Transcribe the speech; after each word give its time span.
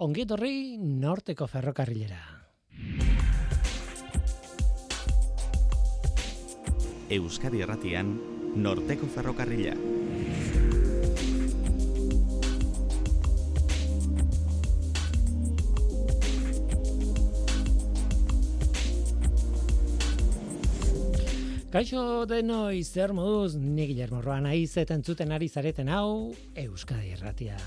Ongi 0.00 0.22
etorri 0.24 0.78
norteko 0.80 1.44
ferrokarrilera. 1.44 2.20
Euskadi 7.12 7.60
Erratian, 7.60 8.14
norteko 8.56 9.10
ferrokarrila. 9.12 9.74
Kaixo 21.70 22.24
denoi 22.24 22.80
zer 22.88 23.12
moduz, 23.12 23.52
ni 23.60 23.84
Guillermo 23.92 24.24
Roa 24.24 24.40
naiz 24.40 24.72
eta 24.80 24.96
entzuten 24.96 25.36
ari 25.36 25.52
zareten 25.52 25.92
hau 25.92 26.32
Euskadi 26.56 27.18
Erratia. 27.20 27.60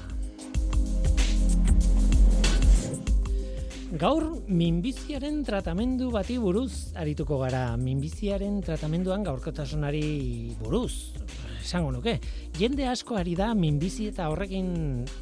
Gaur 3.94 4.23
minbiziaren 4.49 5.44
tratamendu 5.45 6.08
bati 6.09 6.40
buruz 6.41 6.95
arituko 6.98 7.38
gara. 7.44 7.76
Minbiziaren 7.77 8.55
tratamenduan 8.66 9.22
gaurkotasunari 9.27 10.55
buruz 10.58 11.13
esango 11.59 11.91
nuke. 11.94 12.16
Jende 12.58 12.88
asko 12.90 13.20
ari 13.20 13.35
da 13.38 13.52
minbizi 13.54 14.08
eta 14.09 14.32
horrekin 14.34 14.71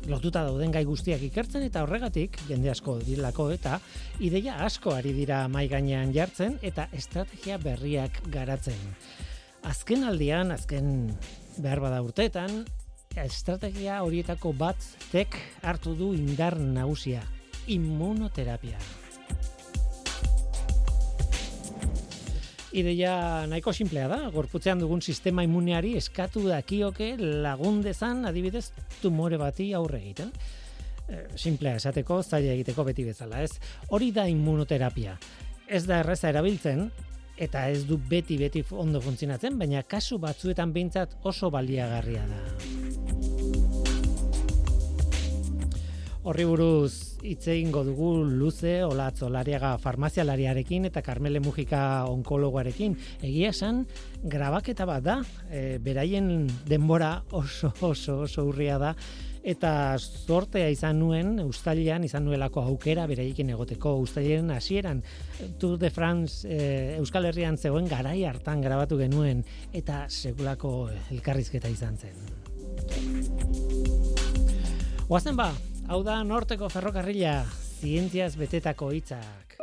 lotuta 0.07 0.45
dauden 0.47 0.71
gai 0.71 0.85
guztiak 0.87 1.19
ikertzen 1.27 1.65
eta 1.67 1.83
horregatik 1.83 2.39
jende 2.47 2.71
asko 2.71 2.95
dilako 3.03 3.49
eta 3.51 3.81
ideia 4.23 4.55
asko 4.63 4.95
ari 4.95 5.11
dira 5.19 5.41
mai 5.51 5.65
gainean 5.67 6.15
jartzen 6.15 6.55
eta 6.63 6.87
estrategia 6.95 7.59
berriak 7.59 8.21
garatzen. 8.31 8.79
Azken 9.67 10.07
aldian, 10.07 10.55
azken 10.55 11.11
behar 11.59 11.83
bada 11.83 11.99
urteetan, 12.07 12.63
estrategia 13.19 13.99
horietako 14.07 14.55
bat 14.55 14.79
tek 15.11 15.35
hartu 15.61 15.93
du 15.99 16.13
indar 16.15 16.55
nagusia, 16.55 17.19
immunoterapia. 17.67 18.77
Ideia 22.71 23.45
nahiko 23.51 23.73
simplea 23.75 24.07
da, 24.07 24.19
gorputzean 24.31 24.79
dugun 24.79 25.01
sistema 25.03 25.43
immuneari 25.43 25.97
eskatu 25.99 26.45
dakioke 26.47 27.17
lagundezan 27.19 28.23
adibidez 28.29 28.69
tumore 29.01 29.37
bati 29.41 29.73
aurre 29.75 29.99
egiten. 29.99 30.31
E, 31.11 31.25
simplea 31.35 31.75
esateko, 31.81 32.21
zaila 32.23 32.53
egiteko 32.55 32.85
beti 32.87 33.03
bezala, 33.03 33.43
ez? 33.43 33.59
Hori 33.89 34.13
da 34.15 34.27
immunoterapia. 34.31 35.17
Ez 35.67 35.83
da 35.87 35.99
erreza 35.99 36.31
erabiltzen, 36.31 36.87
eta 37.41 37.65
ez 37.73 37.83
du 37.89 37.97
beti-beti 37.97 38.63
ondo 38.71 39.01
funtzionatzen, 39.03 39.59
baina 39.59 39.83
kasu 39.83 40.21
batzuetan 40.21 40.71
behintzat 40.71 41.17
oso 41.27 41.51
baliagarria 41.51 42.23
da. 42.29 42.90
Horri 46.21 46.43
buruz 46.45 47.17
hitz 47.25 47.47
egingo 47.49 47.81
dugu 47.81 48.11
luze 48.21 48.83
olatzo 48.85 49.25
lariaga 49.33 49.71
farmazialariarekin 49.81 50.83
eta 50.85 51.01
Carmele 51.01 51.39
Mujika 51.41 52.05
onkologoarekin. 52.11 52.93
Egia 53.25 53.49
esan, 53.49 53.87
grabaketa 54.21 54.85
bat 54.85 55.01
da, 55.01 55.15
e, 55.49 55.79
beraien 55.81 56.45
denbora 56.69 57.23
oso 57.33 57.71
oso 57.81 58.19
oso 58.27 58.45
urria 58.51 58.77
da, 58.77 58.91
eta 59.41 59.71
zortea 59.97 60.69
izan 60.69 60.99
nuen, 61.01 61.39
ustalian 61.41 62.05
izan 62.05 62.29
nuelako 62.29 62.67
aukera 62.69 63.07
beraiekin 63.09 63.49
egoteko, 63.55 63.95
ustalian 64.05 64.53
hasieran 64.53 65.01
Tour 65.57 65.79
de 65.81 65.89
France 65.89 66.45
e, 66.45 66.99
Euskal 66.99 67.25
Herrian 67.31 67.57
zegoen 67.57 67.89
garai 67.89 68.19
hartan 68.29 68.61
grabatu 68.61 69.01
genuen, 69.01 69.41
eta 69.73 70.05
segulako 70.07 70.91
elkarrizketa 71.09 71.73
izan 71.73 71.97
zen. 71.97 72.13
Oazen 75.09 75.35
ba, 75.35 75.49
Hau 75.87 76.03
da 76.03 76.21
norteko 76.23 76.69
ferrokarrila, 76.71 77.41
zientziaz 77.81 78.35
betetako 78.39 78.91
hitzak. 78.95 79.57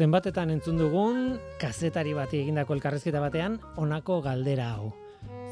Zenbatetan 0.00 0.48
entzun 0.48 0.78
dugun, 0.80 1.34
kazetari 1.60 2.14
bati 2.16 2.38
egindako 2.40 2.72
elkarrezketa 2.78 3.20
batean, 3.20 3.58
honako 3.76 4.22
galdera 4.24 4.70
hau. 4.78 4.94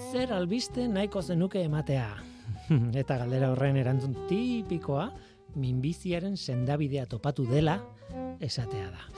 Zer 0.09 0.32
albiste 0.32 0.87
nahiko 0.88 1.20
zenuke 1.20 1.60
ematea? 1.69 2.09
eta 3.03 3.19
galdera 3.20 3.50
horren 3.53 3.76
erantzun 3.81 4.14
tipikoa 4.28 5.09
minbiziaren 5.59 6.36
sendabidea 6.36 7.06
topatu 7.06 7.47
dela 7.48 7.78
esatea 8.41 8.91
da. 8.92 9.09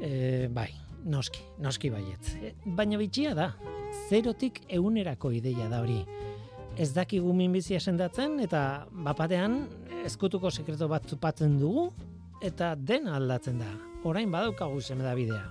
E, 0.00 0.48
bai, 0.52 0.68
noski, 1.04 1.42
noski 1.58 1.90
baietz. 1.90 2.36
E, 2.40 2.54
baina 2.64 2.98
bitxia 3.00 3.34
da, 3.34 3.50
zerotik 4.08 4.62
egunerako 4.68 5.32
ideia 5.36 5.68
da 5.70 5.82
hori. 5.82 6.00
Ez 6.80 6.92
dakigu 6.94 7.32
minbizia 7.34 7.80
sendatzen 7.80 8.38
eta 8.40 8.86
bapatean 8.90 9.64
eskutuko 10.06 10.50
sekreto 10.50 10.88
bat 10.88 11.08
zupatzen 11.08 11.58
dugu 11.60 11.90
eta 12.42 12.74
den 12.76 13.08
aldatzen 13.08 13.58
da. 13.60 13.70
Orain 14.04 14.30
badaukagu 14.32 14.80
seme 14.80 15.04
da 15.04 15.14
bidea. 15.14 15.44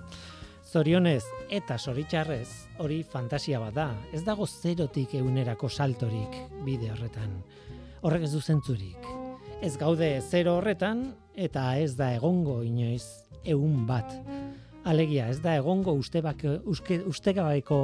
Zorionez 0.70 1.24
eta 1.50 1.74
soritxarrez 1.82 2.68
hori 2.78 3.00
fantasia 3.02 3.58
bat 3.58 3.74
da. 3.74 3.88
Ez 4.14 4.20
dago 4.22 4.46
zerotik 4.46 5.16
egunerako 5.18 5.66
saltorik 5.68 6.36
bide 6.62 6.92
horretan. 6.92 7.32
Horrek 8.06 8.28
ez 8.28 8.30
du 8.30 8.38
zentzurik. 8.40 9.08
Ez 9.66 9.72
gaude 9.80 10.12
zero 10.22 10.54
horretan 10.60 11.08
eta 11.34 11.64
ez 11.78 11.96
da 11.98 12.12
egongo 12.14 12.60
inoiz 12.62 13.02
egun 13.42 13.82
bat. 13.88 14.14
Alegia, 14.86 15.26
ez 15.28 15.40
da 15.42 15.56
egongo 15.58 15.96
ustebak, 15.98 16.44
uste, 16.70 17.00
ustegabaiko 17.10 17.80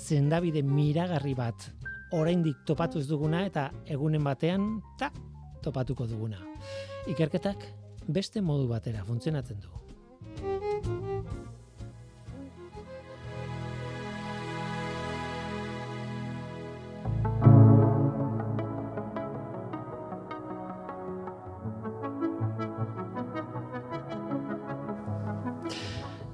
zendabide 0.00 0.62
miragarri 0.64 1.36
bat 1.36 1.68
oraindik 2.16 2.64
topatu 2.66 3.04
ez 3.04 3.06
duguna 3.10 3.44
eta 3.50 3.68
egunen 3.84 4.24
batean 4.24 4.80
ta 4.98 5.12
topatuko 5.60 6.08
duguna. 6.08 6.40
Ikerketak 7.12 7.68
beste 8.08 8.40
modu 8.40 8.64
batera 8.72 9.04
funtzionatzen 9.04 9.60
du. 9.60 9.79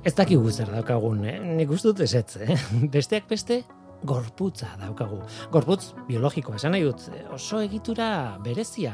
Ez 0.06 0.12
dakigu 0.15 0.53
zer 0.55 0.69
daukagun, 0.71 1.25
eh? 1.27 1.41
nik 1.59 1.72
uste 1.75 1.91
dut 1.91 2.05
ezetz, 2.05 2.37
eh? 2.39 2.55
besteak 2.94 3.25
beste 3.27 3.65
gorputza 4.06 4.69
daukagu. 4.78 5.17
Gorputz 5.50 5.97
biologikoa, 6.06 6.61
esan 6.61 6.77
nahi 6.77 6.84
dut, 6.87 7.09
oso 7.34 7.59
egitura 7.65 8.37
berezia. 8.44 8.93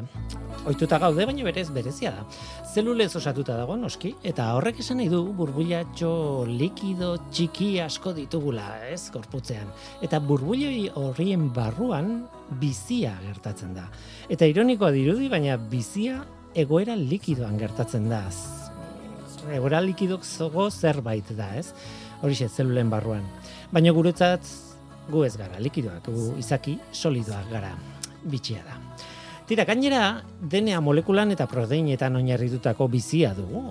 Oituta 0.71 0.97
gaude, 1.03 1.27
baina 1.29 1.45
berez 1.45 1.67
berezia 1.75 2.15
da. 2.15 2.25
Zelulez 2.73 3.11
osatuta 3.21 3.59
dago, 3.61 3.77
noski, 3.77 4.15
eta 4.25 4.49
horrek 4.57 4.81
esan 4.81 5.03
nahi 5.03 5.11
du 5.13 5.21
burbuiatxo 5.37 6.15
likido 6.49 7.13
txiki 7.29 7.75
asko 7.85 8.15
ditugula, 8.17 8.71
ez, 8.89 9.03
gorputzean. 9.13 9.69
Eta 10.01 10.23
burbuioi 10.33 10.89
horrien 10.97 11.51
barruan 11.53 12.23
bizia 12.63 13.19
gertatzen 13.27 13.77
da. 13.77 13.85
Eta 14.33 14.49
ironikoa 14.49 14.95
dirudi, 14.97 15.29
baina 15.29 15.61
bizia 15.61 16.23
egoera 16.57 16.97
likidoan 16.97 17.61
gertatzen 17.61 18.09
da 18.09 18.25
egora 19.51 19.81
likidok 19.83 20.25
zogo 20.25 20.69
zerbait 20.71 21.31
da, 21.37 21.49
ez? 21.59 21.73
Horixe, 22.23 22.49
zelulen 22.49 22.91
barruan. 22.91 23.25
Baina 23.73 23.91
guretzat, 23.95 24.47
gu 25.11 25.25
ez 25.27 25.35
gara, 25.37 25.59
likidoak, 25.59 26.07
gu 26.07 26.29
izaki 26.39 26.77
solidoak 26.93 27.51
gara, 27.51 27.73
bitxia 28.23 28.63
da. 28.67 28.79
Tira, 29.49 29.67
gainera, 29.67 30.23
DNA 30.41 30.79
molekulan 30.81 31.35
eta 31.35 31.49
proteinetan 31.51 32.17
oinarritutako 32.21 32.87
bizia 32.89 33.33
dugu. 33.35 33.65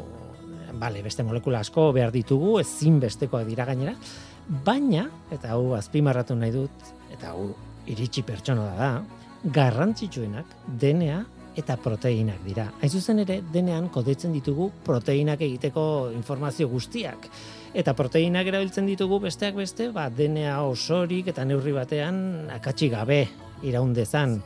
Bale, 0.82 1.04
beste 1.06 1.24
molekula 1.24 1.62
asko 1.64 1.92
behar 1.96 2.12
ditugu, 2.12 2.58
ezin 2.60 3.00
bestekoak 3.00 3.48
dira 3.48 3.66
gainera. 3.70 3.96
Baina, 4.66 5.06
eta 5.32 5.54
hau 5.56 5.76
azpimarratu 5.78 6.36
nahi 6.36 6.52
dut, 6.52 6.92
eta 7.14 7.32
hau 7.32 7.52
iritsi 7.90 8.24
pertsona 8.28 8.66
da 8.72 8.76
da, 8.78 9.22
garrantzitsuenak 9.44 10.58
DNA 10.82 11.22
eta 11.58 11.76
proteinak 11.78 12.44
dira. 12.46 12.68
Hain 12.82 12.92
zuzen 12.92 13.20
ere, 13.24 13.42
denean 13.54 13.90
kodetzen 13.92 14.32
ditugu 14.36 14.70
proteinak 14.86 15.42
egiteko 15.42 15.84
informazio 16.16 16.70
guztiak. 16.72 17.28
Eta 17.74 17.94
proteinak 17.96 18.48
erabiltzen 18.48 18.88
ditugu 18.88 19.20
besteak 19.24 19.56
beste, 19.60 19.90
ba, 19.96 20.10
DNA 20.10 20.58
osorik 20.64 21.32
eta 21.32 21.46
neurri 21.48 21.76
batean 21.76 22.52
akatsi 22.56 22.92
gabe 22.92 23.26
iraundezan 23.68 24.40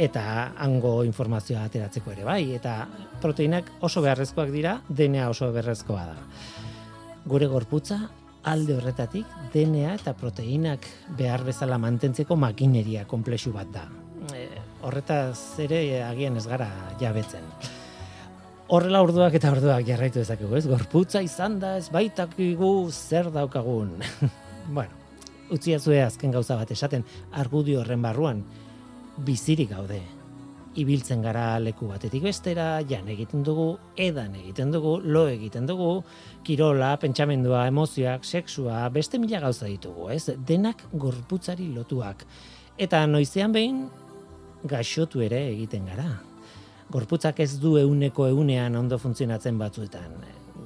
eta 0.00 0.22
hango 0.64 1.00
informazioa 1.04 1.66
ateratzeko 1.68 2.14
ere 2.14 2.24
bai. 2.24 2.42
Eta 2.56 2.86
proteinak 3.22 3.70
oso 3.86 4.02
beharrezkoak 4.04 4.50
dira, 4.54 4.78
DNA 4.88 5.28
oso 5.30 5.50
beharrezkoa 5.52 6.06
da. 6.12 6.16
Gure 7.30 7.46
gorputza 7.52 8.00
alde 8.48 8.78
horretatik 8.78 9.26
DNA 9.52 9.94
eta 9.98 10.14
proteinak 10.16 10.86
behar 11.18 11.44
bezala 11.44 11.78
mantentzeko 11.78 12.36
makineria 12.36 13.04
komplexu 13.08 13.52
bat 13.52 13.68
da. 13.74 13.84
E, 14.32 14.46
horretaz 14.82 15.58
ere 15.62 16.02
agian 16.04 16.36
ez 16.36 16.46
gara 16.48 16.68
jabetzen. 17.00 17.44
Horrela 18.70 19.00
orduak 19.02 19.34
eta 19.34 19.50
orduak 19.50 19.82
jarraitu 19.86 20.20
dezakegu, 20.20 20.54
ez? 20.54 20.66
Gorputza 20.70 21.22
izan 21.26 21.58
da 21.58 21.74
ez 21.80 21.88
baitakigu 21.90 22.90
zer 22.92 23.32
daukagun. 23.34 23.96
bueno, 24.76 24.94
utzi 25.50 25.74
azken 25.74 26.30
gauza 26.30 26.56
bat 26.56 26.70
esaten, 26.70 27.04
argudio 27.32 27.80
horren 27.80 28.02
barruan, 28.02 28.44
bizirik 29.26 29.70
gaude. 29.74 30.00
Ibiltzen 30.78 31.20
gara 31.20 31.58
leku 31.58 31.88
batetik 31.90 32.22
bestera, 32.22 32.80
jan 32.86 33.08
egiten 33.10 33.42
dugu, 33.42 33.72
edan 33.98 34.36
egiten 34.38 34.70
dugu, 34.70 35.00
lo 35.02 35.26
egiten 35.26 35.66
dugu, 35.66 36.04
kirola, 36.46 36.92
pentsamendua, 37.02 37.64
emozioak, 37.66 38.22
sexua, 38.24 38.84
beste 38.94 39.18
mila 39.18 39.40
gauza 39.40 39.66
ditugu, 39.66 40.12
ez? 40.14 40.30
Denak 40.46 40.86
gorputzari 40.92 41.66
lotuak. 41.74 42.22
Eta 42.78 43.02
noizean 43.10 43.50
behin, 43.50 43.88
gaixotu 44.64 45.22
ere 45.24 45.46
egiten 45.52 45.86
gara. 45.86 46.08
Gorputzak 46.90 47.40
ez 47.40 47.54
du 47.62 47.76
euneko 47.78 48.26
eunean 48.26 48.74
ondo 48.76 48.98
funtzionatzen 48.98 49.58
batzuetan. 49.58 50.16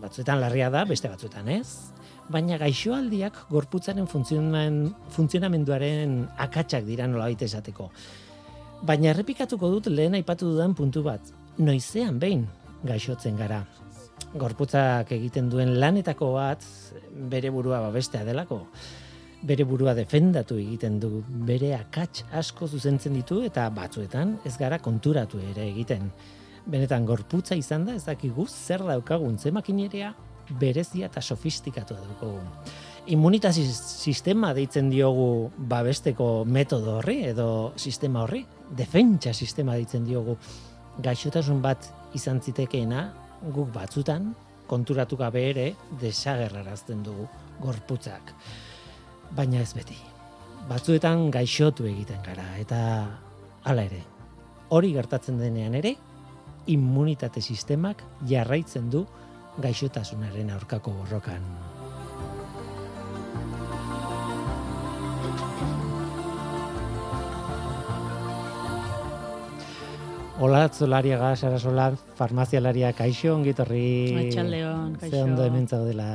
Batzuetan 0.01 0.41
larria 0.41 0.71
da, 0.73 0.85
beste 0.89 1.09
batzuetan 1.09 1.49
ez 1.49 1.93
baina 2.29 2.59
gaixoaldiak 2.61 3.39
gorputzaren 3.51 4.07
funtzionamenduaren 4.09 6.29
akatsak 6.47 6.85
dira 6.87 7.07
nola 7.09 7.25
baita 7.29 7.45
esateko. 7.45 7.91
Baina 8.85 9.11
errepikatuko 9.13 9.71
dut 9.77 9.87
lehen 9.93 10.15
aipatu 10.19 10.45
dudan 10.53 10.75
puntu 10.77 11.03
bat, 11.05 11.21
noizean 11.59 12.19
behin 12.21 12.47
gaixotzen 12.85 13.37
gara. 13.37 13.65
Gorputzak 14.35 15.13
egiten 15.15 15.51
duen 15.51 15.81
lanetako 15.81 16.33
bat 16.37 16.65
bere 17.31 17.51
burua 17.55 17.81
babestea 17.87 18.25
delako. 18.25 18.67
Bere 19.45 19.67
burua 19.69 19.93
defendatu 19.93 20.57
egiten 20.57 20.95
du, 21.03 21.19
bere 21.45 21.75
akats 21.77 22.23
asko 22.33 22.65
zuzentzen 22.65 23.13
ditu 23.19 23.43
eta 23.45 23.67
batzuetan 23.77 24.39
ez 24.49 24.55
gara 24.57 24.79
konturatu 24.81 25.41
ere 25.51 25.67
egiten. 25.69 26.07
Benetan 26.65 27.05
gorputza 27.05 27.57
izan 27.61 27.85
da 27.85 27.93
ez 27.99 28.07
dakigu 28.07 28.47
zer 28.49 28.87
daukagun 28.89 29.37
zemakinerea 29.37 30.15
berezia 30.61 31.11
eta 31.13 31.21
sofistikatu 31.21 31.97
dugu. 32.01 32.33
Immunitasi 33.13 33.67
sistema 33.69 34.55
deitzen 34.57 34.89
diogu 34.89 35.51
babesteko 35.59 36.47
metodo 36.49 36.99
horri 37.03 37.21
edo 37.29 37.49
sistema 37.77 38.25
horri, 38.25 38.47
defentsa 38.73 39.35
sistema 39.35 39.77
deitzen 39.77 40.09
diogu 40.09 40.39
gaixotasun 41.05 41.61
bat 41.61 41.91
izan 42.17 42.41
zitekeena 42.41 43.11
guk 43.53 43.75
batzutan 43.77 44.33
konturatu 44.67 45.21
gabe 45.21 45.51
ere 45.51 45.73
desagerrarazten 46.01 47.05
dugu 47.05 47.29
gorputzak. 47.61 48.33
Baina 49.35 49.61
ez 49.61 49.73
beti. 49.75 49.97
Batzuetan 50.69 51.29
gaixotu 51.35 51.87
egiten 51.91 52.23
gara 52.25 52.47
eta 52.61 52.81
hala 53.65 53.85
ere. 53.85 54.01
Hori 54.71 54.93
gertatzen 54.95 55.39
denean 55.43 55.75
ere 55.75 55.97
immunitate 56.71 57.43
sistemak 57.45 58.03
jarraitzen 58.31 58.89
du 58.91 59.05
gaixotasunaren 59.61 60.51
aurkako 60.55 60.95
borrokan. 61.03 61.43
Hola, 70.37 70.69
Zolaria 70.69 71.15
Gasara 71.17 71.61
Solar, 71.63 71.95
farmazialaria 72.19 72.89
kaixo 72.93 73.37
ongitorri. 73.37 74.11
Atxaldeon, 74.19 74.97
kaixo. 74.99 75.15
Ze 75.15 75.21
ondo 75.23 75.45
hemen 75.47 75.69
zaudela. 75.71 76.07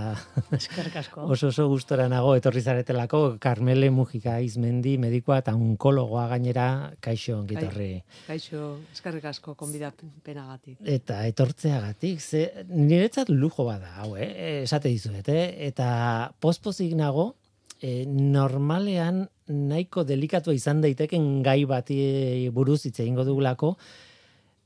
Eskerrik 0.57 0.97
asko. 0.99 1.23
Oso 1.31 1.47
oso 1.53 1.69
gustora 1.71 2.09
nago 2.11 2.33
etorri 2.35 2.59
zaretelako 2.59 3.37
Carmele 3.39 3.87
Mujika 3.95 4.33
Izmendi 4.43 4.97
medikoa 4.99 5.37
eta 5.39 5.53
onkologoa 5.55 6.25
gainera 6.33 6.65
kaixo 6.99 7.37
ongitorri. 7.37 8.01
Kaixo, 8.27 8.73
eskerrik 8.91 9.29
asko 9.31 9.55
penagatik. 9.55 10.75
Eta 10.83 11.21
etortzeagatik, 11.25 12.19
ze 12.19 12.65
niretzat 12.67 13.31
lujo 13.31 13.63
bada, 13.71 13.93
hau, 14.03 14.17
eh? 14.17 14.63
esate 14.65 14.91
dizuet, 14.91 15.31
eh? 15.31 15.47
eta 15.71 16.33
pospozik 16.41 16.91
nago, 16.91 17.35
eh, 17.79 18.03
normalean 18.05 19.29
nahiko 19.47 20.03
delikatua 20.03 20.53
izan 20.53 20.83
daiteken 20.83 21.41
gai 21.41 21.63
bati 21.63 22.49
buruz 22.51 22.83
hitz 22.83 22.99
egingo 22.99 23.23
dugulako, 23.23 23.77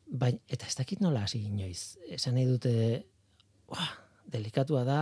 Baina, 0.07 0.39
eta 0.51 0.67
ez 0.67 0.75
dakit 0.77 1.01
nola 1.01 1.23
hasi 1.23 1.43
inoiz. 1.47 1.97
Esan 2.11 2.35
nahi 2.37 2.45
dute, 2.49 2.73
uah, 3.71 3.91
delikatua 4.33 4.83
da, 4.87 4.99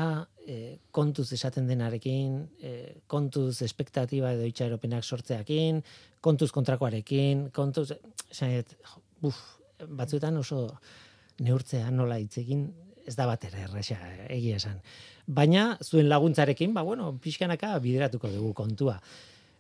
e, 0.48 0.78
kontuz 0.92 1.32
esaten 1.36 1.68
denarekin, 1.70 2.38
e, 2.62 2.72
kontuz 3.12 3.62
espektatiba 3.66 4.34
edo 4.36 4.46
itxaropenak 4.50 5.04
sortzeakin, 5.04 5.82
kontuz 6.22 6.52
kontrakoarekin, 6.56 7.50
kontuz, 7.56 7.92
esan 8.30 8.54
nahi 8.54 8.64
buf, 9.22 9.40
batzuetan 9.88 10.38
oso 10.38 10.68
neurtzea 11.42 11.90
nola 11.92 12.20
hitzekin 12.22 12.70
ez 13.08 13.16
da 13.18 13.26
batera 13.30 13.66
erresa, 13.66 13.98
egia 14.30 14.58
esan. 14.62 14.80
Baina, 15.26 15.76
zuen 15.84 16.10
laguntzarekin, 16.10 16.74
ba, 16.74 16.84
bueno, 16.86 17.12
pixkanaka 17.22 17.74
bideratuko 17.84 18.30
dugu 18.32 18.54
kontua. 18.58 19.00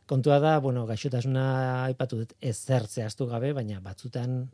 Kontua 0.09 0.39
da, 0.43 0.57
bueno, 0.59 0.85
gaixotasuna 0.89 1.43
aipatu 1.85 2.21
dut 2.21 2.33
ez 2.41 2.57
zertzea 2.57 3.07
gabe, 3.29 3.53
baina 3.53 3.79
batzutan 3.79 4.49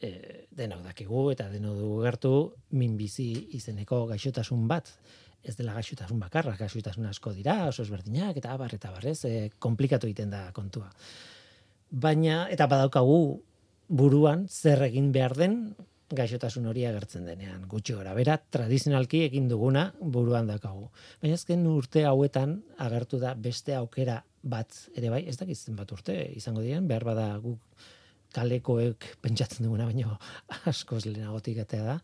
e, 0.00 0.46
denok 0.56 0.82
dakigu 0.90 1.30
eta 1.32 1.48
denok 1.52 1.78
dugu 1.78 2.02
gertu 2.04 2.34
minbizi 2.70 3.30
izeneko 3.58 4.04
gaixotasun 4.10 4.66
bat 4.68 4.92
ez 5.46 5.54
dela 5.54 5.76
gaixotasun 5.76 6.18
bakarra, 6.18 6.56
gaixotasun 6.58 7.06
asko 7.06 7.32
dira, 7.36 7.68
oso 7.70 7.84
ezberdinak 7.84 8.38
eta 8.40 8.52
abar 8.54 8.74
eta 8.74 8.90
barrez, 8.90 9.20
e, 9.28 9.50
komplikatu 9.62 10.08
egiten 10.08 10.32
da 10.34 10.48
kontua. 10.56 10.90
Baina, 11.90 12.46
eta 12.50 12.66
badaukagu 12.66 13.18
buruan 13.86 14.48
zer 14.50 14.82
egin 14.88 15.12
behar 15.14 15.36
den 15.38 15.60
gaixotasun 16.16 16.66
hori 16.70 16.84
agertzen 16.86 17.26
denean. 17.26 17.64
Gutxi 17.70 17.94
gora, 17.94 18.14
bera, 18.14 18.36
tradizionalki 18.38 19.24
egin 19.26 19.48
duguna 19.50 19.88
buruan 20.00 20.50
daukagu. 20.50 20.88
Baina 21.22 21.38
ezken 21.38 21.66
urte 21.70 22.04
hauetan 22.06 22.60
agertu 22.82 23.18
da 23.22 23.34
beste 23.34 23.74
aukera 23.74 24.20
bat, 24.42 24.74
ere 24.94 25.10
bai, 25.10 25.24
ez 25.26 25.36
dakitzen 25.38 25.78
bat 25.78 25.90
urte 25.94 26.14
izango 26.34 26.62
diren, 26.62 26.86
behar 26.90 27.06
bada 27.06 27.30
guk 27.42 27.58
kalekoek 28.36 29.10
pentsatzen 29.24 29.66
duguna 29.66 29.88
baino 29.88 30.16
askoz 30.72 31.04
lehenagotik 31.08 31.62
eta 31.64 31.82
da 31.84 31.98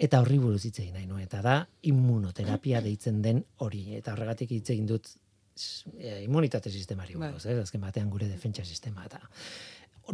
eta 0.00 0.20
horri 0.22 0.38
buruz 0.40 0.62
hitz 0.64 0.78
egin 0.78 0.94
nahi 0.96 1.08
nuen 1.08 1.26
eta 1.26 1.42
da 1.44 1.56
immunoterapia 1.90 2.80
deitzen 2.84 3.20
den 3.24 3.42
hori 3.64 3.84
eta 3.98 4.14
horregatik 4.14 4.54
hitz 4.56 4.70
egin 4.72 4.88
dut 4.88 5.10
e, 5.98 6.22
immunitate 6.24 6.72
sistemari 6.72 7.18
buruz, 7.18 7.44
eh? 7.46 7.58
azken 7.60 7.84
batean 7.84 8.08
gure 8.12 8.28
defentsa 8.30 8.64
sistema 8.64 9.04
eta 9.08 9.20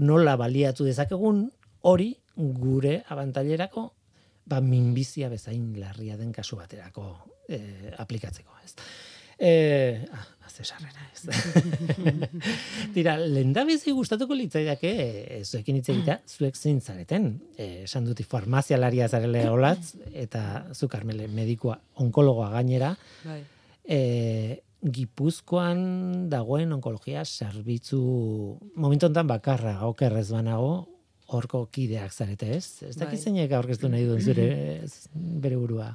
nola 0.02 0.34
baliatu 0.36 0.84
dezakegun 0.88 1.46
hori 1.86 2.10
gure 2.36 2.98
abantailerako 3.08 3.86
ba 4.46 4.60
minbizia 4.60 5.28
bezain 5.28 5.72
larria 5.80 6.16
den 6.16 6.32
kasu 6.32 6.56
baterako 6.56 7.06
eh, 7.48 7.92
aplikatzeko, 7.98 8.52
ez. 8.64 8.74
Eh, 9.38 10.04
ah, 10.12 10.26
zesarrera 10.56 11.02
ez. 11.12 11.26
Tira, 12.94 13.16
lendabizi 13.20 13.92
gustatuko 13.96 14.36
litzaidake, 14.38 14.92
e, 15.36 15.40
zuekin 15.44 15.80
hitz 15.80 15.88
egitea, 15.92 16.18
zuek 16.30 16.56
zein 16.56 16.80
zareten. 16.80 17.28
E, 17.56 17.84
esan 17.84 18.06
duti 18.08 18.24
farmazialaria 18.24 19.08
zarele 19.08 19.44
olatz, 19.52 19.94
eta 20.14 20.66
zu 20.72 20.88
karmele 20.92 21.28
medikoa 21.28 21.76
onkologoa 22.04 22.50
gainera. 22.56 22.94
Bai. 23.24 23.42
E, 23.84 24.00
Gipuzkoan 24.86 26.28
dagoen 26.30 26.70
onkologia 26.76 27.24
zerbitzu 27.24 27.98
momentu 28.76 29.08
honetan 29.08 29.26
bakarra 29.26 29.78
okerrez 29.88 30.28
banago 30.30 30.86
horko 31.32 31.64
kideak 31.72 32.12
zarete 32.12 32.52
ez? 32.54 32.82
Ez 32.86 32.94
dakiz 32.94 33.18
bai. 33.18 33.24
zeinek 33.24 33.54
aurkeztu 33.56 33.90
nahi 33.90 34.04
duen 34.06 34.22
zure 34.22 34.46
bere 35.44 35.58
burua. 35.58 35.88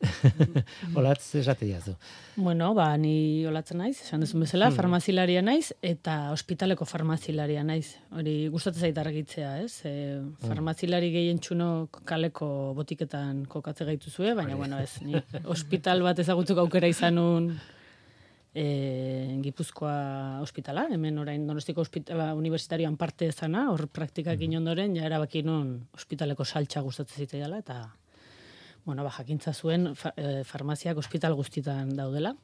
Olatz 0.98 1.34
esate 1.36 1.66
diazu. 1.66 1.94
Bueno, 2.36 2.70
ba, 2.74 2.88
ni 2.96 3.44
olatzen 3.48 3.82
naiz, 3.82 3.98
esan 4.00 4.24
duzun 4.24 4.44
bezala, 4.46 4.70
hmm. 4.70 4.78
farmazilaria 4.78 5.42
naiz, 5.44 5.74
eta 5.84 6.30
ospitaleko 6.34 6.86
farmazilaria 6.88 7.64
naiz. 7.66 7.96
Hori 8.16 8.36
gustatzen 8.52 8.88
zait 8.88 9.00
argitzea, 9.02 9.56
ez? 9.64 9.82
E, 9.88 9.92
farmazilari 10.46 11.12
gehien 11.12 11.42
txuno 11.42 11.90
kaleko 12.08 12.48
botiketan 12.78 13.44
kokatze 13.50 13.88
gaitu 13.88 14.10
zuen, 14.10 14.36
baina, 14.38 14.56
bueno, 14.56 14.80
ez, 14.80 15.02
ni 15.04 15.20
ospital 15.56 16.02
bat 16.06 16.24
ezagutzuk 16.24 16.62
aukera 16.64 16.88
izanun 16.90 17.52
e, 18.54 19.38
Gipuzkoa 19.42 20.40
ospitala, 20.42 20.86
hemen 20.90 21.18
orain 21.22 21.46
donostiko 21.46 21.84
ospitala 21.84 22.32
universitarioan 22.38 22.96
parte 23.00 23.30
ezana, 23.30 23.68
hor 23.70 23.86
praktikak 23.92 24.40
mm. 24.40 24.60
ondoren, 24.60 24.96
ja 24.96 25.06
erabaki 25.06 25.44
non 25.46 25.76
ospitaleko 25.96 26.44
saltxa 26.44 26.82
gustatzen 26.86 27.26
ziteidala, 27.26 27.60
eta 27.62 27.82
bueno, 28.84 29.04
ba, 29.04 29.10
jakintza 29.10 29.52
zuen 29.52 29.94
fa, 29.94 30.12
e, 30.16 30.44
farmaziak 30.44 30.98
ospital 30.98 31.34
guztitan 31.38 31.94
daudela. 31.96 32.34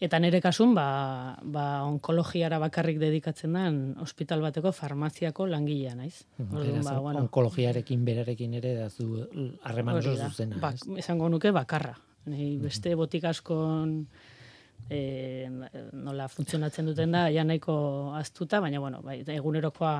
Eta 0.00 0.16
nire 0.16 0.40
kasun, 0.40 0.72
ba, 0.72 1.36
ba, 1.44 1.64
onkologiara 1.84 2.56
bakarrik 2.62 2.96
dedikatzen 3.02 3.52
den 3.52 3.80
ospital 4.00 4.40
bateko 4.40 4.72
farmaziako 4.72 5.44
langilea 5.46 5.92
naiz. 5.94 6.22
Orduan, 6.40 6.80
ba, 6.86 6.98
bueno, 7.04 7.24
onkologiarekin 7.26 8.04
berarekin 8.06 8.56
ere 8.62 8.74
da 8.78 8.88
zu 8.88 9.26
harreman 9.62 10.00
oso 10.00 10.16
zuzena. 10.16 10.56
Ba, 10.62 10.72
esango 10.96 11.28
nuke 11.28 11.52
bakarra. 11.52 11.98
Nei, 12.32 12.54
beste 12.60 12.94
botik 12.96 13.26
askon 13.28 13.98
e, 14.88 15.48
nola 15.92 16.28
funtzionatzen 16.32 16.88
duten 16.88 17.12
da, 17.12 17.26
ja 17.32 17.44
nahiko 17.44 17.74
aztuta, 18.16 18.60
baina 18.64 18.80
bueno, 18.80 19.02
bai, 19.04 19.20
egunerokoa 19.36 19.94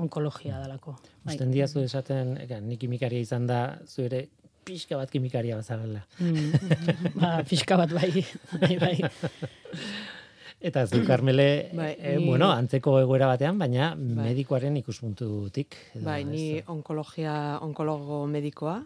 onkologia 0.00 0.64
dalako. 0.64 0.96
Bai. 1.26 1.34
Usten 1.36 1.52
diazu 1.52 1.84
esaten, 1.84 2.38
ega, 2.40 2.60
ni 2.60 2.80
kimikaria 2.80 3.20
izan 3.20 3.46
da, 3.50 3.62
zu 3.86 4.06
ere 4.08 4.26
pixka 4.64 4.96
bat 4.96 5.10
kimikaria 5.10 5.56
bazarela. 5.58 6.04
Mm, 6.18 6.52
ba, 7.20 7.42
pixka 7.48 7.76
bat 7.80 7.92
bai, 7.92 8.24
bai, 8.60 8.76
bai. 8.78 8.96
Eta 10.62 10.84
zu, 10.86 11.00
Carmele, 11.04 11.70
Bai, 11.74 11.96
eh, 11.98 12.16
ni- 12.18 12.26
bueno, 12.28 12.52
antzeko 12.54 13.00
egoera 13.00 13.26
batean, 13.26 13.58
baina 13.58 13.94
medikoaren 13.96 14.76
ikuspuntutik. 14.78 15.74
edo 15.96 16.04
Bai, 16.06 16.20
ez 16.22 16.28
ni 16.28 16.44
da. 16.60 16.70
onkologia, 16.70 17.58
onkologo 17.66 18.20
medikoa, 18.30 18.76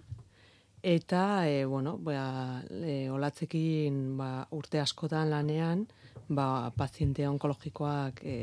eta, 0.82 1.46
e, 1.50 1.66
bueno, 1.66 1.98
ba, 1.98 2.62
e, 2.70 3.10
olatzekin 3.10 4.16
ba, 4.16 4.46
urte 4.56 4.80
askotan 4.80 5.28
lanean, 5.28 5.84
ba, 6.28 6.70
paziente 6.74 7.26
onkologikoak 7.28 8.22
e, 8.24 8.36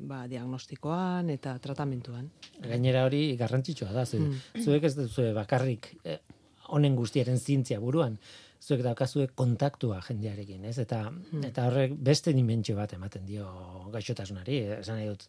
ba, 0.00 0.26
diagnostikoan 0.26 1.30
eta 1.30 1.54
tratamentuan. 1.62 2.26
Gainera 2.66 3.04
hori 3.06 3.36
garrantzitsua 3.36 3.92
da, 3.92 4.04
zu, 4.06 4.18
Mm. 4.18 4.62
zuek 4.64 4.82
ez 4.84 4.96
duzue 4.96 5.32
bakarrik 5.32 5.92
eh, 6.04 6.18
honen 6.72 6.96
guztiaren 6.96 7.38
zientzia 7.38 7.78
buruan, 7.82 8.16
zuek 8.62 8.82
daukazue 8.84 9.26
kontaktua 9.36 10.00
jendearekin, 10.06 10.64
ez? 10.70 10.78
Eta, 10.78 11.02
Mm. 11.10 11.44
eta 11.50 11.66
horrek 11.68 11.92
beste 11.98 12.32
dimentsio 12.32 12.76
bat 12.78 12.92
ematen 12.96 13.26
dio 13.26 13.46
gaixotasunari, 13.92 14.58
esan 14.80 14.96
nahi 15.00 15.08
dut, 15.10 15.26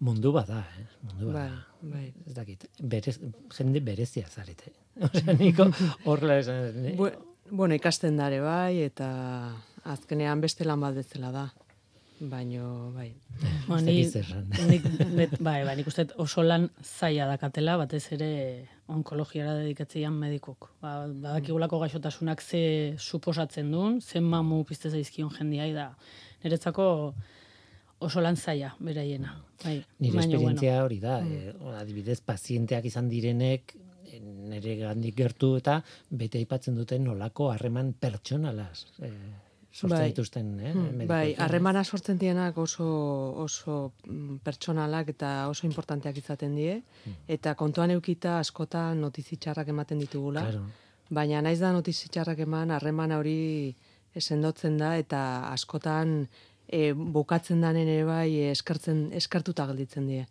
mundu 0.00 0.32
bat 0.32 0.48
da, 0.48 0.60
eh? 0.78 0.84
mundu 1.08 1.32
bat 1.32 1.34
Bai, 1.34 1.48
da. 1.48 1.88
bai. 1.94 2.12
Ez 2.26 2.34
dakit, 2.34 2.68
berez, 2.80 3.18
jende 3.58 3.80
berezia 3.84 4.26
zarete. 4.28 4.70
Osea, 5.08 5.34
niko 5.38 5.66
horrela 6.04 6.38
esan? 6.40 6.94
Bu, 6.96 7.10
bueno, 7.50 7.74
ikasten 7.74 8.16
dare 8.16 8.40
bai, 8.40 8.82
eta 8.86 9.10
azkenean 9.84 10.40
beste 10.40 10.64
lan 10.64 10.80
bat 10.80 10.94
bezala 10.94 11.30
da. 11.34 11.44
Baino, 12.20 12.92
bai. 12.92 13.14
Ba, 13.68 13.78
ni, 13.80 14.02
nik, 14.68 14.86
net, 15.16 15.36
bai, 15.40 15.62
bai, 15.64 15.74
nik 15.78 15.88
uste 15.88 16.04
oso 16.20 16.42
lan 16.44 16.66
zaila 16.84 17.28
dakatela, 17.30 17.78
batez 17.80 18.02
ere 18.16 18.30
onkologiara 18.92 19.54
dedikatzeian 19.62 20.16
medikok. 20.20 20.68
Ba, 20.82 21.06
badakigulako 21.08 21.80
gaixotasunak 21.84 22.42
ze 22.42 22.62
suposatzen 22.98 23.70
duen, 23.72 24.00
zen 24.02 24.26
mamu 24.28 24.64
pizte 24.68 24.92
zaizkion 24.92 25.32
jendiai 25.38 25.70
da. 25.72 25.90
Niretzako 26.44 26.86
oso 28.04 28.20
lan 28.20 28.36
zaila, 28.36 28.74
beraiena. 28.80 29.38
Bai, 29.64 29.78
Nire 30.04 30.24
esperientzia 30.24 30.80
hori 30.84 31.00
da, 31.00 31.20
eh, 31.24 31.54
adibidez, 31.80 32.20
pazienteak 32.20 32.90
izan 32.90 33.08
direnek, 33.08 33.76
eh, 34.10 34.20
nire 34.20 34.76
gandik 34.82 35.16
gertu 35.16 35.54
eta 35.56 35.80
bete 36.10 36.42
aipatzen 36.42 36.76
duten 36.76 37.06
nolako 37.06 37.52
harreman 37.54 37.94
pertsonalaz 37.94 38.84
eh, 39.06 39.14
sortzen 39.72 39.98
Bai. 39.98 40.08
dituzten. 40.10 40.46
Eh, 40.60 40.72
Hmm, 40.72 40.82
medikuekin. 40.82 41.06
bai, 41.08 41.34
harremana 41.38 41.84
sortzen 41.84 42.18
dienak 42.18 42.56
oso, 42.58 42.84
oso 43.42 43.92
mm, 44.06 44.36
pertsonalak 44.44 45.08
eta 45.08 45.48
oso 45.48 45.66
importanteak 45.66 46.16
izaten 46.18 46.54
die, 46.56 46.82
eta 47.28 47.54
kontuan 47.54 47.90
eukita 47.90 48.38
askotan 48.40 49.00
notizi 49.00 49.36
txarrak 49.36 49.68
ematen 49.68 49.98
ditugula, 49.98 50.40
Claro. 50.42 50.64
baina 51.10 51.40
naiz 51.42 51.60
da 51.60 51.72
notizi 51.72 52.08
txarrak 52.08 52.38
eman, 52.38 52.70
harremana 52.70 53.18
hori 53.18 53.74
sendotzen 54.18 54.76
da, 54.78 54.96
eta 54.98 55.52
askotan 55.52 56.28
e, 56.68 56.92
bukatzen 56.92 57.60
danen 57.60 57.86
ere 57.88 58.04
bai 58.04 58.30
e, 58.40 58.50
eskertzen, 58.50 59.12
eskertuta 59.12 59.66
gelditzen 59.66 60.06
die. 60.06 60.26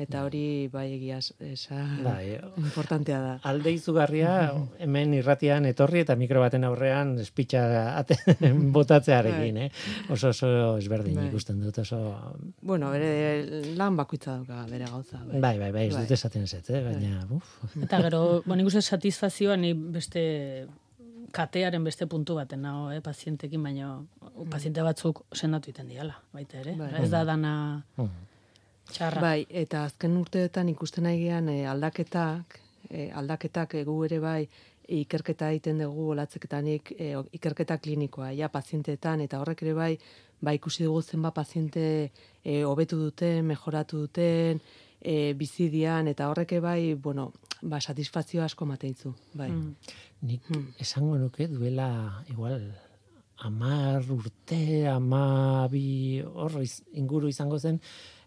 Eta 0.00 0.22
hori 0.24 0.70
bai 0.72 0.86
egiaz, 0.94 1.34
esa, 1.44 1.76
Bai, 2.00 2.38
importantea 2.56 3.18
da. 3.20 3.32
alde 3.44 3.74
izugarria 3.76 4.30
hemen 4.80 5.12
irratian 5.18 5.66
etorri 5.68 6.00
eta 6.00 6.16
mikro 6.16 6.40
baten 6.40 6.64
aurrean 6.64 7.18
espitxa 7.20 7.62
botatzearekin, 8.76 9.58
eh? 9.66 9.68
Oso 10.08 10.30
oso 10.32 10.48
ezberdin 10.80 11.20
Bai. 11.20 11.26
ikusten 11.28 11.60
dut, 11.60 11.82
oso... 11.84 12.00
Bueno, 12.62 12.88
bere 12.94 13.44
lan 13.76 14.00
bakoitza 14.00 14.38
dauka 14.38 14.64
bere 14.70 14.88
gauza. 14.88 15.20
Bai. 15.26 15.40
Bai, 15.44 15.54
bai, 15.58 15.70
bai, 15.76 15.86
ez 15.90 15.94
Bai. 15.98 16.06
dut 16.06 16.16
esaten 16.16 16.48
ez, 16.48 16.54
eh? 16.62 16.82
baina, 16.88 17.26
uf, 17.36 17.76
Eta 17.82 18.00
gero, 18.08 18.24
bo, 18.46 18.56
nik 18.56 18.72
uste 18.72 18.80
satisfazioa 18.80 19.60
ni 19.60 19.74
beste 19.76 20.24
katearen 21.36 21.84
beste 21.84 22.08
puntu 22.08 22.36
baten 22.40 22.64
nago, 22.64 22.90
eh, 22.92 23.04
pazientekin, 23.04 23.62
baina 23.62 23.94
paziente 24.50 24.82
batzuk 24.84 25.24
sendatu 25.32 25.72
iten 25.72 25.88
diala, 25.92 26.16
baita 26.32 26.60
ere. 26.64 26.76
Bai. 26.80 26.94
Ez 27.04 27.10
da 27.12 27.24
dana 27.28 27.54
mm. 27.96 28.31
Txarra. 28.90 29.20
Bai, 29.20 29.46
eta 29.48 29.84
azken 29.84 30.16
urteetan 30.16 30.68
ikusten 30.68 31.04
nahi 31.04 31.22
gean 31.24 31.48
e, 31.48 31.66
aldaketak, 31.66 32.58
e, 32.90 33.10
aldaketak 33.12 33.74
egu 33.74 34.04
ere 34.04 34.18
bai 34.20 34.48
ikerketa 34.92 35.50
egiten 35.54 35.78
dugu 35.78 36.10
olatzeketanik 36.12 36.92
e, 36.98 37.14
ikerketa 37.32 37.78
klinikoa, 37.78 38.32
ja 38.36 38.48
pazienteetan, 38.48 39.20
eta 39.20 39.38
horrek 39.40 39.62
ere 39.62 39.74
bai, 39.74 39.98
ba 40.42 40.52
ikusi 40.52 40.84
dugu 40.84 41.02
zenba 41.02 41.30
paziente 41.30 42.10
e, 42.44 42.62
hobetu 42.64 42.98
duten, 42.98 43.44
mejoratu 43.46 44.02
duten, 44.06 44.60
e, 45.00 45.32
bizidian, 45.34 46.08
eta 46.08 46.28
horrek 46.28 46.52
ere 46.52 46.60
bai, 46.60 46.94
bueno, 46.94 47.32
ba, 47.62 47.80
satisfazio 47.80 48.42
asko 48.42 48.66
mateitzu, 48.66 49.14
bai. 49.34 49.50
Mm. 49.50 49.76
Nik 50.22 50.42
Hmm. 50.50 50.66
esango 50.78 51.16
nuke 51.18 51.46
duela 51.48 52.22
igual 52.28 52.72
amar 53.38 54.02
urte, 54.10 54.86
amabi 54.88 56.20
hor 56.22 56.60
iz- 56.62 56.82
inguru 56.92 57.28
izango 57.28 57.58
zen, 57.58 57.80
eh, 57.80 58.21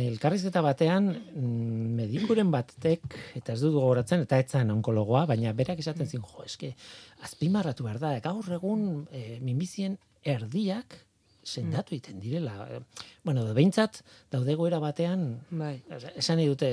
elkarrizketa 0.00 0.62
batean 0.64 1.08
mm, 1.12 1.94
medikuren 2.00 2.50
batek, 2.52 3.04
eta 3.38 3.54
ez 3.54 3.60
dut 3.62 3.74
gogoratzen, 3.76 4.24
eta 4.26 4.38
etzan 4.42 4.72
onkologoa, 4.74 5.24
baina 5.30 5.54
berak 5.56 5.80
esaten 5.82 6.08
zin, 6.10 6.22
jo, 6.22 6.44
eske, 6.44 6.74
azpimarratu 7.24 7.86
behar 7.86 8.00
da, 8.02 8.14
gaur 8.24 8.52
egun 8.58 9.04
e, 9.10 9.40
minbizien 9.44 9.98
erdiak 10.24 10.98
sendatu 11.44 11.94
egiten 11.94 12.20
direla. 12.22 12.54
Bueno, 13.24 13.44
behintzat, 13.56 14.00
daude 14.32 14.56
goera 14.56 14.80
batean, 14.80 15.26
Bai. 15.52 15.76
Esan 16.16 16.40
dute, 16.40 16.70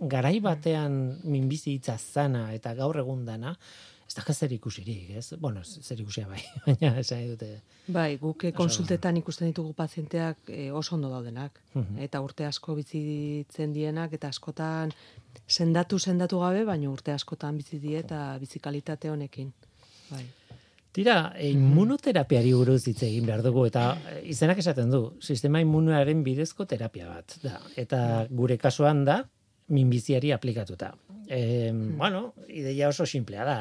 garai 0.00 0.38
batean 0.44 1.18
minbizi 1.24 1.76
hitza 1.76 1.98
zana 1.98 2.48
eta 2.54 2.74
gaur 2.78 3.00
egun 3.02 3.24
dana, 3.26 3.56
ez 4.06 4.14
da 4.14 4.32
zer 4.32 4.52
ikusirik, 4.52 5.10
ez? 5.18 5.34
Bueno, 5.40 5.62
zer 5.64 6.00
ikusia 6.00 6.28
bai, 6.28 6.42
baina 6.66 6.92
esan 7.00 7.26
dute. 7.32 7.48
Bai, 7.88 8.16
guk 8.22 8.44
eh, 8.44 8.52
konsultetan 8.54 9.16
ikusten 9.18 9.50
ditugu 9.50 9.74
pazienteak 9.74 10.50
eh, 10.50 10.70
oso 10.70 10.94
ondo 10.94 11.10
daudenak. 11.10 11.60
Mhm. 11.74 11.98
Eta 12.06 12.20
urte 12.22 12.46
asko 12.46 12.76
bizitzen 12.78 13.74
dienak, 13.74 14.12
eta 14.12 14.28
askotan 14.28 14.94
sendatu 15.46 15.98
sendatu 15.98 16.40
gabe, 16.40 16.64
baina 16.64 16.90
urte 16.90 17.12
askotan 17.12 17.58
bizi 17.58 17.80
die 17.82 17.98
eta 17.98 18.38
bizikalitate 18.42 19.10
honekin. 19.10 19.52
Bai. 20.10 20.24
Tira, 20.96 21.32
e, 21.36 21.50
immunoterapiari 21.52 22.54
buruz 22.56 22.86
hitz 22.88 23.02
egin 23.04 23.26
behar 23.28 23.42
dugu, 23.44 23.66
eta 23.68 23.98
e, 24.08 24.20
izenak 24.32 24.62
esaten 24.62 24.88
du, 24.90 25.00
sistema 25.20 25.60
immunoaren 25.60 26.22
bidezko 26.24 26.64
terapia 26.64 27.10
bat. 27.10 27.36
Da. 27.42 27.58
Eta 27.76 27.98
gure 28.30 28.56
kasuan 28.56 29.04
da, 29.04 29.18
minbiziari 29.68 30.32
aplikatuta. 30.32 30.94
E, 31.28 31.72
Bueno, 31.74 32.32
ideia 32.48 32.88
oso 32.88 33.04
simplea 33.04 33.44
da. 33.44 33.58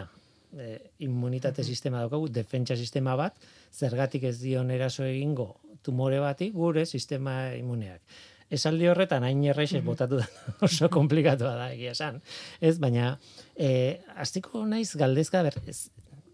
E, 0.55 0.93
immunitate 1.03 1.65
sistema 1.67 1.99
daukagu, 1.99 2.29
defentsa 2.31 2.77
sistema 2.79 3.17
bat, 3.19 3.35
zergatik 3.75 4.23
ez 4.29 4.37
dion 4.39 4.69
eraso 4.71 5.03
egingo 5.03 5.49
tumore 5.83 6.21
bati 6.23 6.49
gure 6.55 6.85
sistema 6.85 7.51
immuneak. 7.57 8.01
Esaldi 8.55 8.87
horretan 8.87 9.25
hain 9.25 9.41
errexez 9.43 9.81
botatu 9.83 10.21
da 10.21 10.27
oso 10.67 10.89
komplikatua 10.93 11.55
da 11.57 11.71
egia 11.73 11.91
esan. 11.91 12.21
Ez, 12.61 12.77
baina 12.79 13.15
e, 13.57 13.99
hastiko 14.15 14.63
naiz 14.69 14.93
galdezka 14.95 15.41
ber, 15.43 15.57
ez, 15.67 15.89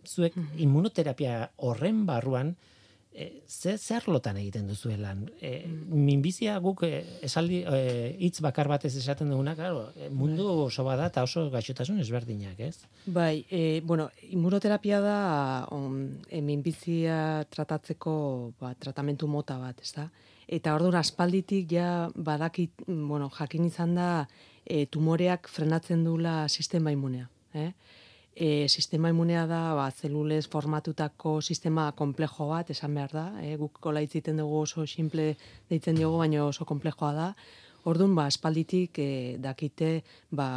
zuek 0.06 0.36
immunoterapia 0.60 1.48
horren 1.58 2.06
barruan 2.06 2.56
e, 3.14 3.44
ze 3.48 3.78
zer 3.78 4.08
lotan 4.08 4.38
egiten 4.38 4.68
duzuelan. 4.68 5.26
E, 5.42 5.66
minbizia 5.68 6.58
guk 6.64 6.84
e, 6.88 6.92
esaldi 7.28 7.62
e, 7.68 7.82
hitz 8.20 8.40
bakar 8.44 8.70
batez 8.72 8.94
esaten 8.96 9.30
duguna, 9.32 9.56
claro, 9.56 9.90
e, 9.96 10.10
mundu 10.10 10.48
oso 10.66 10.86
bada 10.88 11.10
eta 11.12 11.24
oso 11.28 11.50
gaixotasun 11.54 12.00
ezberdinak, 12.04 12.60
ez? 12.60 12.78
Bai, 13.06 13.46
e, 13.50 13.82
bueno, 13.86 14.10
immunoterapia 14.32 15.02
da 15.04 15.18
on, 15.76 16.22
e, 16.30 16.42
minbizia 16.42 17.46
tratatzeko 17.52 18.14
ba, 18.60 18.74
tratamentu 18.80 19.28
mota 19.28 19.60
bat, 19.62 19.82
ez 19.82 19.94
da? 19.98 20.08
Eta 20.52 20.76
orduan 20.76 21.00
aspalditik 21.00 21.72
ja 21.72 22.10
badakit, 22.16 22.88
mm, 22.88 23.08
bueno, 23.08 23.30
jakin 23.32 23.68
izan 23.68 23.96
da 23.96 24.10
e, 24.66 24.86
tumoreak 24.86 25.48
frenatzen 25.52 26.04
dula 26.04 26.48
sistema 26.50 26.92
immunea. 26.92 27.30
Eh? 27.54 27.72
E, 28.34 28.70
sistema 28.70 29.10
immunea 29.10 29.46
da 29.46 29.74
ba, 29.76 29.90
zelulez 29.92 30.46
formatutako 30.48 31.42
sistema 31.42 31.92
komplejo 31.92 32.48
bat, 32.48 32.70
esan 32.72 32.96
behar 32.96 33.12
da. 33.12 33.26
Eh? 33.44 33.58
Guk 33.60 33.82
kola 33.84 34.02
itziten 34.02 34.40
dugu 34.40 34.62
oso 34.64 34.86
simple 34.88 35.36
deitzen 35.70 36.00
diogu, 36.00 36.22
baina 36.24 36.46
oso 36.46 36.66
komplejoa 36.66 37.12
da. 37.14 37.28
Orduan, 37.84 38.14
ba, 38.16 38.28
espalditik 38.30 39.00
e, 39.02 39.38
dakite 39.42 40.04
ba, 40.30 40.48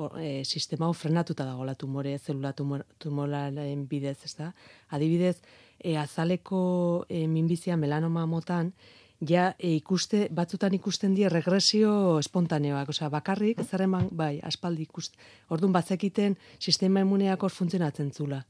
o, 0.00 0.10
e, 0.18 0.44
sistema 0.44 0.88
hau 0.88 0.94
frenatuta 0.96 1.44
dagoela 1.44 1.74
tumore, 1.76 2.16
zelula 2.18 2.54
tumor, 2.56 2.86
tumoraren 2.98 3.84
bidez, 3.86 4.16
ez 4.24 4.34
da? 4.38 4.54
Adibidez, 4.88 5.36
e, 5.78 5.96
azaleko 6.00 7.04
e, 7.08 7.26
minbizia 7.28 7.76
melanoma 7.76 8.24
motan, 8.26 8.72
ja 9.20 9.54
e, 9.58 9.74
ikuste, 9.76 10.28
batzutan 10.32 10.74
ikusten 10.74 11.14
die 11.14 11.28
regresio 11.28 12.18
espontaneoak, 12.18 12.88
osea, 12.94 13.10
bakarrik, 13.12 13.60
zer 13.62 13.84
eman, 13.84 14.08
bai, 14.16 14.38
aspaldi 14.42 14.86
ikust, 14.88 15.16
orduan 15.48 15.72
bazekiten 15.72 16.36
sistema 16.58 17.04
immuneak 17.04 17.42
hor 17.42 17.52
funtzionatzen 17.52 18.12
zula. 18.12 18.44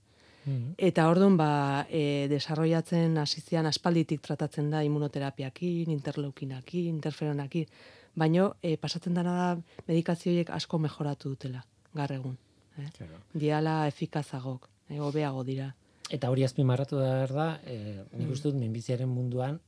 Mhm. 0.45 0.75
Eta 0.79 1.09
orduan, 1.11 1.37
ba, 1.37 1.87
e, 1.91 2.29
desarrollatzen 2.31 3.19
hasizian 3.19 3.67
aspalditik 3.67 4.23
tratatzen 4.23 4.71
da 4.71 4.83
immunoterapiakin, 4.87 5.91
interleukinakin, 5.91 6.95
interferonakin, 6.95 7.67
baino 8.15 8.55
e, 8.63 8.77
pasatzen 8.77 9.15
dana 9.15 9.35
da 9.37 9.51
medikazioiek 9.89 10.51
asko 10.51 10.79
mejoratu 10.79 11.35
dutela, 11.35 11.65
gaur 11.95 12.13
egun. 12.13 12.39
Eh? 12.79 12.89
Claro. 12.97 13.21
Diala 13.35 13.87
efikazagok, 13.89 14.69
e, 14.89 14.99
dira. 15.45 15.75
Eta 16.11 16.31
hori 16.31 16.43
azpimarratu 16.45 16.97
da 16.97 17.13
behar 17.15 17.33
da, 17.33 17.61
e, 17.65 18.03
nik 18.19 18.31
uste 18.31 18.49
dut 18.49 18.59
minbiziaren 18.59 19.09
munduan, 19.09 19.61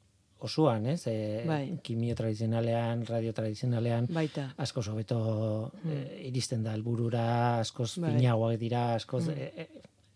osoan, 0.44 0.86
ez? 0.86 1.06
E, 1.06 1.44
Bai. 1.46 1.78
Kimio 1.82 2.14
tradizionalean, 2.14 3.04
radio 3.06 3.32
tradizionalean, 3.32 4.06
Baita. 4.10 4.48
askoz 4.56 4.88
hobeto 4.88 5.70
e, 5.86 6.26
iristen 6.28 6.62
da 6.64 6.72
helburura, 6.74 7.58
askoz 7.60 7.98
Bai. 7.98 8.16
finagoak 8.16 8.58
dira, 8.60 8.94
askoz 8.94 9.28
e, 9.28 9.52
e, 9.56 9.68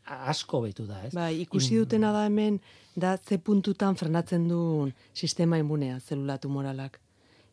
asko 0.05 0.61
betu 0.63 0.87
da, 0.87 1.01
ez? 1.07 1.13
Bai, 1.15 1.41
ikusi 1.43 1.77
dutena 1.79 2.13
da 2.13 2.27
hemen, 2.27 2.61
da 2.95 3.17
ze 3.19 3.39
puntutan 3.39 3.97
frenatzen 3.97 4.49
duen 4.49 4.93
sistema 5.15 5.59
immunea, 5.59 5.99
zelula 6.01 6.39
tumoralak. 6.39 7.01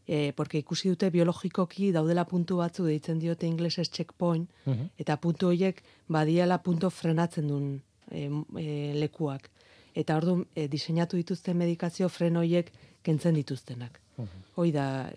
E, 0.06 0.34
porque 0.36 0.60
ikusi 0.60 0.90
dute 0.92 1.08
biologikoki 1.10 1.94
daudela 1.96 2.26
puntu 2.28 2.58
batzu 2.60 2.84
deitzen 2.90 3.20
diote 3.20 3.48
inglesez 3.48 3.90
checkpoint, 3.90 4.50
Mhm. 4.66 4.90
eta 5.00 5.16
puntu 5.18 5.48
horiek 5.48 5.82
badiala 6.10 6.58
punto 6.62 6.90
frenatzen 6.90 7.48
duen 7.48 7.82
e, 8.12 8.30
e, 8.60 8.94
lekuak. 9.00 9.50
Eta 9.96 10.16
orduan 10.18 10.46
e, 10.56 10.68
diseinatu 10.68 11.18
dituzten 11.18 11.58
medikazio 11.58 12.10
fren 12.10 12.38
horiek 12.38 12.72
kentzen 13.04 13.36
dituztenak. 13.36 14.00
Hoi 14.56 14.72
da, 14.72 15.10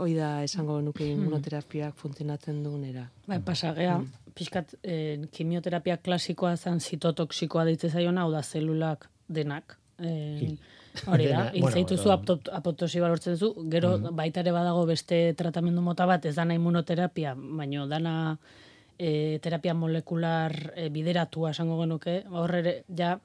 hoi 0.00 0.14
da 0.16 0.42
esango 0.44 0.80
nuke 0.80 1.04
immunoterapiak 1.12 1.94
funtzionatzen 2.00 2.62
duenera. 2.64 3.06
Bai, 3.26 3.38
pasagea, 3.44 3.98
pixkat, 4.34 4.74
eh, 4.82 5.20
kimioterapia 5.32 5.96
klasikoa 5.98 6.56
zen 6.56 6.80
zitotoksikoa 6.80 7.64
deitze 7.68 7.90
zaiona, 7.90 8.22
hau 8.22 8.30
da 8.32 8.42
zelulak 8.42 9.08
denak. 9.28 9.76
Eh, 9.98 10.56
hori 11.06 11.26
da, 11.28 11.44
edo- 11.52 12.12
apto- 12.16 12.52
apotosi 12.52 13.00
balortzen 13.00 13.36
zu, 13.36 13.52
gero 13.70 13.94
baita 14.12 14.40
ere 14.40 14.52
badago 14.52 14.86
beste 14.86 15.34
tratamendu 15.36 15.80
mota 15.84 16.06
bat, 16.06 16.24
ez 16.26 16.34
dana 16.36 16.54
immunoterapia, 16.54 17.34
baino 17.36 17.86
dana 17.86 18.38
e, 18.98 19.38
terapia 19.42 19.74
molekular 19.74 20.72
e, 20.76 20.88
bideratua 20.88 21.50
esango 21.50 21.78
genuke, 21.80 22.22
hor 22.30 22.54
ere, 22.54 22.84
ja, 22.96 23.18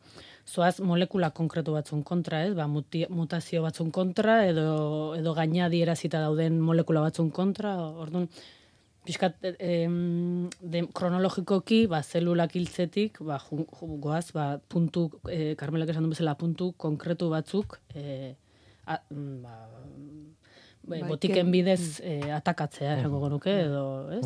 zoaz 0.48 0.78
molekula 0.80 1.30
konkretu 1.36 1.74
batzun 1.76 2.04
kontra, 2.08 2.44
ez? 2.48 2.54
Ba, 2.58 2.68
muti, 2.72 3.04
mutazio 3.12 3.64
batzun 3.66 3.92
kontra, 3.92 4.40
edo, 4.48 5.16
edo 5.18 5.34
gaina 5.38 5.68
dierazita 5.74 6.22
dauden 6.24 6.62
molekula 6.64 7.04
batzun 7.04 7.32
kontra, 7.36 7.74
orduan, 8.06 8.30
pixkat, 9.08 9.38
e, 9.44 9.76
de, 10.74 10.84
kronologikoki, 10.96 11.82
ba, 11.92 12.02
zelulak 12.04 12.56
hiltzetik, 12.60 13.22
ba, 13.28 13.40
goaz, 14.04 14.26
ba, 14.36 14.50
puntu, 14.72 15.10
e, 15.32 15.56
Carmelak 15.60 15.92
esan 15.94 16.08
duen 16.08 16.16
bezala, 16.16 16.38
puntu 16.40 16.74
konkretu 16.80 17.30
batzuk, 17.32 17.80
e, 17.96 18.34
a, 18.88 19.00
mm, 19.12 19.38
ba, 19.44 19.56
bai, 20.88 21.02
Bai, 21.02 21.10
botiken 21.10 21.36
ken- 21.44 21.52
bidez 21.52 22.00
e, 22.00 22.32
atakatzea, 22.32 22.94
esango 23.00 23.20
genuke, 23.26 23.54
edo, 23.68 23.84
ez? 24.16 24.26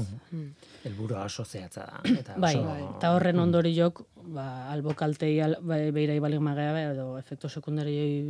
Helburua 0.85 1.25
oso 1.25 1.43
zehatza 1.45 1.85
da. 1.87 2.01
Eta 2.21 2.35
Bai, 2.37 2.53
oso, 2.59 2.75
eta 2.97 3.11
horren 3.15 3.39
ondoriok, 3.41 4.03
ba, 4.35 4.45
albokaltei 4.73 5.33
al, 5.41 5.57
ba, 5.61 5.79
beirai 5.95 6.19
balin 6.23 6.43
magea, 6.45 6.91
edo 6.91 7.17
efektu 7.19 7.49
sekundarioi 7.49 8.21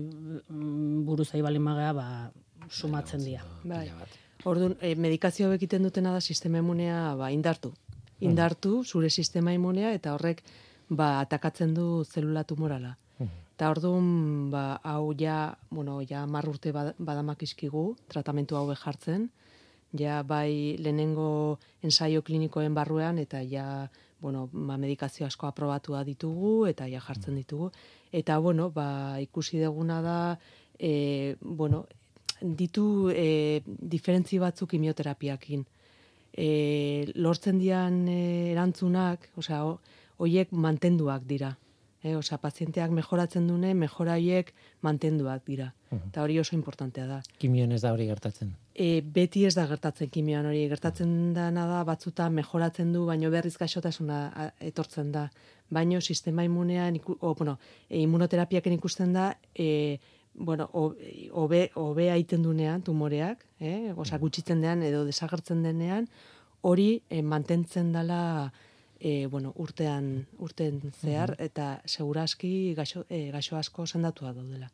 mm, 0.48 1.04
buruzai 1.08 1.44
balin 1.44 1.62
magea, 1.68 1.92
ba, 1.98 2.08
sumatzen 2.70 3.24
dira. 3.28 3.44
Bai. 3.68 3.90
Orduan, 4.48 4.78
e, 4.82 4.96
medikazio 4.96 5.52
egiten 5.54 5.84
dutena 5.86 6.16
da 6.16 6.22
sistema 6.22 6.58
immunea 6.64 7.14
ba, 7.20 7.30
indartu. 7.32 7.74
Indartu 8.22 8.84
zure 8.86 9.10
sistema 9.10 9.54
immunea 9.54 9.94
eta 9.98 10.14
horrek 10.16 10.44
ba, 10.90 11.20
atakatzen 11.20 11.74
du 11.74 12.04
zelula 12.06 12.44
tumorala. 12.44 12.96
Eta 13.62 13.70
orduan, 13.70 14.50
ba, 14.50 14.80
hau 14.82 15.12
ja, 15.14 15.56
bueno, 15.70 16.00
ja 16.02 16.24
mar 16.26 16.48
urte 16.50 16.72
bad- 16.74 16.96
badamak 16.98 17.44
izkigu, 17.46 17.84
tratamentu 18.10 18.56
hau 18.58 18.64
jartzen, 18.74 19.28
ja 19.94 20.24
bai 20.24 20.78
lehenengo 20.82 21.60
ensaio 21.86 22.24
klinikoen 22.24 22.74
barruan 22.74 23.20
eta 23.20 23.44
ja 23.46 23.92
bueno, 24.20 24.50
ba, 24.52 24.78
medikazio 24.82 25.28
asko 25.28 25.46
aprobatua 25.46 26.02
ditugu 26.04 26.66
eta 26.66 26.88
ja 26.90 27.00
jartzen 27.06 27.36
ditugu. 27.36 27.70
Eta 28.12 28.40
bueno, 28.40 28.72
ba, 28.72 29.20
ikusi 29.22 29.60
deguna 29.60 30.02
da 30.02 30.40
e, 30.80 31.36
bueno, 31.40 31.86
ditu 32.42 33.12
e, 33.14 33.62
diferentzi 33.68 34.40
batzuk 34.40 34.72
kimioterapiakin. 34.74 35.68
E, 36.34 37.12
lortzen 37.14 37.60
dian 37.62 38.08
e, 38.10 38.22
erantzunak, 38.56 39.30
osea, 39.38 39.62
ho- 39.70 39.78
hoiek 40.18 40.50
mantenduak 40.52 41.30
dira. 41.30 41.60
E, 42.04 42.16
osea, 42.18 42.38
pazienteak 42.42 42.90
mejoratzen 42.90 43.46
dune, 43.48 43.74
mejoraiek 43.78 44.54
mantenduak 44.82 45.44
dira. 45.46 45.68
Eta 45.92 46.24
hori 46.24 46.40
oso 46.40 46.56
importantea 46.56 47.06
da. 47.06 47.20
Kimioen 47.38 47.72
ez 47.76 47.82
da 47.84 47.92
hori 47.94 48.08
gertatzen. 48.10 48.56
E, 48.74 49.02
beti 49.02 49.44
ez 49.46 49.54
da 49.54 49.68
gertatzen 49.70 50.10
kimioan 50.10 50.48
hori, 50.50 50.64
gertatzen 50.72 51.34
dana 51.36 51.68
da 51.70 51.84
batzuta 51.86 52.30
mejoratzen 52.34 52.94
du, 52.96 53.06
baino 53.06 53.30
berriz 53.30 53.54
gaixotasuna 53.60 54.52
etortzen 54.60 55.12
da. 55.12 55.28
Baino 55.70 56.02
sistema 56.02 56.44
immunean, 56.44 56.98
o, 57.20 57.36
bueno, 57.36 57.60
e, 57.90 58.00
immunoterapiaken 58.02 58.74
ikusten 58.80 59.14
da, 59.14 59.38
e, 59.54 60.00
bueno, 60.34 60.70
o- 60.74 60.96
hobe 61.34 61.70
hobe 61.76 62.10
aiten 62.12 62.42
dunean 62.42 62.82
tumoreak, 62.82 63.46
eh? 63.60 63.94
Osa, 63.96 64.18
gutxitzen 64.18 64.62
dean 64.62 64.82
edo 64.82 65.04
desagertzen 65.06 65.62
denean, 65.64 66.08
hori 66.62 67.04
e, 67.10 67.22
mantentzen 67.22 67.92
dela 67.94 68.52
e, 69.02 69.26
bueno, 69.26 69.52
urtean, 69.58 70.28
urten 70.38 70.80
zehar, 71.02 71.34
eta 71.42 71.82
seguraski 71.90 72.76
gaixo, 72.78 73.04
e, 73.10 73.32
gaixo 73.34 73.58
asko 73.58 73.88
sendatua 73.90 74.32
daudela. 74.38 74.70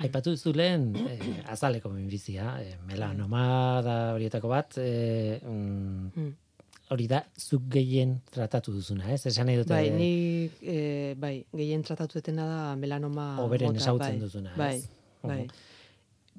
Aipatu 0.00 0.32
duzu 0.34 0.52
lehen, 0.56 0.90
eh, 1.08 1.42
azaleko 1.52 1.88
minbizia, 1.92 2.50
eh, 2.60 2.74
melanoma 2.88 3.82
da 3.84 3.94
horietako 4.14 4.48
bat, 4.48 4.74
eh, 4.78 5.40
mm, 5.42 6.10
Mm. 6.16 6.32
hori 6.90 7.06
da, 7.08 7.22
zuk 7.36 7.62
gehien 7.68 8.20
tratatu 8.30 8.72
duzuna, 8.72 9.12
ez? 9.12 9.26
Esan 9.26 9.46
nahi 9.46 9.56
dute, 9.56 9.72
Bai, 9.72 9.90
ni 9.90 10.50
e, 10.62 11.14
bai, 11.18 11.44
gehien 11.52 11.82
tratatu 11.82 12.18
etena 12.18 12.46
da 12.46 12.76
melanoma 12.76 13.40
Oberen 13.42 13.72
mota, 13.72 13.80
ezagutzen 13.80 14.18
bai, 14.18 14.20
duzuna, 14.20 14.50
ez? 14.52 14.56
Bai, 14.58 14.82
bai. 15.22 15.48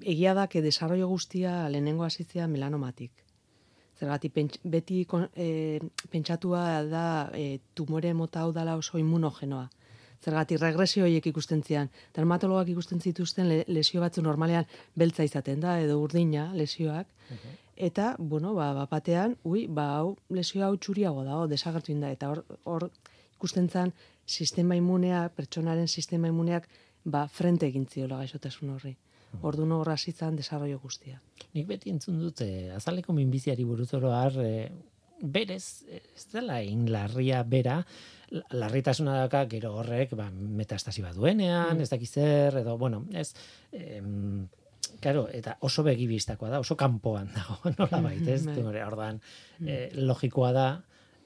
Egia 0.01 0.33
da, 0.37 0.47
que 0.47 0.61
desarrollo 0.61 1.07
guztia 1.07 1.67
lehenengo 1.69 2.05
hasitzea 2.05 2.47
melanomatik. 2.47 3.11
Zergatik, 3.97 4.59
beti 4.63 5.05
e, 5.35 5.79
pentsatua 6.11 6.83
da 6.85 7.05
e, 7.33 7.59
tumore 7.73 8.13
mota 8.13 8.41
hau 8.41 8.51
dala 8.53 8.75
oso 8.77 8.99
immunogenoa. 9.01 9.69
Zergatik, 10.21 10.59
regresio 10.61 11.05
horiek 11.05 11.25
ikusten 11.29 11.63
zian. 11.63 11.89
Dermatologak 12.15 12.69
ikusten 12.73 13.01
zituzten 13.01 13.49
le, 13.49 13.63
lesio 13.67 14.01
batzu 14.01 14.21
normalean 14.21 14.65
beltza 14.95 15.25
izaten 15.25 15.61
da, 15.61 15.79
edo 15.81 15.99
urdina 16.01 16.51
lesioak. 16.53 17.09
Eta, 17.89 18.15
bueno, 18.17 18.53
ba, 18.57 18.71
bapatean, 18.73 19.35
ui, 19.45 19.67
ba, 19.67 19.87
hau, 19.97 20.15
lesio 20.33 20.65
hau 20.65 20.75
txuriago 20.77 21.23
dago, 21.25 21.47
desagertu 21.47 21.93
inda. 21.93 22.11
Eta 22.13 22.29
hor, 22.33 22.43
hor 22.65 22.89
ikusten 23.37 23.69
zan, 23.69 23.93
sistema 24.25 24.75
immunea, 24.75 25.27
pertsonaren 25.37 25.87
sistema 25.87 26.29
immuneak, 26.33 26.69
ba, 27.05 27.27
frente 27.27 27.69
egin 27.69 27.85
ziola 27.85 28.17
gaixotasun 28.23 28.73
horri. 28.75 28.97
Ordu 29.41 29.65
hor 29.75 29.89
hasi 29.89 30.11
zan 30.11 30.35
desarrollo 30.35 30.79
guztia. 30.79 31.21
Nik 31.53 31.67
beti 31.67 31.89
entzun 31.89 32.19
dut, 32.19 32.41
eh, 32.41 32.71
azaleko 32.75 33.13
minbiziari 33.13 33.63
buruz 33.63 33.93
oro 33.93 34.11
har, 34.11 34.33
eh, 34.41 34.71
berez, 35.21 35.83
eh, 35.89 36.01
ez 36.15 36.27
dela 36.33 36.61
inlarria 36.63 37.43
bera, 37.43 37.85
la- 38.29 38.43
larritasuna 38.51 39.15
daka 39.19 39.45
gero 39.47 39.75
horrek 39.75 40.11
ba, 40.15 40.29
metastasi 40.31 41.01
bat 41.01 41.15
duenean, 41.15 41.79
ez 41.81 41.89
dakiz 41.89 42.11
zer, 42.11 42.57
edo, 42.57 42.77
bueno, 42.77 43.05
ez, 43.13 43.33
em, 43.71 44.47
Claro, 45.01 45.27
eta 45.29 45.57
oso 45.61 45.83
begibistakoa 45.83 46.49
da, 46.49 46.59
oso 46.59 46.75
kanpoan 46.77 47.27
dago, 47.35 47.57
nola 47.77 47.99
baita, 48.01 48.31
ez? 48.31 48.45
Bai. 48.45 48.55
Tumore, 48.55 48.83
ordan, 48.85 49.19
eh, 49.65 49.91
logikoa 49.93 50.51
da, 50.55 50.67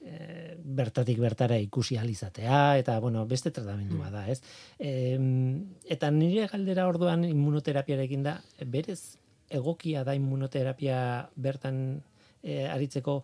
eh, 0.04 0.56
bertatik 0.62 1.18
bertara 1.20 1.58
ikusi 1.58 1.96
alizatea, 1.98 2.78
eta, 2.78 2.98
bueno, 3.00 3.26
beste 3.26 3.50
tratamendua 3.50 4.10
da, 4.10 4.26
ez? 4.28 4.40
Em, 4.78 5.74
eta 5.88 6.10
nire 6.10 6.48
galdera 6.50 6.86
orduan 6.88 7.24
immunoterapiarekin 7.28 8.22
da, 8.22 8.40
berez 8.66 9.16
egokia 9.52 10.04
da 10.04 10.14
immunoterapia 10.16 11.28
bertan 11.36 12.00
eh, 12.42 12.66
aritzeko 12.72 13.22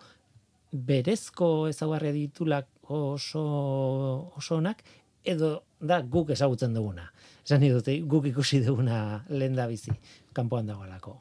berezko 0.73 1.69
ezaugarria 1.71 2.13
ditulak 2.13 2.69
oso 2.89 3.45
oso 4.37 4.57
onak 4.57 4.83
edo 5.25 5.63
da 5.81 6.01
guk 6.03 6.31
ezagutzen 6.31 6.75
duguna. 6.75 7.09
Esan 7.45 7.65
dute, 7.65 8.01
guk 8.05 8.27
ikusi 8.29 8.61
duguna 8.65 9.25
lehen 9.29 9.57
da 9.57 9.67
bizi, 9.67 9.95
kanpoan 10.37 10.69
dagoelako. 10.69 11.17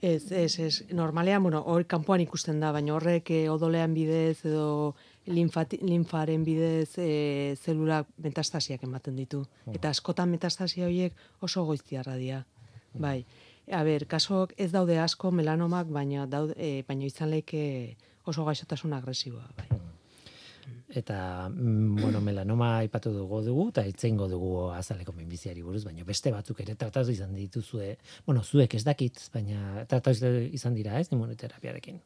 Ez, 0.00 0.30
ez, 0.30 0.58
ez. 0.58 0.84
Normalean, 0.94 1.42
bueno, 1.42 1.62
hor 1.66 1.84
kanpoan 1.90 2.22
ikusten 2.22 2.60
da, 2.62 2.70
baina 2.72 2.94
horrek 2.94 3.32
eh, 3.34 3.48
odolean 3.50 3.94
bidez 3.96 4.44
edo 4.46 4.94
linfati, 5.26 5.80
linfaren 5.82 6.44
bidez 6.46 6.94
e, 7.02 7.56
zelulak 7.58 8.06
metastasiak 8.22 8.84
ematen 8.86 9.18
ditu. 9.18 9.42
Eta 9.74 9.90
askotan 9.90 10.30
metastasia 10.30 10.86
horiek 10.86 11.18
oso 11.42 11.64
goiztiarra 11.66 12.14
dira. 12.16 12.44
Bai. 12.94 13.24
A 13.74 13.82
ber, 13.84 14.06
kasok 14.08 14.54
ez 14.56 14.70
daude 14.72 14.96
asko 15.02 15.32
melanomak, 15.34 15.90
baina 15.92 16.26
daude, 16.30 16.54
e, 16.56 16.84
baina 16.88 17.04
izan 17.10 17.34
leike 17.34 17.96
oso 18.24 18.46
gaixotasun 18.46 18.94
agresiboa, 18.96 19.50
bai. 19.58 19.68
Eta 20.88 21.48
mm, 21.48 21.96
bueno, 22.00 22.20
melanoma 22.20 22.78
aipatu 22.78 23.12
dugu 23.12 23.42
dugu 23.44 23.68
eta 23.68 23.84
itzeingo 23.86 24.28
dugu 24.28 24.70
azaleko 24.72 25.12
minbiziari 25.12 25.62
buruz, 25.62 25.84
baina 25.84 26.04
beste 26.04 26.32
batzuk 26.32 26.60
ere 26.64 26.74
tratatu 26.74 27.12
izan 27.12 27.34
dituzue. 27.36 27.96
Bueno, 28.26 28.42
zuek 28.42 28.74
ez 28.74 28.84
dakit, 28.84 29.20
baina 29.34 29.84
tratatu 29.88 30.32
izan 30.52 30.74
dira, 30.74 30.98
ez, 31.00 31.08
immunoterapiarekin. 31.12 32.00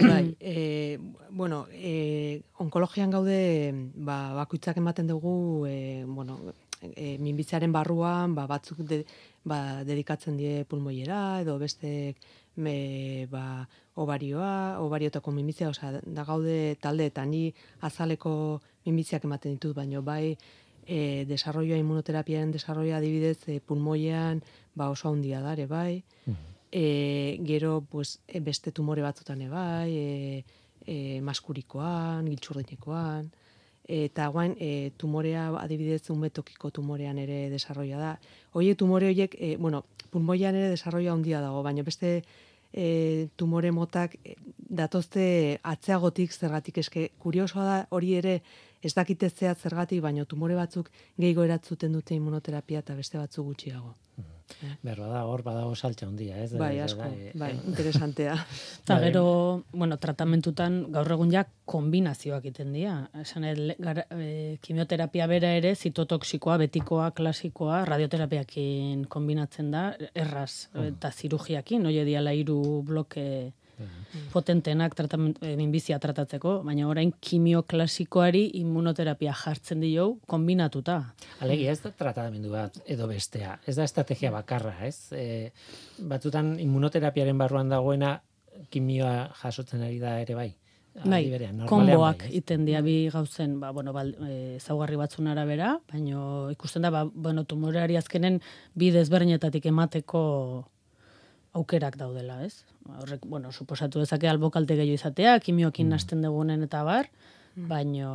Bai, 0.00 0.36
e, 0.40 0.98
bueno, 1.30 1.66
e, 1.72 2.42
onkologian 2.58 3.10
gaude, 3.10 3.72
ba, 3.94 4.32
bakoitzak 4.38 4.78
ematen 4.80 5.08
dugu, 5.08 5.66
e, 5.68 6.04
bueno, 6.06 6.38
e, 6.80 7.18
minbitzaren 7.18 7.72
barruan, 7.72 8.34
ba, 8.34 8.46
batzuk 8.48 8.80
de, 8.88 9.02
ba, 9.44 9.82
dedikatzen 9.84 10.38
die 10.40 10.64
pulmoiera, 10.64 11.40
edo 11.42 11.58
beste 11.58 12.14
me, 12.56 13.26
ba, 13.30 13.68
obarioa, 14.00 14.80
obariotako 14.80 15.32
minbizia, 15.36 15.68
osea, 15.68 16.00
da 16.04 16.24
gaude 16.24 16.76
talde 16.80 17.06
eta 17.10 17.24
ni 17.28 17.50
azaleko 17.86 18.32
minbiziak 18.86 19.24
ematen 19.28 19.56
ditut, 19.56 19.76
baino 19.76 20.02
bai, 20.02 20.36
e, 20.86 21.24
desarroioa 21.28 21.78
immunoterapiaren 21.80 22.54
desarroioa 22.54 22.98
adibidez 22.98 23.38
e, 23.48 23.60
pulmoian, 23.60 24.40
ba, 24.74 24.88
oso 24.90 25.12
handia 25.12 25.42
dare, 25.44 25.66
bai, 25.66 26.02
mm 26.26 26.50
e, 26.72 27.40
gero 27.44 27.84
pues, 27.88 28.20
e, 28.28 28.40
beste 28.40 28.72
tumore 28.72 29.02
batzutan 29.02 29.40
ebai, 29.42 29.90
e, 29.90 30.44
e, 30.86 31.20
maskurikoan, 31.20 32.28
giltxurdinekoan, 32.30 33.30
eta 33.90 34.28
guain 34.30 34.54
e, 34.60 34.92
tumorea 34.96 35.48
adibidez 35.58 36.10
unbetokiko 36.14 36.70
tumorean 36.70 37.18
ere 37.18 37.48
desarrolla 37.50 37.98
da. 37.98 38.12
Oie 38.54 38.74
tumore 38.74 39.10
horiek, 39.10 39.34
e, 39.38 39.56
bueno, 39.56 39.84
pulmoian 40.10 40.54
ere 40.54 40.70
desarrolla 40.70 41.12
handia 41.12 41.40
dago, 41.42 41.62
baina 41.66 41.82
beste 41.82 42.22
e, 42.72 43.28
tumore 43.36 43.70
motak 43.70 44.16
e, 44.24 44.34
datozte 44.56 45.58
atzeagotik 45.62 46.32
zergatik 46.32 46.78
eske 46.78 47.08
kuriosoa 47.18 47.64
da 47.64 47.78
hori 47.90 48.14
ere 48.14 48.40
ez 48.82 48.94
dakite 48.94 49.28
zehat 49.28 49.60
zergatik, 49.60 50.00
baina 50.00 50.24
tumore 50.24 50.56
batzuk 50.56 50.90
gehigo 51.18 51.44
eratzuten 51.44 51.92
dute 51.92 52.14
immunoterapia 52.14 52.80
eta 52.84 52.94
beste 52.96 53.18
batzuk 53.18 53.50
gutxiago. 53.52 53.94
Mm. 54.16 54.39
Berro 54.82 55.08
da, 55.10 55.24
hor 55.28 55.42
badago 55.46 55.74
saltza 55.74 56.06
handia, 56.06 56.38
ez? 56.42 56.52
Bai, 56.58 56.74
asko, 56.84 57.06
bai, 57.38 57.52
interesantea. 57.70 58.34
Eta 58.82 58.96
bai. 58.96 59.08
gero, 59.08 59.24
bueno, 59.72 59.98
tratamentutan 60.02 60.80
gaur 60.94 61.12
egun 61.16 61.32
ja 61.32 61.44
kombinazioak 61.70 62.50
iten 62.50 62.74
dira. 62.74 62.96
Esan, 63.22 63.46
e, 63.46 64.58
kimioterapia 64.64 65.28
bera 65.30 65.52
ere, 65.58 65.74
zitotoksikoa, 65.74 66.58
betikoa, 66.64 67.10
klasikoa, 67.16 67.84
radioterapiakin 67.88 69.06
kombinatzen 69.12 69.70
da, 69.74 69.86
erraz, 70.14 70.68
mm. 70.74 70.92
eta 70.94 71.12
zirugiakin, 71.14 71.86
oie 71.90 72.04
diala 72.08 72.34
iru 72.36 72.60
bloke 72.86 73.26
potentenak 74.32 74.94
tratament, 74.98 75.38
e, 75.42 75.54
minbizia 75.58 75.98
tratatzeko, 76.02 76.60
baina 76.66 76.88
orain 76.88 77.12
kimio 77.20 77.62
klasikoari 77.62 78.46
immunoterapia 78.60 79.34
jartzen 79.44 79.80
dio 79.84 80.06
kombinatuta. 80.30 81.00
Alegi, 81.40 81.68
ez 81.70 81.80
da 81.84 81.92
tratamendu 81.96 82.52
bat 82.54 82.80
edo 82.86 83.08
bestea, 83.10 83.58
ez 83.66 83.76
da 83.76 83.86
estrategia 83.88 84.32
bakarra, 84.34 84.74
ez? 84.86 85.12
E, 85.12 85.52
batzutan 86.10 86.56
immunoterapiaren 86.60 87.38
barruan 87.38 87.70
dagoena 87.70 88.18
kimioa 88.70 89.30
jasotzen 89.42 89.86
ari 89.86 90.00
da 90.02 90.18
ere 90.20 90.34
bai. 90.34 90.50
Bai, 90.90 91.22
konboak 91.70 92.24
bai, 92.24 92.32
iten 92.40 92.64
dia 92.66 92.80
bi 92.82 93.08
gauzen, 93.12 93.60
ba, 93.60 93.70
bueno, 93.70 93.92
bal, 93.94 94.10
e, 94.26 94.58
zaugarri 94.58 94.98
batzun 94.98 95.28
arabera, 95.30 95.76
baina 95.92 96.50
ikusten 96.50 96.82
da, 96.82 96.90
ba, 96.90 97.04
bueno, 97.06 97.44
tumoreari 97.46 97.94
azkenen 97.96 98.40
bi 98.74 98.90
desberdinetatik 98.90 99.68
emateko 99.70 100.22
aukerak 101.52 101.96
daudela, 101.98 102.40
ez? 102.44 102.64
Horrek, 103.00 103.26
bueno, 103.26 103.52
suposatu 103.52 104.00
dezake 104.02 104.28
albokalte 104.28 104.76
gehiago 104.78 104.98
izatea, 104.98 105.38
kimioekin 105.42 105.86
mm. 105.86 105.96
nasten 105.96 106.22
dugunen 106.22 106.62
eta 106.66 106.82
bar, 106.86 107.08
mm. 107.56 107.66
baino, 107.70 108.12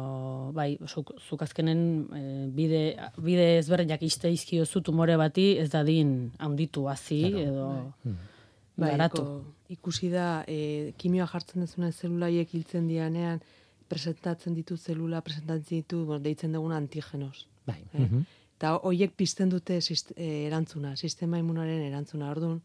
bai, 0.56 0.78
zuk, 0.88 1.12
zuk 1.20 1.44
azkenen 1.46 1.82
e, 2.16 2.22
bide, 2.56 2.84
bide 3.18 3.50
ezberdinak 3.60 4.06
iste 4.08 4.32
izkio 4.32 4.66
zu 4.66 4.82
tumore 4.82 5.18
bati 5.20 5.52
ez 5.60 5.70
da 5.74 5.84
din 5.84 6.32
handitu 6.40 6.88
hazi 6.92 7.22
edo 7.44 7.68
bai. 7.74 7.84
Mm. 8.04 8.32
bai, 8.78 8.94
garatu. 8.94 9.26
ikusi 9.70 10.10
da, 10.14 10.44
e, 10.48 10.94
kimioa 10.98 11.28
jartzen 11.28 11.66
dezunen 11.66 11.92
zelulaiek 11.92 12.56
hiltzen 12.56 12.88
dianean, 12.88 13.44
presentatzen 13.90 14.56
ditu 14.56 14.78
zelula, 14.78 15.22
presentatzen 15.22 15.82
ditu, 15.82 16.06
bueno, 16.06 16.24
deitzen 16.24 16.56
dugun 16.56 16.74
antigenos. 16.74 17.48
Bai. 17.66 17.82
Eh? 17.94 18.00
Mm 18.00 18.06
-hmm. 18.06 18.26
Eta 18.56 18.78
hoiek 18.88 19.12
pizten 19.20 19.50
dute 19.50 19.82
sist, 19.82 20.14
e, 20.16 20.48
erantzuna, 20.48 20.96
sistema 20.96 21.38
immunaren 21.38 21.82
erantzuna. 21.82 22.30
Orduan, 22.32 22.62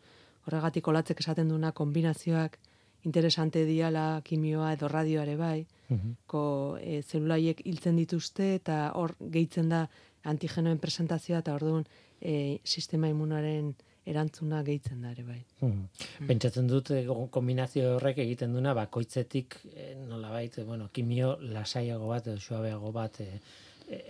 horregatik 0.47 0.89
olatzek 0.89 1.21
esaten 1.21 1.49
duna 1.49 1.73
kombinazioak 1.73 2.59
interesante 3.05 3.65
diala 3.65 4.21
kimioa 4.25 4.75
edo 4.77 4.89
radioare 4.89 5.37
bai, 5.37 5.67
mm 5.89 6.17
ko 6.31 6.43
e, 6.79 7.01
zelulaiek 7.03 7.63
hiltzen 7.67 7.97
dituzte 7.97 8.55
eta 8.55 8.93
hor 8.95 9.17
gehitzen 9.19 9.69
da 9.73 9.87
antigenoen 10.31 10.79
presentazioa 10.79 11.41
eta 11.41 11.55
orduan 11.55 11.87
e, 12.21 12.61
sistema 12.65 13.09
immunaren 13.09 13.73
erantzuna 14.07 14.63
gehitzen 14.67 15.03
da 15.03 15.11
ere 15.15 15.25
bai. 15.25 15.41
Mm. 15.65 16.29
Pentsatzen 16.29 16.69
dut 16.71 16.93
e, 16.95 17.01
kombinazio 17.31 17.97
horrek 17.97 18.21
egiten 18.25 18.55
duna 18.57 18.75
bakoitzetik 18.79 19.59
e, 19.75 19.95
nolabait, 20.07 20.61
bueno, 20.67 20.89
kimio 20.93 21.37
lasaiago 21.41 22.09
bat 22.13 22.31
edo 22.31 22.39
suabeago 22.39 22.93
bat 22.93 23.21
e, 23.25 23.29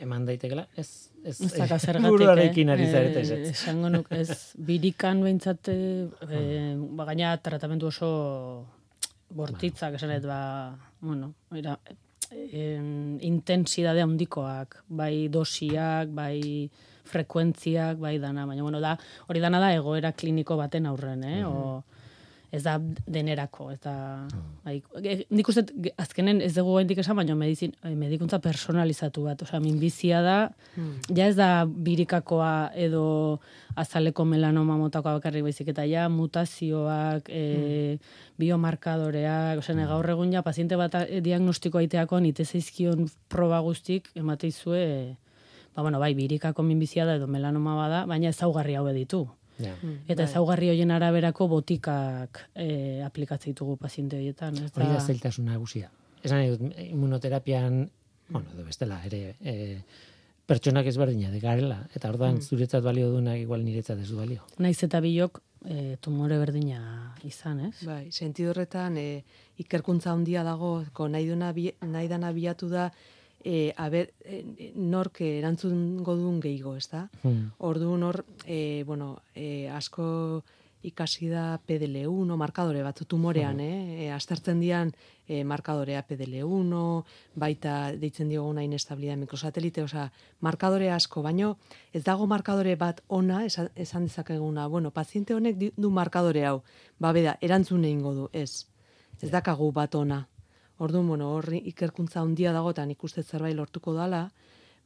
eman 0.05 0.27
daitekela, 0.29 0.67
ez 0.77 1.11
ez 1.25 1.41
ez 1.41 1.53
da 1.69 1.79
zergatik 1.79 2.69
ari 2.69 2.87
zarete 2.91 3.21
ez. 3.21 3.31
Esango 3.53 3.89
nuk 3.93 4.11
ez 4.13 4.55
birikan 4.57 5.23
beintzat 5.25 5.69
eh, 5.73 6.09
eh 6.29 6.75
ba 6.77 7.05
gaina 7.09 7.37
tratamendu 7.37 7.89
oso 7.89 8.11
bortitzak 9.31 9.95
esanet 9.95 10.25
ba, 10.27 10.41
bueno, 11.01 11.33
era 11.55 11.79
en, 12.31 13.19
intensidade 13.23 14.03
handikoak, 14.03 14.83
bai 14.89 15.29
dosiak, 15.29 16.11
bai 16.15 16.71
frekuentziak, 17.11 17.99
bai 17.99 18.19
dana, 18.23 18.47
baina 18.47 18.63
bueno, 18.63 18.81
da, 18.81 18.97
hori 19.29 19.41
dana 19.43 19.61
da 19.63 19.73
egoera 19.75 20.13
kliniko 20.13 20.57
baten 20.57 20.87
aurren, 20.87 21.25
eh? 21.25 21.41
O, 21.47 21.83
ez 22.51 22.63
da 22.65 22.77
denerako, 23.07 23.71
ez 23.71 23.79
da... 23.85 23.95
Mm. 24.27 24.47
Bai, 24.65 24.75
e, 25.07 25.15
nik 25.31 25.49
uste, 25.51 25.63
azkenen 26.03 26.41
ez 26.43 26.51
dugu 26.57 26.75
gaindik 26.81 26.99
esan, 27.03 27.19
baina 27.21 27.37
medizin, 27.39 27.73
eh, 27.85 27.95
medikuntza 27.99 28.41
personalizatu 28.43 29.25
bat, 29.29 29.45
osea, 29.47 29.61
minbizia 29.63 30.23
da, 30.25 30.37
mm. 30.75 31.15
ja 31.17 31.29
ez 31.31 31.37
da 31.39 31.51
birikakoa 31.71 32.73
edo 32.75 33.05
azaleko 33.79 34.27
melanoma 34.27 34.77
motakoa 34.81 35.15
bakarrik 35.21 35.47
baizik, 35.47 35.71
eta 35.71 35.87
ja 35.87 36.09
mutazioak, 36.11 37.31
e, 37.31 37.47
mm. 37.47 38.13
biomarkadoreak, 38.43 39.63
osea, 39.63 39.77
mm. 39.77 39.91
gaur 39.95 40.15
egun 40.17 40.35
ja, 40.35 40.43
paziente 40.47 40.79
bat 40.81 40.99
eh, 41.05 41.23
diagnostiko 41.23 41.79
aiteako, 41.79 42.19
nite 42.25 42.45
zeizkion 42.45 43.07
proba 43.31 43.63
guztik, 43.63 44.11
emateizue, 44.19 44.87
ba, 45.77 45.85
bueno, 45.87 46.03
bai, 46.03 46.17
birikako 46.19 46.67
minbizia 46.67 47.07
da 47.07 47.15
edo 47.21 47.31
melanoma 47.31 47.79
bada, 47.79 48.07
baina 48.11 48.35
ezaugarri 48.35 48.75
hau 48.75 48.89
ditu. 48.91 49.29
Ja. 49.61 49.75
Mm, 49.77 49.97
eta 50.09 50.23
bai. 50.23 50.29
ezaugarri 50.29 50.71
hoien 50.73 50.91
araberako 50.95 51.49
botikak 51.53 52.45
e, 52.55 53.01
aplikatzen 53.07 53.53
ditugu 53.53 53.77
paziente 53.81 54.19
horietan. 54.19 54.57
Hori 54.71 54.89
da 54.89 55.01
zeltasun 55.01 55.51
nagusia. 55.53 55.91
Esan 56.23 56.45
edut, 56.45 56.65
immunoterapian, 56.85 57.83
bueno, 58.29 58.49
edo 58.55 58.65
bestela, 58.65 59.01
ere, 59.09 59.37
e, 59.41 59.83
pertsonak 60.51 60.89
ezberdina 60.91 61.31
de 61.31 61.39
garela, 61.41 61.79
eta 61.95 62.11
orduan 62.11 62.41
mm. 62.41 62.49
zuretzat 62.49 62.83
balio 62.85 63.13
duenak 63.13 63.39
igual 63.39 63.63
niretzat 63.65 64.01
ez 64.03 64.09
du 64.11 64.19
balio. 64.19 64.43
Naiz 64.59 64.79
eta 64.83 65.01
bilok 65.05 65.41
e, 65.65 65.97
tumore 66.03 66.41
berdina 66.41 66.81
izan, 67.27 67.61
ez? 67.69 67.77
Bai, 67.87 68.09
sentidu 68.11 68.51
horretan, 68.51 68.99
e, 68.99 69.23
ikerkuntza 69.63 70.11
handia 70.13 70.43
dago, 70.47 70.73
ko 70.97 71.07
nahi, 71.09 71.29
duna, 71.31 71.53
nahi 71.87 72.11
dana 72.11 72.33
bilatu 72.35 72.71
da, 72.73 72.91
e, 73.45 73.73
aber, 73.77 74.13
e, 74.25 74.73
nork 74.77 75.21
erantzun 75.25 76.03
godun 76.05 76.41
gehigo, 76.41 76.77
ez 76.77 76.89
da? 76.93 77.09
Hmm. 77.23 77.51
Ordu 77.59 77.97
nor, 77.99 78.25
e, 78.47 78.85
bueno, 78.87 79.17
e, 79.35 79.69
asko 79.69 80.43
ikasi 80.83 81.29
da 81.29 81.61
PDL1, 81.69 82.37
markadore 82.41 82.83
batzu 82.83 83.05
tumorean, 83.05 83.59
hmm. 83.61 83.61
eh? 83.61 84.07
E, 84.07 84.11
astartzen 84.15 84.61
dian 84.61 84.93
e, 85.29 85.43
markadorea 85.45 86.03
PDL1, 86.09 86.81
baita 87.37 87.75
deitzen 88.01 88.33
diogu 88.33 88.55
nahi 88.57 88.69
inestabilidad 88.71 89.21
mikrosatelite, 89.21 89.85
osea, 89.85 90.09
markadore 90.41 90.91
asko, 90.91 91.23
baino 91.23 91.57
ez 91.93 92.03
dago 92.05 92.27
markadore 92.27 92.77
bat 92.81 93.05
ona, 93.09 93.45
esan, 93.45 93.69
esan 93.77 94.09
dezakeguna, 94.09 94.67
bueno, 94.69 94.91
paziente 94.91 95.37
honek 95.37 95.61
du 95.77 95.91
markadore 95.91 96.47
hau, 96.47 96.61
ba 96.99 97.13
beda, 97.13 97.37
erantzun 97.41 97.85
egingo 97.85 98.15
du, 98.15 98.29
ez. 98.33 98.67
Ez 99.21 99.29
dakagu 99.29 99.69
bat 99.77 99.95
ona. 99.95 100.25
Orduan, 100.81 101.09
bueno, 101.13 101.35
horri 101.37 101.61
ikerkuntza 101.69 102.23
handia 102.23 102.55
dago 102.57 102.71
eta 102.73 102.87
ikuste 102.89 103.23
zerbait 103.23 103.57
lortuko 103.57 103.93
dala, 103.93 104.31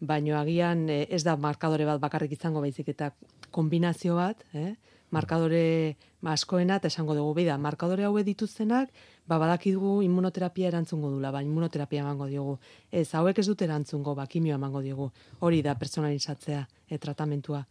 baino 0.01 0.35
agian 0.39 0.89
eh, 0.91 1.07
ez 1.09 1.23
da 1.23 1.37
markadore 1.37 1.87
bat 1.87 2.01
bakarrik 2.03 2.33
izango 2.35 2.61
baizik 2.61 2.89
eta 2.91 3.13
kombinazio 3.55 4.17
bat, 4.19 4.43
eh? 4.53 4.75
markadore 5.15 5.97
askoena 6.25 6.81
eta 6.81 6.89
esango 6.91 7.15
dugu 7.15 7.35
bida, 7.39 7.59
markadore 7.59 8.05
haue 8.09 8.25
dituztenak, 8.27 8.91
ba 9.29 9.39
badakigu 9.39 10.01
immunoterapia 10.03 10.73
erantzungo 10.73 11.13
dula, 11.13 11.31
ba 11.31 11.43
immunoterapia 11.45 12.03
emango 12.03 12.27
diogu. 12.27 12.57
Ez, 12.91 13.07
hauek 13.15 13.39
ez 13.39 13.47
dute 13.47 13.69
erantzungo, 13.69 14.17
ba 14.19 14.27
kimio 14.27 14.57
emango 14.59 14.83
diogu. 14.83 15.11
Hori 15.41 15.63
da 15.63 15.77
personalizatzea 15.79 16.65
e 16.89 16.99
tratamentua. 16.99 17.63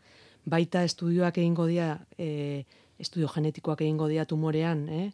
Baita 0.45 0.83
estudioak 0.87 1.41
egingo 1.43 1.67
dira, 1.67 1.97
e, 2.17 2.63
estudio 2.99 3.27
genetikoak 3.27 3.81
egingo 3.81 4.07
dira 4.07 4.25
tumorean, 4.25 4.87
eh? 4.89 5.09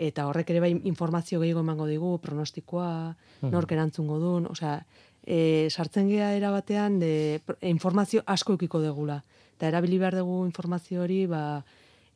Eta 0.00 0.26
horrek 0.30 0.48
ere 0.54 0.62
bai 0.64 0.70
informazio 0.88 1.40
gehiago 1.42 1.60
emango 1.60 1.86
digu, 1.90 2.14
pronostikoa, 2.24 3.16
nork 3.52 3.72
erantzungo 3.76 4.16
duen, 4.22 4.46
osea, 4.48 4.78
e, 5.26 5.68
sartzen 5.68 6.08
gea 6.08 6.32
era 6.36 6.50
batean 6.54 6.98
de 7.02 7.40
informazio 7.68 8.24
asko 8.26 8.56
ukiko 8.56 8.80
degula. 8.80 9.20
Eta 9.58 9.68
erabili 9.68 9.98
behar 10.00 10.16
dugu 10.16 10.44
informazio 10.46 11.02
hori, 11.04 11.26
ba, 11.28 11.62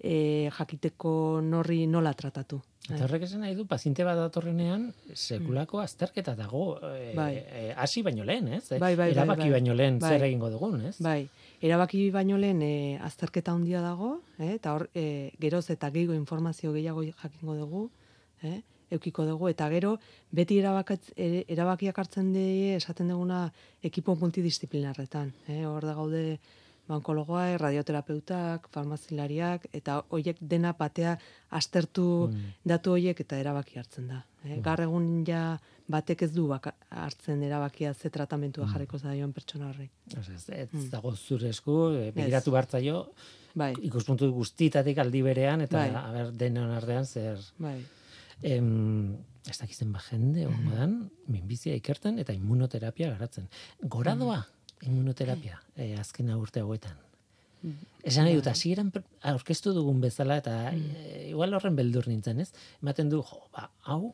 e, 0.00 0.48
jakiteko 0.56 1.42
norri 1.44 1.84
nola 1.86 2.14
tratatu. 2.16 2.62
Eta 2.84 3.04
horrek 3.06 3.22
esan 3.24 3.40
nahi 3.44 3.54
du, 3.56 3.64
paziente 3.68 4.04
bat 4.04 4.16
datorrenean, 4.18 4.90
sekulako 5.12 5.80
azterketa 5.80 6.34
dago, 6.36 6.78
e, 6.90 7.12
Bai. 7.16 7.32
e, 7.36 7.62
hasi 7.76 8.02
baino 8.04 8.24
lehen, 8.24 8.48
ez? 8.58 8.66
Bai, 8.72 8.80
bai, 8.80 8.94
bai, 8.96 9.10
Erabaki 9.12 9.48
bai. 9.48 9.54
baino 9.58 9.76
lehen 9.76 9.98
Bai. 10.00 10.10
zer 10.10 10.24
egingo 10.28 10.50
dugun, 10.52 10.82
ez? 10.88 10.96
Bai, 11.04 11.22
erabaki 11.64 12.10
baino 12.12 12.36
lehen 12.36 12.60
e, 12.62 12.98
azterketa 13.00 13.54
handia 13.56 13.80
dago, 13.80 14.18
eh, 14.38 14.52
eta 14.58 14.74
hor 14.76 14.88
e, 14.92 15.32
geroz 15.40 15.64
eta 15.72 15.88
gehiago 15.94 16.16
informazio 16.18 16.72
gehiago 16.74 17.04
jakingo 17.08 17.54
dugu, 17.56 17.84
eh, 18.42 18.60
eukiko 18.92 19.24
dugu, 19.24 19.48
eta 19.48 19.70
gero 19.72 19.94
beti 20.30 20.58
erabakatz, 20.60 21.14
ere- 21.16 21.44
erabakiak 21.48 21.98
hartzen 21.98 22.32
die 22.34 22.74
esaten 22.76 23.08
duguna 23.08 23.46
ekipo 23.82 24.14
multidisciplinarretan. 24.20 25.32
Eh, 25.48 25.64
hor 25.66 25.86
da 25.88 25.94
gaude 25.96 26.38
bankologoa, 26.88 27.56
radioterapeutak, 27.60 28.68
farmazilariak, 28.72 29.66
eta 29.72 30.02
hoiek 30.12 30.36
dena 30.40 30.74
batea 30.78 31.16
aztertu 31.50 32.06
datu 32.64 32.92
hoiek 32.96 33.20
eta 33.24 33.38
erabaki 33.40 33.78
hartzen 33.80 34.08
da. 34.12 34.24
Eh, 34.44 34.58
Gaur 34.64 34.82
egun 34.84 35.24
ja 35.26 35.58
batek 35.88 36.22
ez 36.26 36.32
du 36.34 36.46
baka, 36.48 36.74
hartzen 36.90 37.42
erabakia 37.42 37.94
ze 37.94 38.10
tratamentua 38.10 38.66
jarriko 38.72 38.98
zaion 38.98 39.32
pertsona 39.32 39.70
horri. 39.70 39.90
Ez, 40.16 40.48
ez 40.48 40.68
Mm. 40.72 40.90
dago 40.90 41.14
zure 41.16 41.48
esku, 41.48 41.90
e, 41.92 42.10
begiratu 42.12 42.50
bartzaio, 42.50 43.12
Bai, 43.54 43.72
ikuspuntu 43.82 44.30
guztitatik 44.32 44.98
aldi 44.98 45.22
berean, 45.22 45.60
eta 45.60 45.78
Bai. 45.78 45.90
a 45.94 46.10
ber, 46.12 46.32
denon 46.32 46.70
artean 46.70 47.06
zer... 47.06 47.38
bai. 47.58 47.78
Em, 48.42 49.14
ez 49.48 49.58
dakizen 49.58 49.92
ba 49.92 50.00
jende, 50.00 50.48
dan, 50.74 51.10
minbizia 51.28 51.74
ikerten 51.74 52.18
eta 52.18 52.32
immunoterapia 52.32 53.10
garatzen. 53.12 53.48
Gora 53.80 54.14
doa 54.16 54.44
immunoterapia, 54.86 55.60
e, 55.76 55.94
azken 56.00 56.30
urte 56.36 56.60
hauetan. 56.60 56.96
Esan 58.04 58.26
nahi 58.26 58.34
dut, 58.36 58.46
hasieran 58.50 58.90
pre- 58.92 59.02
aurkeztu 59.30 59.72
dugun 59.72 60.00
bezala, 60.02 60.36
eta 60.42 60.72
e, 60.74 61.30
igual 61.30 61.54
horren 61.56 61.76
beldur 61.78 62.04
nintzen, 62.10 62.40
ez? 62.44 62.50
Ematen 62.82 63.08
du, 63.08 63.22
jo, 63.24 63.38
ba, 63.54 63.70
hau 63.88 64.12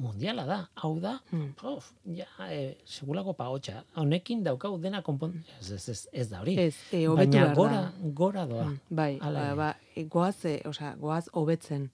mundiala 0.00 0.46
da, 0.48 0.56
hau 0.82 0.96
da, 0.98 1.20
Mm. 1.30 1.52
pof, 1.60 1.92
ja, 2.16 2.26
e, 2.48 2.78
segulako 2.86 3.34
pagotxa, 3.38 3.84
honekin 4.00 4.42
daukau 4.42 4.78
dena 4.82 5.02
konpon... 5.06 5.36
Ez, 5.60 5.70
ez, 5.76 5.88
ez, 5.92 6.00
ez 6.12 6.28
da 6.30 6.40
hori. 6.40 6.56
Ez, 6.58 6.74
e, 6.90 7.04
Baina 7.06 7.52
gora, 7.54 7.80
da. 7.82 7.92
gora 8.22 8.46
doa. 8.46 8.64
Mm, 8.64 8.80
Bai, 8.90 9.18
Hala 9.20 9.44
ba, 9.50 9.54
ba, 9.54 9.68
e, 9.94 10.04
goaz, 10.10 10.44
e, 10.46 10.56
osea, 10.66 10.94
goaz 10.98 11.28
hobetzen. 11.32 11.90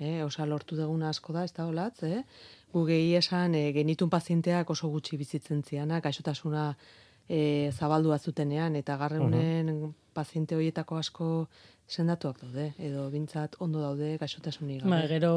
Eh, 0.00 0.24
osea, 0.24 0.46
lortu 0.46 0.74
duguna 0.74 1.10
asko 1.12 1.32
da, 1.36 1.44
ez 1.44 1.52
da 1.54 1.66
olatz, 1.70 2.02
eh? 2.02 2.24
Gu 2.72 2.82
gehi 2.88 3.12
esan, 3.14 3.54
e, 3.54 3.68
genitun 3.76 4.10
pazienteak 4.10 4.70
oso 4.74 4.88
gutxi 4.90 5.16
bizitzen 5.20 5.62
zianak, 5.62 6.02
gaixotasuna 6.08 6.72
e, 7.28 7.70
zabaldua 7.72 8.18
zutenean, 8.18 8.76
eta 8.76 8.96
garreunen 8.96 9.94
paziente 10.12 10.56
horietako 10.56 10.98
asko 11.00 11.28
sendatuak 11.92 12.38
daude, 12.40 12.70
edo 12.80 13.04
bintzat 13.12 13.56
ondo 13.60 13.82
daude 13.82 14.14
gaixotasunik 14.20 14.82
gabe. 14.82 14.90
Ba, 14.90 15.00
gero 15.10 15.32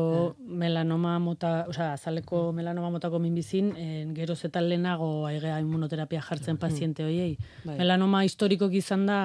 melanoma 0.64 1.18
mota, 1.20 1.66
osea, 1.72 1.92
azaleko 1.98 2.52
melanoma 2.56 2.92
motako 2.94 3.20
minbizin, 3.20 3.74
en, 3.76 4.14
geroz 4.16 4.40
eta 4.48 4.64
lehenago 4.64 5.10
aigea 5.28 5.60
immunoterapia 5.64 6.24
jartzen 6.24 6.60
paziente 6.62 7.04
hoiei. 7.04 7.36
Bai. 7.66 7.78
Melanoma 7.82 8.24
historiko 8.28 8.70
izan 8.72 9.06
da, 9.10 9.20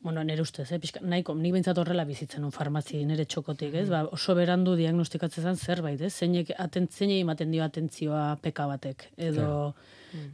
bueno, 0.00 0.22
nire 0.22 0.42
ustez, 0.42 0.70
eh, 0.70 0.78
pixka, 0.78 1.02
nahiko, 1.02 1.34
nik 1.34 1.56
behintzat 1.56 1.78
horrela 1.82 2.04
bizitzen 2.06 2.44
un 2.46 2.54
farmazi 2.54 3.02
nire 3.08 3.26
txokotik, 3.26 3.74
ez? 3.82 3.88
Ba, 3.90 4.04
oso 4.14 4.36
berandu 4.38 4.76
diagnostikatzen 4.78 5.50
zen 5.50 5.58
zerbait, 5.58 6.00
ez? 6.00 6.12
Zeinek 6.14 6.54
atentzeinei 6.56 7.22
ematen 7.24 7.50
dio 7.50 7.64
atentzioa 7.66 8.36
peka 8.44 8.68
batek, 8.70 9.08
edo 9.16 9.48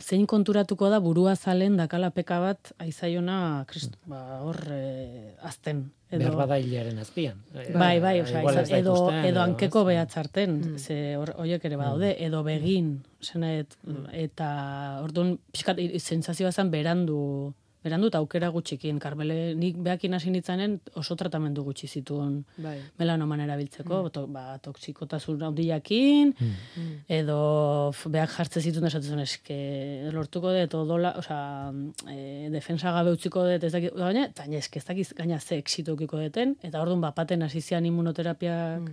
zein 0.01 0.27
konturatuko 0.27 0.89
da 0.91 1.01
burua 1.01 1.35
zalen 1.37 1.77
dakala 1.77 2.11
peka 2.11 2.41
bat 2.41 2.73
aizaiona 2.79 3.65
krist, 3.67 3.97
ba, 4.07 4.41
hor 4.45 4.61
eh, 4.71 5.35
azten. 5.43 5.91
Behar 6.15 6.37
bada 6.39 6.61
hilaren 6.63 6.99
azpian. 7.03 7.41
E, 7.51 7.73
Bai, 7.75 7.99
bai, 7.99 8.21
ez 8.21 8.31
da 8.31 8.43
edo, 8.79 8.93
ikusten, 8.95 9.25
edo 9.33 9.41
hankeko 9.43 9.81
ez? 9.83 9.87
behatzarten, 9.89 10.53
ze 10.79 11.17
hor, 11.19 11.33
horiek 11.43 11.65
ere 11.67 11.77
badaude, 11.81 12.13
edo 12.23 12.45
begin, 12.47 13.01
zenet, 13.23 13.75
eta 14.13 14.49
orduan, 15.03 15.35
pixkat, 15.51 15.83
sentsazioa 15.99 16.53
zen 16.53 16.71
berandu, 16.71 17.19
berandu 17.85 18.09
eta 18.09 18.19
aukera 18.23 18.49
gutxikin, 18.49 18.99
Karmele, 18.99 19.55
nik 19.61 19.77
behakin 19.85 20.15
hasi 20.17 20.31
nitzanen 20.33 20.79
oso 20.97 21.15
tratamendu 21.21 21.63
gutxi 21.67 21.87
zituen 21.87 22.39
Bai. 22.57 22.79
melanoman 22.99 23.41
erabiltzeko, 23.45 23.99
to, 24.15 24.27
ba, 24.33 24.59
toksikotasun 24.65 25.43
handiakin, 25.51 26.33
edo 27.09 27.39
f- 27.93 28.09
behak 28.15 28.33
jartze 28.39 28.63
zituen 28.65 28.89
esatzen 28.89 29.21
eske 29.21 29.59
lortuko 30.17 30.53
dut, 30.57 30.75
odola, 30.81 31.13
osea, 31.21 31.73
e, 32.09 32.49
defensa 32.55 32.93
gabe 32.97 33.13
utziko 33.15 33.45
dut, 33.47 33.65
ez 33.69 33.73
dakit, 33.77 33.93
baina, 34.01 34.25
eta 34.33 34.47
gaina 34.47 34.63
eske 34.65 34.81
ez 34.81 34.87
dakiz 34.89 35.11
gaina 35.19 35.39
ze 35.41 35.59
exitu 35.61 35.93
ukiko 35.99 36.19
deten, 36.23 36.57
eta 36.63 36.81
orduan 36.81 37.05
bapaten 37.05 37.43
hasi 37.45 37.61
zian 37.61 37.85
immunoterapiak 37.87 38.89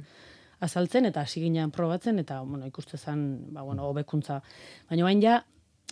azaltzen, 0.61 1.07
eta 1.09 1.23
hasi 1.25 1.41
ginean 1.41 1.71
probatzen, 1.71 2.19
eta, 2.19 2.41
bueno, 2.41 2.67
ikuste 2.67 2.97
zen, 2.97 3.23
ba, 3.53 3.63
bueno, 3.63 3.87
hobekuntza. 3.89 4.41
Baina 4.89 5.07
bain 5.07 5.21
ja, 5.23 5.39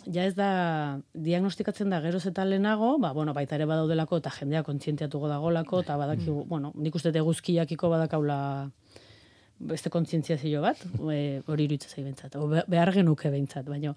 ja 0.06 0.24
ez 0.24 0.34
da 0.34 1.00
diagnostikatzen 1.14 1.90
da 1.90 2.00
geroz 2.00 2.24
eta 2.26 2.44
lehenago, 2.44 2.96
ba, 2.98 3.12
bueno, 3.12 3.34
baita 3.34 3.56
ere 3.56 3.66
badaudelako 3.66 4.20
eta 4.22 4.30
jendea 4.30 4.62
kontzientiatuko 4.62 5.28
dagolako, 5.28 5.80
eta 5.84 5.96
badakigu, 6.00 6.44
bueno, 6.48 6.72
nik 6.74 6.94
uste 6.94 7.12
eguzkiakiko 7.14 7.90
badakaula 7.90 8.70
beste 9.60 9.90
kontzientziazio 9.92 10.62
bat, 10.64 10.80
e, 11.12 11.42
hori 11.46 11.66
iruditzen 11.66 11.90
zai 11.92 12.04
behintzat, 12.04 12.36
o 12.40 12.46
be- 12.48 12.64
behar 12.66 12.94
genuke 12.96 13.30
behintzat, 13.30 13.66
baina 13.68 13.94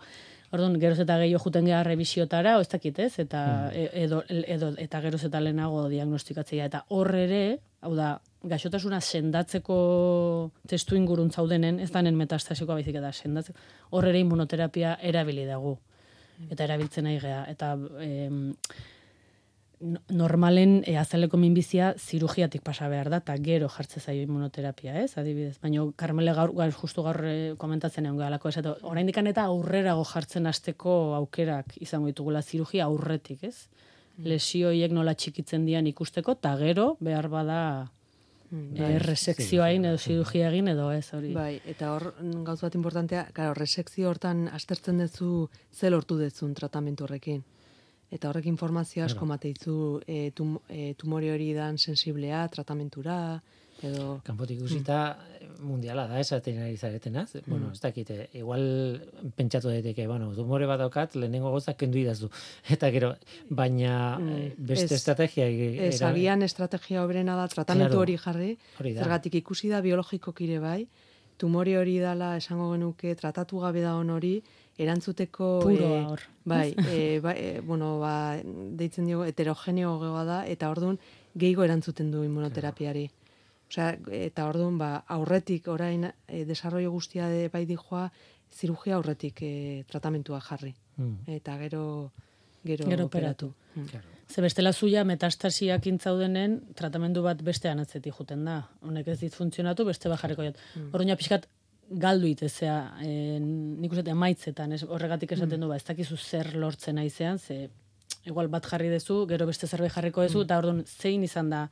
Orduan, 0.54 0.76
geroz 0.78 1.00
eta 1.02 1.16
gehiago 1.18 1.42
juten 1.48 1.66
geha 1.66 1.80
revisiotara, 1.82 2.60
ez 2.62 2.68
dakit 2.70 3.00
ez, 3.02 3.14
eta, 3.24 3.72
e- 3.74 3.88
edo, 4.04 4.20
edo, 4.30 4.68
eta 4.78 5.00
geroz 5.02 5.24
eta 5.26 5.40
lehenago 5.42 5.88
diagnostikatzea. 5.90 6.68
Eta 6.70 6.84
hor 6.94 7.10
ere, 7.18 7.40
hau 7.82 7.96
da, 7.98 8.20
gaixotasuna 8.46 9.00
sendatzeko 9.02 9.78
testu 10.70 11.00
ingurun 11.00 11.32
zaudenen, 11.32 11.80
ez 11.82 11.90
danen 11.96 12.20
metastasikoa 12.20 12.78
baizik 12.78 13.00
eta 13.02 13.10
sendatzeko, 13.12 13.58
hor 13.98 14.06
ere 14.12 14.22
immunoterapia 14.22 14.94
erabili 15.02 15.48
dugu. 15.50 15.80
Eta 16.50 16.66
erabiltzen 16.66 17.08
nahi 17.08 17.20
geha. 17.22 17.44
Eta 17.52 17.74
em, 18.04 18.54
no- 19.84 20.02
normalen 20.10 20.82
e, 20.88 20.96
azaleko 20.98 21.38
minbizia 21.38 21.94
zirugiatik 21.98 22.64
pasa 22.64 22.88
behar 22.90 23.10
da, 23.12 23.20
eta 23.24 23.36
gero 23.44 23.70
jartze 23.70 24.00
zaio 24.00 24.24
immunoterapia, 24.24 24.96
ez, 25.04 25.18
adibidez. 25.18 25.58
Baina 25.62 25.86
Carmele 26.00 26.34
gaur, 26.34 26.54
gaur 26.56 26.76
justu 26.80 27.04
gaur 27.04 27.20
eh, 27.28 27.54
komentatzen 27.60 28.08
egon 28.08 28.22
galako, 28.22 28.50
ez, 28.50 28.58
eta 28.64 28.76
oraindik 28.82 29.18
eta 29.18 29.48
aurrerago 29.52 30.06
jartzen 30.08 30.48
hasteko 30.48 31.16
aukerak 31.20 31.78
izango 31.82 32.08
ditugula 32.08 32.42
zirugia 32.42 32.86
aurretik, 32.86 33.44
ez? 33.44 33.68
Lesioiek 34.18 34.92
nola 34.92 35.16
txikitzen 35.16 35.66
dian 35.66 35.88
ikusteko, 35.88 36.38
eta 36.38 36.56
gero 36.58 36.98
behar 37.02 37.28
bada 37.30 37.62
Mm, 38.54 38.78
eh, 38.78 39.00
resekzioa 39.02 39.72
egin 39.72 39.88
edo 39.90 39.98
zirugia 39.98 40.52
egin 40.52 40.68
edo 40.70 40.92
ez 40.94 41.08
hori. 41.18 41.32
Bai, 41.34 41.56
eta 41.66 41.90
hor 41.96 42.12
gauz 42.46 42.60
bat 42.62 42.76
importantea, 42.78 43.24
claro, 43.34 43.56
resekzio 43.58 44.12
hortan 44.12 44.46
aztertzen 44.54 45.02
duzu 45.02 45.50
ze 45.74 45.90
lortu 45.90 46.20
dezun 46.20 46.54
tratamentu 46.54 47.08
horrekin. 47.08 47.42
Eta 48.14 48.30
horrek 48.30 48.46
informazio 48.46 49.08
asko 49.08 49.26
mateizu 49.26 49.76
e, 50.06 50.30
tum, 50.38 50.60
e, 50.70 50.94
tumore 50.94 51.32
hori 51.34 51.50
dan 51.58 51.80
sensiblea, 51.82 52.44
tratamentura, 52.54 53.16
edo... 53.84 54.22
Kanpotik 54.24 54.60
ikusita 54.60 55.18
mundiala 55.64 56.08
da 56.08 56.20
esaten 56.20 56.58
ari 56.62 56.76
zaretena. 56.78 57.26
ze- 57.28 57.42
Bueno, 57.48 57.70
ez 57.72 57.80
dakite, 57.80 58.30
igual 58.34 59.00
pentsatu 59.36 59.70
daiteke, 59.70 60.08
bueno, 60.08 60.34
tumore 60.36 60.66
bat 60.66 60.80
daukat, 60.80 61.16
lehenengo 61.16 61.52
gozak 61.52 61.78
kendu 61.78 61.98
idazu. 61.98 62.30
Eta 62.74 62.90
gero, 62.92 63.14
baina 63.50 64.18
eh, 64.22 64.54
beste 64.58 64.86
ez- 64.96 65.00
estrategia 65.00 65.48
Ez, 65.48 66.02
agian 66.02 66.42
estrategia 66.44 67.04
hoberena 67.04 67.36
da 67.36 67.48
tratamentu 67.48 67.90
Claro. 67.94 68.02
hori 68.02 68.18
jarri, 68.18 68.58
Hori 68.80 68.94
da. 68.94 69.04
zergatik 69.04 69.36
ikusi 69.36 69.70
da 69.70 69.82
biologikoki 69.82 70.50
ere 70.50 70.60
bai, 70.60 70.88
tumore 71.38 71.78
hori 71.78 71.98
dala 72.00 72.36
esango 72.38 72.72
genuke 72.74 73.16
tratatu 73.16 73.60
gabe 73.60 73.82
da 73.82 73.96
on 73.96 74.10
hori, 74.10 74.42
erantzuteko... 74.78 75.60
Puroa 75.64 75.98
eh, 76.00 76.06
hor. 76.06 76.22
Bai, 76.46 76.74
e, 76.90 77.20
ba, 77.22 77.32
e, 77.38 77.62
bueno, 77.62 78.00
ba, 78.00 78.38
deitzen 78.44 79.06
diogu, 79.06 79.24
heterogeneo 79.30 80.00
da, 80.26 80.46
eta 80.48 80.70
orduan 80.70 80.98
gehigo 81.36 81.64
erantzuten 81.64 82.12
du 82.12 82.24
immunoterapiari. 82.24 83.10
Osea, 83.74 83.98
eta 84.14 84.46
orduan, 84.46 84.78
ba, 84.78 85.04
aurretik, 85.10 85.68
orain, 85.74 86.06
e, 86.28 86.44
desarrollo 86.46 86.92
guztia 86.94 87.26
de 87.32 87.48
bai 87.50 87.64
dijoa, 87.66 88.12
zirugia 88.54 89.00
aurretik 89.00 89.40
e, 89.42 89.84
tratamentua 89.90 90.40
jarri. 90.46 90.76
Mm, 90.98 91.26
Eta 91.40 91.58
gero, 91.58 92.12
gero, 92.64 92.86
Gero 92.86 93.06
operatu. 93.06 93.54
Mm. 93.74 93.86
claro. 93.90 94.06
Ze 94.30 94.42
bestela 94.42 94.74
zuia 94.74 95.04
metastasiak 95.04 95.88
intzaudenen 95.90 96.60
tratamendu 96.76 97.24
bat 97.26 97.42
bestean 97.42 97.80
atzetik 97.80 98.14
juten 98.14 98.46
da. 98.46 98.60
Honek 98.82 99.08
ez 99.08 99.20
dit 99.20 99.34
funtzionatu, 99.34 99.86
beste 99.86 100.10
bat 100.10 100.22
jarriko 100.22 100.46
jat. 100.46 100.60
Horren 100.92 101.10
ja 101.10 101.18
pixkat 101.18 101.48
galdu 101.90 102.30
itezea, 102.30 102.78
e, 103.02 103.40
nik 103.40 103.92
uste 103.92 104.14
emaitzetan, 104.14 104.72
ez, 104.74 104.84
horregatik 104.84 105.34
esaten 105.34 105.60
du, 105.60 105.68
ba, 105.68 105.78
ez 105.82 105.86
dakizu 105.86 106.18
zer 106.18 106.54
lortzen 106.56 107.02
aizean, 107.02 107.40
ze 107.40 107.70
igual 108.26 108.48
bat 108.48 108.66
jarri 108.70 108.90
dezu, 108.90 109.26
gero 109.28 109.46
beste 109.50 109.68
zerbait 109.68 109.92
jarriko 109.92 110.22
dezu, 110.22 110.46
eta 110.46 110.58
orduan 110.62 110.84
zein 110.86 111.24
izan 111.24 111.50
da 111.50 111.66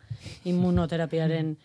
immunoterapiaren 0.49 1.55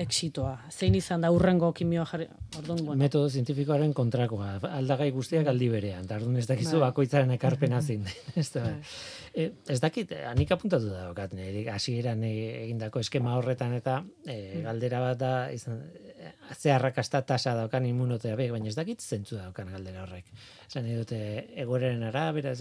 exitoa? 0.00 0.54
Zein 0.72 0.94
izan 0.96 1.24
da 1.24 1.30
urrengo 1.34 1.70
kimioa 1.76 2.06
jarri? 2.08 2.26
Orduan, 2.58 2.82
bueno. 2.84 2.98
Metodo 3.00 3.28
zientifikoaren 3.28 3.92
kontrakoa, 3.96 4.52
aldagai 4.70 5.10
guztiak 5.14 5.48
aldi 5.50 5.68
berean, 5.72 6.06
eta 6.08 6.18
orduan 6.20 6.38
ez 6.40 6.46
dakizu 6.48 6.78
Bai. 6.78 6.88
bakoitzaren 6.88 7.34
ekarpena 7.36 7.80
zin. 7.82 8.06
ez, 8.40 8.46
da, 8.54 8.64
Bai. 8.64 8.94
e, 9.34 9.48
ez 9.74 9.80
dakit, 9.82 10.14
anik 10.30 10.54
apuntatu 10.56 10.92
da 10.92 11.28
nire 11.36 11.66
hasieran 11.74 12.24
e- 12.24 12.62
egindako 12.64 13.02
eskema 13.04 13.36
horretan 13.38 13.74
eta 13.76 14.00
e, 14.24 14.62
galdera 14.64 15.02
bat 15.04 15.20
da, 15.20 15.34
izan, 15.52 15.82
e, 16.14 16.32
ze 16.56 16.72
arrakasta 16.72 17.22
tasa 17.22 17.54
daukan 17.58 17.86
immunoterapia, 17.90 18.52
baina 18.52 18.72
ez 18.72 18.78
dakit 18.78 19.02
zentzu 19.02 19.36
daukan 19.36 19.74
galdera 19.76 20.06
horrek. 20.06 20.32
Esan 20.68 20.86
nahi 20.86 20.96
dute, 21.02 21.20
egoeraren 21.60 22.08
arabera, 22.08 22.54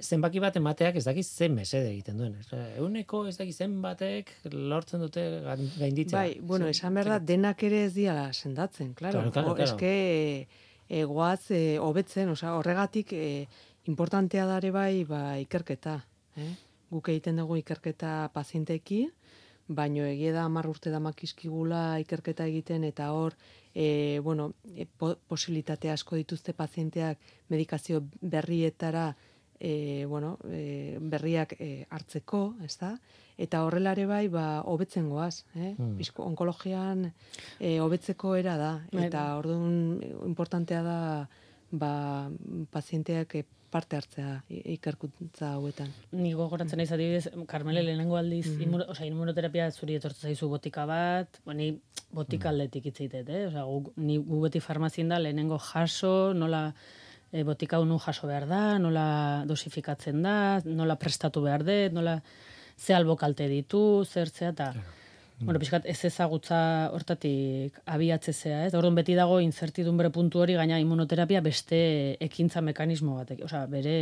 zenbaki 0.00 0.40
bat 0.40 0.56
emateak 0.56 0.96
ez 0.96 1.04
dakit 1.04 1.26
zen 1.26 1.54
mesede 1.54 1.90
egiten 1.90 2.18
duen. 2.18 2.36
Euneko 2.78 3.26
ez 3.26 3.36
dakit 3.38 3.56
zenbatek 3.56 4.30
lortzen 4.52 5.00
dute 5.00 5.24
gain- 5.44 5.70
gainditzea. 5.78 6.18
Bai, 6.18 6.40
bueno, 6.40 6.66
Zen- 6.66 6.70
esan 6.76 6.94
behar 6.94 7.08
da, 7.14 7.18
denak 7.18 7.62
ere 7.62 7.84
ez 7.84 7.94
diala 7.94 8.32
sendatzen, 8.32 8.94
claro. 8.94 9.18
Claro, 9.20 9.32
claro, 9.32 9.54
claro. 9.54 9.70
eske, 9.70 10.48
e, 10.88 11.04
goaz, 11.04 11.50
e, 11.50 11.78
hobetzen, 11.78 12.28
osea, 12.28 12.54
horregatik, 12.56 13.12
e, 13.12 13.46
importantea 13.86 14.46
dare 14.46 14.70
bai, 14.70 15.04
ba, 15.04 15.38
ikerketa. 15.38 16.04
Eh? 16.36 16.54
Guk 16.90 17.08
egiten 17.08 17.36
dugu 17.36 17.56
ikerketa 17.56 18.30
pazienteekin, 18.32 19.10
baino 19.68 20.04
egia 20.08 20.32
da 20.32 20.44
hamar 20.44 20.66
urte 20.66 20.88
damakizkigula 20.90 21.98
ikerketa 22.00 22.46
egiten 22.48 22.84
eta 22.84 23.10
hor 23.12 23.34
e, 23.74 24.18
bueno, 24.24 24.54
e, 24.74 24.86
po, 24.86 25.16
posibilitate 25.28 25.90
asko 25.92 26.16
dituzte 26.16 26.54
pazienteak 26.56 27.18
medikazio 27.52 28.00
berrietara 28.22 29.14
e, 29.60 30.04
bueno, 30.06 30.38
e, 30.50 30.98
berriak 31.00 31.56
e, 31.58 31.86
hartzeko, 31.90 32.54
ez 32.64 32.76
da? 32.78 32.92
Eta 33.38 33.64
horrela 33.64 33.92
ere 33.92 34.06
bai, 34.06 34.28
ba, 34.28 34.62
hobetzen 34.66 35.08
goaz, 35.10 35.44
eh? 35.54 35.74
Mm. 35.78 35.96
Bizko, 35.98 36.24
onkologian 36.24 37.12
e, 37.60 37.78
hobetzeko 37.80 38.34
era 38.36 38.56
da. 38.58 38.72
Bai. 38.92 39.06
Eta 39.06 39.36
orduan 39.38 40.00
e, 40.02 40.12
importantea 40.26 40.82
da 40.82 40.98
ba, 41.70 42.30
pazienteak 42.70 43.34
e, 43.38 43.44
parte 43.68 43.98
hartzea 43.98 44.38
ikerkuntza 44.48 45.50
hauetan. 45.58 45.90
Ni 46.16 46.30
gogoratzen 46.32 46.78
naiz 46.80 46.88
adibidez, 46.94 47.28
Carmele 47.46 47.82
lehenengo 47.84 48.16
aldiz, 48.16 48.46
Mhm. 48.48 48.62
immuno, 48.64 48.84
osea, 48.88 49.04
immunoterapia 49.06 49.70
zuri 49.70 49.94
etortzen 49.98 50.30
zaizu 50.30 50.48
botika 50.48 50.86
bat, 50.86 51.28
bueno, 51.44 51.58
ni 51.60 51.78
botika 52.10 52.48
Mhm. 52.48 52.54
aldetik 52.54 52.86
hitz 52.86 53.00
egiten, 53.02 53.28
eh? 53.28 53.46
Osea, 53.48 53.64
gu, 53.64 53.92
ni 53.96 54.16
gu 54.18 54.40
beti 54.40 54.60
farmazien 54.60 55.08
da 55.10 55.18
lehenengo 55.18 55.58
jaso, 55.58 56.32
nola 56.32 56.74
e, 57.32 57.44
botika 57.44 57.80
unu 57.80 57.98
jaso 58.02 58.28
behar 58.28 58.46
da, 58.48 58.62
nola 58.78 59.44
dosifikatzen 59.48 60.22
da, 60.22 60.36
nola 60.64 60.96
prestatu 61.00 61.42
behar 61.44 61.64
dut, 61.66 61.96
nola 61.96 62.18
ze 62.78 62.94
albokalte 62.94 63.48
ditu, 63.50 64.04
zertzea 64.06 64.54
eta 64.54 64.72
Bueno, 65.40 65.60
pixkat 65.62 65.84
ez 65.86 66.00
ezagutza 66.08 66.58
hortatik 66.90 67.76
abiatzezea, 67.86 68.64
ez? 68.66 68.72
Orduan 68.74 68.96
beti 68.98 69.14
dago 69.14 69.36
incertidumbre 69.38 70.10
puntu 70.10 70.40
hori 70.42 70.56
gaina 70.58 70.80
immunoterapia 70.82 71.40
beste 71.44 71.78
ekintza 72.26 72.58
mekanismo 72.66 73.14
batek. 73.20 73.44
Osea, 73.46 73.60
bere 73.70 73.94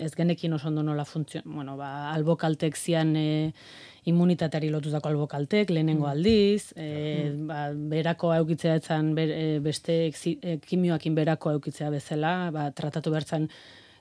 ez 0.00 0.12
genekin 0.16 0.56
oso 0.56 0.70
ondo 0.70 0.82
nola 0.82 1.04
funtzio, 1.04 1.42
bueno, 1.44 1.76
ba 1.76 1.90
albokaltek 2.14 2.78
zian 2.80 3.12
e, 3.20 3.52
immunitateari 4.08 4.70
lotutako 4.72 5.10
albokaltek 5.12 5.72
lehenengo 5.76 6.08
aldiz, 6.08 6.72
e, 6.76 7.28
ba, 7.44 7.66
berako 7.92 8.32
aukitzea 8.32 8.78
etzan 8.80 9.12
ber, 9.18 9.34
e, 9.36 9.58
beste 9.64 9.98
e, 10.08 10.56
kimioakin 10.64 11.18
berako 11.18 11.52
aukitzea 11.58 11.90
bezala, 11.92 12.32
ba, 12.56 12.70
tratatu 12.72 13.12
bertzan 13.12 13.50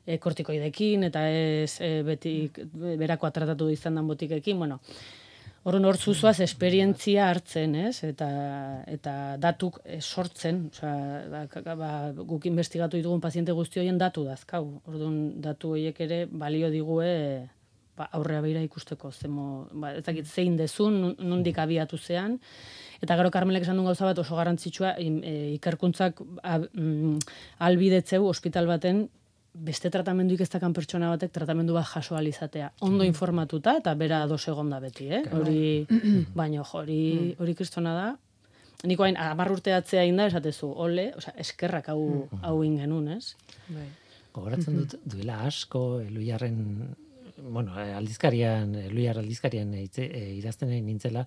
e, 0.06 0.15
kortikoidekin 0.15 1.10
eta 1.10 1.26
ez 1.28 1.76
e, 1.84 1.91
beti 2.08 2.34
berakoa 3.04 3.34
tratatu 3.36 3.67
izan 3.76 3.99
dan 3.99 4.08
botikekin, 4.08 4.63
bueno, 4.63 4.80
Horren 5.63 5.86
hor 5.88 5.95
zuzuaz 5.95 6.41
esperientzia 6.43 7.30
hartzen, 7.32 7.76
ez? 7.88 8.02
Eta, 8.04 8.28
eta 8.91 9.13
datuk 9.39 9.78
eh, 9.86 10.02
sortzen, 10.04 10.65
osea, 10.73 10.95
ba, 11.32 11.43
ka- 11.47 11.76
ba, 11.80 11.91
guk 12.17 12.45
investigatu 12.49 12.99
ditugun 12.99 13.21
paziente 13.23 13.56
guzti 13.56 13.80
horien 13.80 13.97
datu 14.02 14.26
dazkau. 14.28 14.65
Orduan 14.91 15.39
datu 15.45 15.71
horiek 15.78 16.02
ere 16.04 16.26
balio 16.28 16.67
digue 16.73 17.13
ba, 17.95 18.10
aurrea 18.17 18.41
beira 18.43 18.60
ikusteko 18.65 19.12
zemo, 19.15 19.69
ba, 19.71 19.93
ez 19.95 20.04
dakit 20.04 20.28
zein 20.28 20.58
dezun, 20.60 21.15
nundik 21.19 21.58
abiatu 21.63 21.95
zean. 21.97 22.39
Eta 22.99 23.15
gero 23.19 23.32
Carmelek 23.32 23.63
esan 23.63 23.80
duen 23.80 23.88
gauza 23.88 24.10
bat 24.10 24.19
oso 24.19 24.36
garrantzitsua, 24.36 24.97
im- 24.99 25.21
e, 25.23 25.34
ikerkuntzak 25.56 26.19
mm, 26.23 27.19
albidetzeu 27.63 28.26
ospital 28.28 28.67
baten 28.67 29.06
beste 29.53 29.89
tratamenduik 29.93 30.41
ez 30.41 30.49
dakan 30.49 30.73
pertsona 30.73 31.09
batek 31.13 31.31
tratamendu 31.31 31.73
bat 31.73 31.85
jaso 31.85 32.19
izatea. 32.19 32.71
Ondo 32.81 33.03
informatuta 33.03 33.77
eta 33.77 33.93
bera 33.95 34.23
ados 34.23 34.47
egon 34.47 34.69
da 34.69 34.79
beti, 34.79 35.07
eh? 35.07 35.23
Hori, 35.31 35.85
baino, 36.35 36.63
hori, 36.73 37.35
hori 37.39 37.55
kristona 37.55 37.93
da. 37.93 38.07
Niko 38.83 39.03
hain, 39.03 39.15
amar 39.15 39.51
urte 39.51 39.73
atzea 39.73 40.03
inda, 40.03 40.25
esatezu, 40.27 40.67
ole, 40.67 41.13
osea, 41.15 41.33
eskerrak 41.39 41.87
hau, 41.93 42.27
hau 42.41 42.63
ingenun, 42.63 43.07
ez? 43.15 43.35
Bai. 43.69 43.87
Gogoratzen 44.33 44.79
dut 44.79 44.95
duela 45.05 45.43
asko 45.45 46.01
Eluiarren 46.01 46.95
bueno, 47.43 47.75
eh, 47.82 47.93
aldizkarian, 47.93 48.75
Eluiar 48.75 49.19
aldizkarian 49.19 49.73
itze, 49.79 50.06
e, 50.06 50.23
idazten 50.38 50.71
ari 50.71 50.82
nintzela 50.82 51.25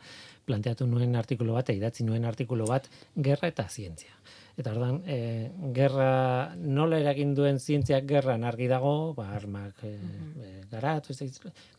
planteatu 0.48 0.86
nuen 0.86 1.16
artikulu 1.16 1.56
bat, 1.56 1.70
e, 1.70 1.76
idatzi 1.76 2.04
nuen 2.04 2.24
artikulu 2.24 2.66
bat, 2.68 2.88
gerra 3.16 3.50
eta 3.52 3.68
zientzia. 3.68 4.16
Eta 4.56 4.72
ordan, 4.72 5.02
e, 5.04 5.50
gerra 5.76 6.54
nola 6.56 6.98
eragin 7.02 7.34
duen 7.36 7.60
zientziak 7.60 8.06
gerran 8.08 8.44
argi 8.48 8.70
dago, 8.72 9.12
ba, 9.18 9.28
armak 9.36 9.84
e, 9.84 9.92
e, 9.92 10.56
garatu, 10.70 11.12
ez 11.12 11.30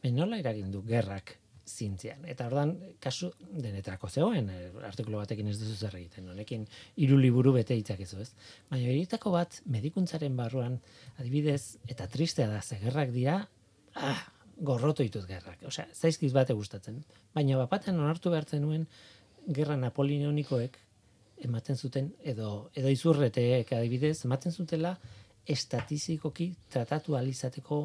baina 0.04 0.21
nola 0.21 0.38
eragin 0.43 0.71
du 0.71 0.84
gerrak 0.86 1.38
zientzian. 1.67 2.23
Eta 2.30 2.47
ordan, 2.47 2.76
kasu 3.04 3.32
denetarako 3.50 4.10
zegoen, 4.10 4.50
e, 4.50 4.69
artikulu 4.88 5.19
batekin 5.19 5.50
ez 5.52 5.58
duzu 5.60 5.76
zer 5.76 5.97
egiten, 6.00 6.30
honekin 6.32 6.65
hiru 6.95 7.17
liburu 7.19 7.54
bete 7.58 7.76
itzakezu, 7.82 8.21
ez? 8.23 8.32
Baina 8.69 8.91
horietako 8.93 9.34
bat, 9.36 9.60
medikuntzaren 9.65 10.38
barruan, 10.38 10.80
adibidez, 11.17 11.78
eta 11.89 12.08
tristea 12.13 12.47
da, 12.52 12.62
ze 12.62 12.80
gerrak 12.84 13.12
dira, 13.15 13.41
ah, 13.97 14.19
gorroto 14.57 15.03
ditut 15.03 15.27
gerrak. 15.29 15.62
Osea, 15.67 15.88
zaizkiz 15.93 16.31
bate 16.33 16.55
gustatzen. 16.57 17.03
Baina 17.36 17.57
bapaten 17.57 17.99
onartu 17.99 18.33
behartzen 18.33 18.62
nuen, 18.62 18.88
gerra 19.47 19.77
napoleonikoek 19.79 20.77
ematen 21.45 21.77
zuten, 21.77 22.12
edo, 22.25 22.69
edo 22.75 22.89
izurreteek 22.89 23.71
adibidez, 23.77 24.17
ematen 24.25 24.51
zutela 24.51 24.95
estatistikoki 25.47 26.49
tratatu 26.73 27.15
alizateko 27.15 27.81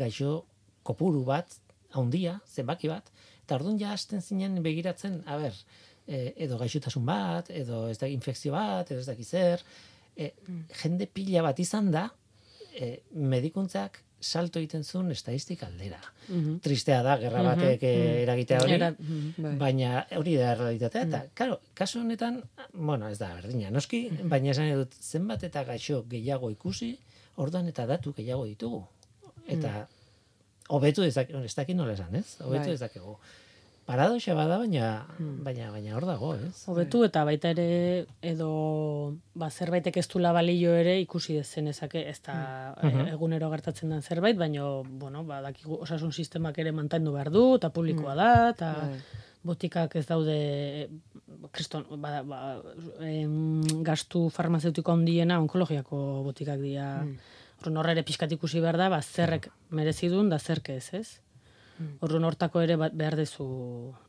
gaixo 0.00 0.42
kopuru 0.82 1.22
bat, 1.26 1.58
haundia, 1.92 2.38
zenbaki 2.48 2.88
bat, 2.90 3.10
eta 3.44 3.58
orduan 3.58 3.78
ja 3.78 3.92
hasten 3.92 4.22
zinen 4.22 4.56
begiratzen, 4.64 5.20
a 5.28 5.36
ber, 5.38 5.58
e, 6.06 6.32
edo 6.46 6.58
gaixotasun 6.58 7.04
bat, 7.06 7.50
edo 7.52 7.84
ez 7.90 7.98
da 8.00 8.08
infekzio 8.10 8.54
bat, 8.56 8.90
edo 8.90 9.02
ez 9.02 9.06
da 9.06 9.16
zer, 9.22 9.62
e, 10.16 10.32
jende 10.82 11.06
pila 11.06 11.44
bat 11.44 11.60
izan 11.60 11.92
da, 11.92 12.08
e, 12.72 12.96
medikuntzak 13.12 14.00
salto 14.22 14.60
egiten 14.60 14.84
zuen 14.84 15.10
estadistika 15.10 15.66
aldera. 15.66 15.98
Tristea 16.62 17.02
da, 17.02 17.16
gerra 17.20 17.42
batek 17.42 17.82
eh, 17.82 18.22
eragitea 18.22 18.60
hori, 18.62 18.72
Era- 18.78 18.90
mhm. 18.94 19.32
Bai. 19.42 19.54
baina 19.58 20.06
hori 20.16 20.36
da 20.38 20.54
realitatea, 20.54 21.02
eta, 21.08 21.22
karo, 21.34 21.58
kasu 21.74 22.00
honetan, 22.00 22.40
bueno, 22.72 23.08
ez 23.10 23.18
da, 23.18 23.32
berdina, 23.34 23.70
noski, 23.74 24.04
baina 24.30 24.50
esan 24.54 24.70
dut, 24.78 24.94
zenbat 25.02 25.42
eta 25.48 25.64
gaixo 25.68 26.04
gehiago 26.08 26.50
ikusi, 26.54 26.94
orduan 27.36 27.68
eta 27.68 27.86
datu 27.90 28.12
gehiago 28.16 28.46
ditugu. 28.46 28.84
Eta, 29.48 29.88
hobetu 30.68 31.02
dezakegu, 31.02 31.42
ez 31.44 31.54
dakit 31.54 31.76
nola 31.76 31.92
esan, 31.98 32.14
ez? 32.16 32.36
Hobetu 32.40 32.68
Bai. 32.70 32.76
dezakegu. 32.76 33.16
Paradoxa 33.84 34.34
bada, 34.38 34.58
baina, 34.62 35.06
baina, 35.42 35.70
baina 35.74 35.96
hor 35.96 36.04
dago, 36.06 36.28
ez? 36.38 36.52
Hobetu 36.70 37.00
eta 37.04 37.24
baita 37.26 37.50
ere 37.50 38.06
edo 38.22 39.16
ba, 39.34 39.48
zerbaitek 39.50 39.96
ez 39.98 40.04
dula 40.12 40.30
balio 40.32 40.70
ere 40.78 41.00
ikusi 41.02 41.40
zenezake 41.42 42.04
ez 42.08 42.20
da 42.22 42.76
Mhm. 42.82 43.00
e- 43.00 43.10
egunero 43.16 43.50
gertatzen 43.50 43.90
den 43.90 44.02
zerbait, 44.02 44.38
baino 44.38 44.84
bueno, 44.86 45.24
ba, 45.24 45.40
dakigu 45.42 45.80
osasun 45.82 46.12
sistemak 46.12 46.58
ere 46.58 46.70
mantendu 46.72 47.12
behar 47.12 47.30
du 47.30 47.56
eta 47.56 47.70
publikoa 47.70 48.14
da 48.14 48.50
eta 48.50 48.72
Bai. 48.78 49.00
botikak 49.42 49.96
ez 49.96 50.06
daude 50.06 50.88
kriston 51.50 51.84
ba, 51.98 52.22
ba, 52.22 52.62
em, 53.00 53.62
gastu 53.82 54.28
farmazeutiko 54.30 54.92
handiena 54.92 55.40
onkologiako 55.40 56.22
botikak 56.22 56.60
dira. 56.60 57.02
Mm. 57.02 57.18
Horren 57.64 57.90
ere 57.96 58.02
pixkat 58.04 58.30
ikusi 58.32 58.60
behar 58.60 58.76
da, 58.76 58.88
ba, 58.88 59.02
zerrek 59.02 59.50
merezi 59.70 60.08
duen 60.08 60.28
da 60.30 60.38
zerk 60.38 60.68
ez, 60.70 60.94
ez? 60.94 61.20
Orduan 62.02 62.24
hortako 62.28 62.62
ere 62.64 62.76
bat 62.80 62.94
behar 62.98 63.16
dezu 63.16 63.46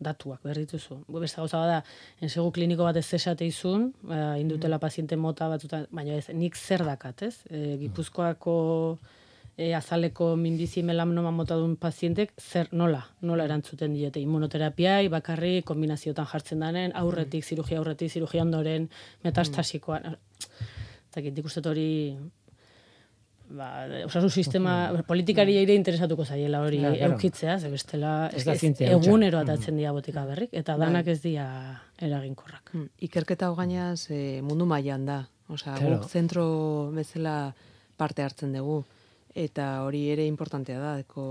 datuak, 0.03 0.41
behar 0.43 0.59
dituzu. 0.63 0.99
Beste 1.07 1.41
gauza 1.41 1.59
bada, 1.61 1.81
ensegu 2.21 2.51
kliniko 2.55 2.87
bat 2.87 2.97
ez 2.99 3.05
zesate 3.05 3.45
izun, 3.45 3.91
ba, 4.01 4.37
indutela 4.41 4.79
paziente 4.79 5.17
mota 5.17 5.47
batzutan, 5.51 5.87
baina 5.91 6.17
ez, 6.17 6.27
nik 6.33 6.57
zer 6.57 6.85
dakat, 6.87 7.25
ez? 7.29 7.35
E, 7.49 7.77
Gipuzkoako 7.81 8.55
e, 9.57 9.73
azaleko 9.77 10.33
minbizi 10.39 10.83
melanoma 10.83 11.31
mota 11.31 11.57
duen 11.59 11.75
pazientek, 11.77 12.33
zer 12.41 12.69
nola, 12.71 13.03
nola 13.21 13.47
erantzuten 13.49 13.93
diete, 13.93 14.21
immunoterapiai, 14.23 15.07
bakarri, 15.13 15.55
kombinaziotan 15.67 16.29
jartzen 16.29 16.63
danen, 16.65 16.95
aurretik, 16.99 17.45
zirugia 17.45 17.81
aurretik, 17.81 18.11
zirugia 18.11 18.45
ondoren, 18.45 18.89
metastasikoan. 19.25 20.15
Zakit, 21.13 21.35
nik 21.35 21.45
uste 21.45 21.61
dut 21.61 21.73
hori 21.75 21.91
ba, 23.49 23.85
osasun 24.05 24.29
sistema, 24.29 24.91
politikari 25.07 25.57
ere 25.57 25.75
interesatuko 25.75 26.25
zaiela 26.25 26.61
hori 26.61 26.79
Claro, 26.79 26.95
claro. 26.97 27.13
eukitzea, 27.13 27.59
ze 27.59 27.69
bestela 27.69 28.29
Ez 28.33 28.45
da 28.45 28.53
ez- 28.53 28.63
egunero 28.81 29.39
atatzen 29.39 29.77
dira 29.77 29.91
botika 29.91 30.25
berrik, 30.25 30.49
eta 30.53 30.77
danak 30.77 31.05
Bai. 31.05 31.13
ez 31.13 31.21
dira 31.21 31.81
eraginkorrak. 31.99 32.71
Mm, 32.73 32.87
Ikerketa 33.07 33.47
hau 33.47 33.55
gainaz 33.55 34.09
e, 34.09 34.41
mundu 34.41 34.65
mailan 34.65 35.05
da. 35.05 35.27
Osea, 35.49 35.75
Claro. 35.75 35.99
guk 35.99 36.09
zentro 36.09 36.91
bezala 36.95 37.53
parte 37.97 38.23
hartzen 38.23 38.53
dugu. 38.53 38.83
Eta 39.35 39.83
hori 39.83 40.09
ere 40.09 40.25
importantea 40.25 40.79
da, 40.79 40.95
deko, 40.97 41.25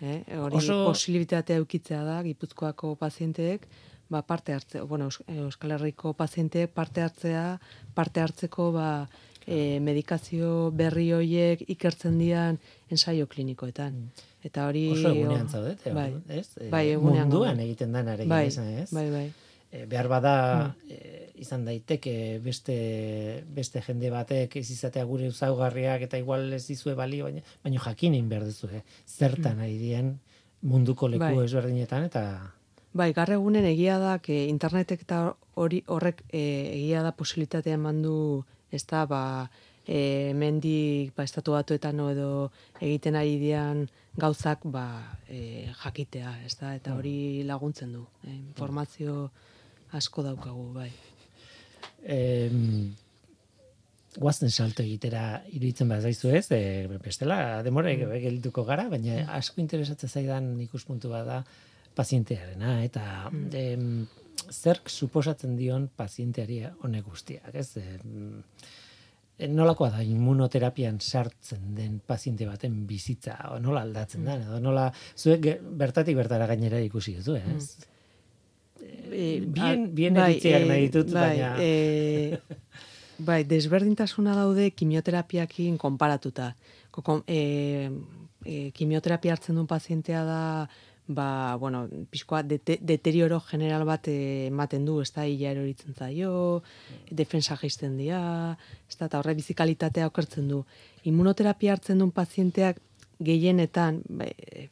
eh? 0.00 0.22
hori 0.38 0.56
Oso- 0.56 0.86
posibilitatea 0.86 1.56
eukitzea 1.56 2.02
da, 2.04 2.22
Gipuzkoako 2.22 2.94
pazienteek, 2.96 3.66
ba, 4.08 4.22
parte 4.22 4.52
hartze, 4.54 4.80
bueno, 4.82 5.06
Eus- 5.06 5.22
Euskal 5.28 5.72
Herriko 5.72 6.12
pazienteek 6.14 6.70
parte 6.70 7.02
hartzea, 7.02 7.60
parte 7.94 8.20
hartzeko 8.20 8.72
ba, 8.72 9.08
e, 9.46 9.80
medikazio 9.80 10.70
berri 10.74 11.10
hoiek 11.12 11.64
ikertzen 11.76 12.18
dian 12.18 12.58
ensaio 12.90 13.26
klinikoetan. 13.26 13.96
Eta 14.44 14.68
hori... 14.68 14.88
Oso 14.92 15.12
egunean 15.12 15.48
zaudet, 15.48 15.84
bai, 15.94 16.10
ez? 16.28 16.48
E, 16.60 16.68
bai, 16.72 16.86
egunean 16.92 17.28
munduan 17.28 17.56
gaude. 17.56 17.68
egiten 17.70 17.96
den 17.96 18.08
arekin, 18.12 18.32
bai, 18.32 18.46
esan, 18.52 18.70
ez? 18.84 18.90
bai, 18.92 19.08
bai. 19.12 19.26
E, 19.70 19.86
behar 19.90 20.08
bada 20.08 20.34
e, 20.88 21.30
izan 21.40 21.64
daiteke 21.66 22.40
beste 22.44 22.76
beste 23.56 23.82
jende 23.82 24.10
batek 24.12 24.56
ez 24.60 24.68
izatea 24.70 25.04
gure 25.08 25.26
ezaugarriak 25.32 26.04
eta 26.06 26.20
igual 26.20 26.52
ez 26.54 26.62
dizue 26.68 26.94
balio 26.94 27.26
baina 27.26 27.42
baina 27.64 27.80
jakinin 27.82 28.28
behar 28.30 28.44
duzu 28.46 28.70
eh? 28.70 28.84
zertan 29.06 29.58
ari 29.64 29.78
dien 29.80 30.12
munduko 30.62 31.08
leku 31.08 31.26
Bai. 31.26 31.46
ezberdinetan 31.48 32.06
eta 32.10 32.22
Bai, 32.94 33.08
gaur 33.10 33.32
egunen 33.34 33.64
egia 33.66 33.96
da, 33.98 34.20
que 34.22 34.44
internetek 34.46 35.00
eta 35.02 35.16
hori 35.58 35.80
horrek 35.90 36.20
e, 36.28 36.42
egia 36.76 37.00
da 37.02 37.10
posibilitatea 37.18 37.74
eman 37.74 38.04
du, 38.04 38.44
ez 38.74 38.84
da, 38.90 39.04
ba, 39.10 39.22
e, 39.86 40.32
mendik, 40.36 41.14
ba, 41.16 41.24
estatu 41.24 41.54
batuetan 41.54 42.00
edo 42.10 42.50
egiten 42.80 43.16
ari 43.20 43.38
dian 43.40 43.86
gauzak, 44.20 44.64
ba, 44.64 44.86
e, 45.28 45.70
jakitea, 45.82 46.38
ez 46.46 46.54
da, 46.60 46.74
eta 46.78 46.94
hori 46.96 47.44
laguntzen 47.46 47.92
du. 47.92 48.04
E, 48.24 48.34
informazio 48.34 49.30
asko 49.94 50.24
daukagu, 50.26 50.72
bai. 50.74 50.90
em, 52.04 52.94
guazen 54.14 54.50
salto 54.50 54.82
egitera 54.82 55.42
iruditzen 55.50 55.88
bat 55.88 56.02
zaizu 56.02 56.30
ez, 56.36 56.46
e, 56.52 56.86
bestela 57.02 57.62
demora 57.66 57.92
mm. 57.92 58.18
geldituko 58.22 58.64
gara, 58.64 58.88
baina 58.92 59.24
asko 59.38 59.62
interesatzen 59.62 60.10
zaidan 60.10 60.52
ikuspuntu 60.62 61.10
bada 61.10 61.42
pazientearena, 61.94 62.82
eta 62.84 63.30
em, 63.54 64.06
zerk 64.52 64.88
suposatzen 64.90 65.56
dion 65.56 65.88
pazienteari 65.96 66.62
honek 66.82 67.04
guztiak, 67.04 67.54
ez? 67.54 67.76
E, 67.76 69.48
nolakoa 69.50 69.88
da 69.90 70.02
immunoterapian 70.06 71.00
sartzen 71.02 71.74
den 71.74 71.96
paziente 72.06 72.46
baten 72.46 72.84
bizitza, 72.86 73.34
o 73.50 73.58
nola 73.58 73.82
aldatzen 73.82 74.24
da, 74.24 74.36
edo 74.38 74.60
nola, 74.62 74.92
zuek 75.18 75.48
bertatik 75.80 76.14
bertara 76.16 76.46
gainera 76.46 76.78
ikusi 76.80 77.16
duzu, 77.18 77.34
ez? 77.40 77.72
E, 79.10 79.40
bien- 79.40 79.88
bien 79.94 80.16
eritziak 80.16 80.62
e, 80.62 80.68
nahi 80.68 80.86
ditut, 80.86 81.10
bai, 81.12 81.38
baina- 81.38 81.56
E, 81.58 82.38
bai, 83.18 83.40
desberdintasuna 83.44 84.34
daude 84.38 84.70
kimioterapiakin 84.70 85.78
konparatuta. 85.78 86.52
Ko, 86.94 87.22
e, 87.26 87.90
e, 88.46 88.70
kimioterapia 88.76 89.32
hartzen 89.34 89.56
duen 89.58 89.66
pazientea 89.66 90.22
da 90.24 90.40
ba, 91.06 91.56
bueno, 91.60 91.88
pixkoa 92.10 92.42
dete, 92.42 92.78
deterioro 92.80 93.40
general 93.40 93.84
bat 93.84 94.08
ematen 94.08 94.86
du, 94.88 95.00
ez 95.02 95.10
da, 95.12 95.26
hila 95.28 95.50
eroritzen 95.52 95.94
zaio, 95.94 96.62
defensa 97.10 97.58
geisten 97.60 97.98
dira, 98.00 98.56
ez 98.88 98.96
da, 98.96 99.06
eta 99.06 99.20
horre 99.20 99.34
bizikalitatea 99.36 100.08
okertzen 100.08 100.48
du. 100.48 100.64
Immunoterapia 101.04 101.76
hartzen 101.76 102.00
duen 102.00 102.14
pazienteak 102.14 102.80
gehienetan, 103.24 104.00
bai, 104.08 104.32
eh, 104.38 104.68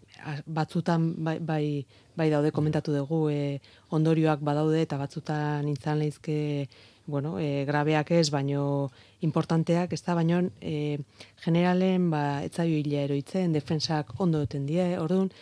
batzutan 0.47 1.13
bai, 1.25 1.39
bai, 1.39 1.87
bai 2.17 2.31
daude 2.31 2.51
komentatu 2.51 2.93
dugu, 2.95 3.29
e, 3.31 3.61
ondorioak 3.91 4.41
badaude 4.41 4.83
eta 4.83 4.99
batzutan 4.99 5.69
izan 5.69 5.99
leizke 5.99 6.69
bueno, 7.07 7.39
e, 7.41 7.65
grabeak 7.67 8.13
ez, 8.15 8.31
baino 8.31 8.91
importanteak, 9.21 9.93
ez 9.93 10.03
da, 10.03 10.15
baino 10.15 10.43
e, 10.61 10.99
generalen 11.45 12.11
ba, 12.11 12.43
etzaio 12.47 12.79
hila 12.79 13.03
eroitzen, 13.09 13.53
defensak 13.53 14.15
ondo 14.21 14.43
duten 14.45 14.67
die, 14.67 14.93
orduan, 14.99 15.33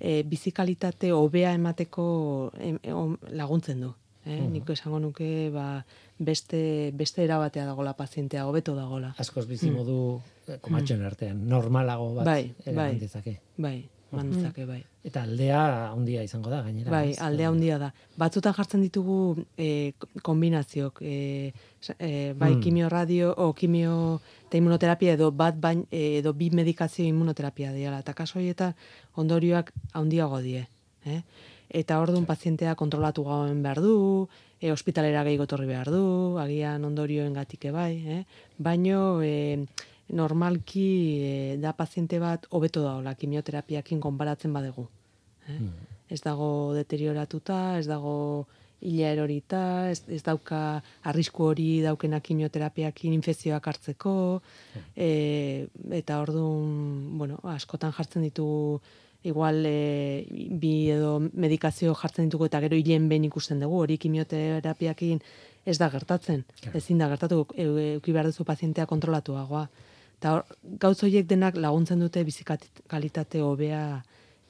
e, 0.00 0.22
bizikalitate 0.22 1.12
hobea 1.12 1.52
emateko 1.54 2.52
em, 2.58 2.78
em, 2.82 3.16
laguntzen 3.30 3.80
du. 3.80 3.94
Eh? 4.28 4.40
Nik 4.50 4.68
esango 4.70 4.98
nuke 5.00 5.48
ba, 5.54 5.84
beste, 6.18 6.90
beste 6.94 7.22
erabatea 7.24 7.64
dagola 7.64 7.94
pazientea, 7.96 8.46
hobeto 8.46 8.74
dagola. 8.76 9.14
askoz 9.18 9.46
bizi 9.48 9.70
modu 9.70 10.20
mm. 10.46 10.58
komatxoen 10.60 11.04
artean, 11.04 11.46
normalago 11.48 12.14
bat 12.18 12.26
Bai, 12.26 12.42
bai. 12.66 12.74
mantentzake. 12.74 13.38
Bai, 13.56 13.88
mantzake, 14.12 14.66
bai. 14.66 14.82
Eta 15.04 15.22
aldea 15.22 15.62
handia 15.92 16.22
izango 16.26 16.50
da, 16.50 16.60
gainera. 16.66 16.90
Bai, 16.90 17.10
ez? 17.12 17.18
aldea 17.24 17.48
handia 17.48 17.78
da. 17.78 17.92
Batzutan 18.20 18.52
jartzen 18.56 18.82
ditugu 18.84 19.36
e, 19.56 19.92
kombinaziok, 20.22 21.00
e, 21.00 21.52
e, 21.98 22.32
bai 22.34 22.54
Mm. 22.56 22.60
kimio 22.60 22.88
radio, 22.88 23.32
o 23.36 23.54
kimio 23.54 24.20
eta 24.48 24.56
immunoterapia 24.56 25.12
edo 25.18 25.28
bat 25.30 25.58
bain, 25.60 25.84
edo 25.92 26.32
bi 26.32 26.48
medikazio 26.50 27.04
immunoterapia 27.04 27.74
diala. 27.76 28.00
Eta 28.00 28.14
kaso 28.16 28.38
horietan 28.40 28.72
ondorioak 29.20 29.74
handiago 29.92 30.40
die. 30.40 30.64
Eh? 31.04 31.20
Eta 31.68 31.98
orduan 32.00 32.24
pazientea 32.24 32.72
kontrolatu 32.80 33.26
gauen 33.28 33.60
behar 33.62 33.82
du, 33.84 34.28
e, 34.56 34.72
ospitalera 34.72 35.22
gehi 35.26 35.36
gotorri 35.36 35.68
behar 35.68 35.90
du, 35.92 36.38
agian 36.40 36.84
ondorioen 36.88 37.36
gatike 37.36 37.72
bai, 37.74 37.92
eh? 38.08 38.22
baino 38.56 39.20
e, 39.20 39.66
normalki 40.16 40.88
e, 41.20 41.34
da 41.60 41.74
paziente 41.76 42.18
bat 42.18 42.48
hobeto 42.48 42.82
daola 42.86 43.12
kimioterapiakin 43.20 44.00
konparatzen 44.00 44.56
badegu. 44.56 44.88
Eh? 45.48 45.60
Ez 46.08 46.22
dago 46.24 46.72
deterioratuta, 46.72 47.76
ez 47.78 47.86
dago 47.86 48.48
hila 48.80 49.10
erorita, 49.10 49.90
ez, 49.90 50.02
ez 50.08 50.22
dauka 50.22 50.82
arrisku 51.10 51.44
hori 51.50 51.80
daukena 51.82 52.20
kimioterapiakin 52.20 53.12
infekzioak 53.16 53.66
hartzeko, 53.66 54.14
e, 54.96 55.66
eta 55.98 56.20
orduan, 56.22 57.18
bueno, 57.18 57.40
askotan 57.42 57.92
jartzen 57.92 58.22
ditu 58.22 58.80
igual 59.26 59.64
e, 59.66 60.26
bi 60.30 60.90
edo 60.94 61.18
medikazio 61.32 61.94
jartzen 61.98 62.28
ditugu 62.28 62.46
eta 62.46 62.60
gero 62.62 62.76
hilen 62.78 63.08
behin 63.10 63.24
ikusten 63.26 63.58
dugu, 63.60 63.80
hori 63.82 63.98
kimioterapiakin 63.98 65.20
ez 65.66 65.76
da 65.78 65.90
gertatzen. 65.90 66.44
Ezin 66.74 66.98
da 66.98 67.08
gertatu, 67.10 67.42
eu- 67.56 67.78
euki 67.96 68.12
behar 68.12 68.26
duzu 68.30 68.44
pazientea 68.44 68.86
kontrolatuagoa. 68.86 69.68
Eta 70.18 70.32
hor, 70.32 70.44
gauz 70.80 70.96
horiek 71.02 71.26
denak 71.30 71.56
laguntzen 71.56 72.00
dute 72.00 72.22
bizikalitate 72.24 73.42
hobea 73.42 74.02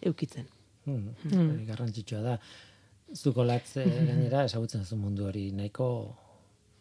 eukitzen. 0.02 0.46
Mm, 0.86 1.08
hori 1.32 1.66
garrantzitsua 1.68 2.20
da. 2.24 2.38
Zuko 3.14 3.44
latz 3.44 3.76
eh, 3.80 3.86
gainera 3.88 4.44
ezagutzen 4.44 4.84
zu 4.84 4.96
mundu 4.96 5.28
hori 5.28 5.50
nahiko 5.56 5.88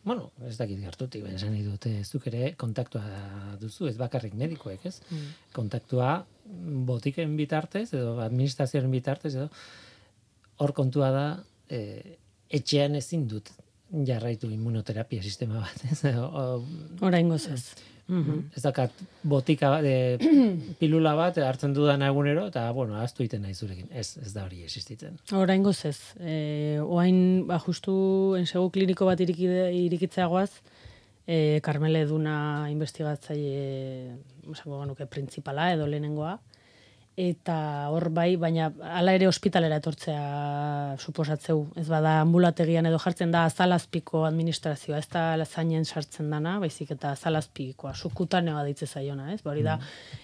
bueno, 0.07 0.30
ez 0.47 0.55
dakit 0.55 0.80
gertutik, 0.80 1.23
baina 1.25 1.36
esan 1.36 1.55
dute, 1.65 1.91
zuk 2.07 2.30
ere 2.30 2.53
kontaktua 2.55 3.03
duzu, 3.59 3.89
ez 3.89 3.97
bakarrik 3.99 4.38
medikoek, 4.39 4.86
ez? 4.88 5.01
Kontaktua 5.55 6.21
botiken 6.88 7.34
bitartez, 7.36 7.89
edo 7.91 8.13
administrazioaren 8.23 8.93
bitartez, 8.93 9.34
edo 9.36 9.49
hor 10.63 10.73
kontua 10.78 11.09
da, 11.11 11.25
e, 11.67 11.82
etxean 12.59 12.95
ezin 12.95 13.28
dut 13.28 13.51
jarraitu 14.07 14.47
immunoterapia 14.51 15.23
sistema 15.23 15.59
bat, 15.65 15.84
ez? 15.91 15.99
O, 16.15 16.63
Oraingoz 17.09 17.43
ez. 17.51 17.63
Ez 18.08 18.62
dakat 18.64 18.93
botika 19.28 19.70
bat, 19.76 19.84
e, 19.88 20.18
pilula 20.80 21.14
bat 21.18 21.38
hartzen 21.43 21.74
dudan 21.76 22.05
egunero, 22.08 22.47
eta, 22.51 22.66
bueno, 22.76 22.95
aztu 23.03 23.26
iten 23.26 23.43
nahi 23.43 23.53
zurekin. 23.53 23.89
Ez, 23.91 24.18
ez 24.24 24.32
da 24.34 24.45
hori 24.45 24.64
existitzen. 24.64 25.18
Oraingoz 25.36 25.78
ez. 25.89 25.97
E, 26.20 26.80
oain, 26.84 27.20
ba, 27.49 27.60
justu 27.64 27.93
ensegu 28.39 28.72
kliniko 28.72 29.10
bat 29.10 29.20
irikide, 29.24 29.68
irikitzeagoaz, 29.76 30.51
e, 31.28 31.60
Carmele 31.66 32.05
Duna 32.08 32.38
investigatzaile, 32.72 34.16
esango 34.53 34.80
genuke, 34.86 35.10
printzipala 35.12 35.74
edo 35.76 35.89
lehenengoa, 35.91 36.38
eta 37.18 37.89
hor 37.89 38.11
bai, 38.13 38.36
baina 38.38 38.68
hala 38.93 39.15
ere 39.18 39.26
ospitalera 39.28 39.80
etortzea 39.82 40.97
suposatzeu. 41.01 41.63
Ez 41.82 41.88
bada 41.89 42.20
ambulategian 42.22 42.86
edo 42.86 42.99
jartzen 43.01 43.32
da 43.34 43.41
azalazpiko 43.49 44.22
administrazioa, 44.28 44.99
ez 45.01 45.07
da 45.09 45.24
zainen 45.45 45.86
sartzen 45.89 46.30
dana, 46.30 46.59
baizik 46.61 46.91
eta 46.93 47.15
azalazpikoa, 47.18 47.95
sukutaneoa 47.97 48.61
ditze 48.70 48.86
zaiona, 48.86 49.32
ez? 49.34 49.41
Ba, 49.41 49.55
Hori 49.55 49.65
da, 49.65 49.80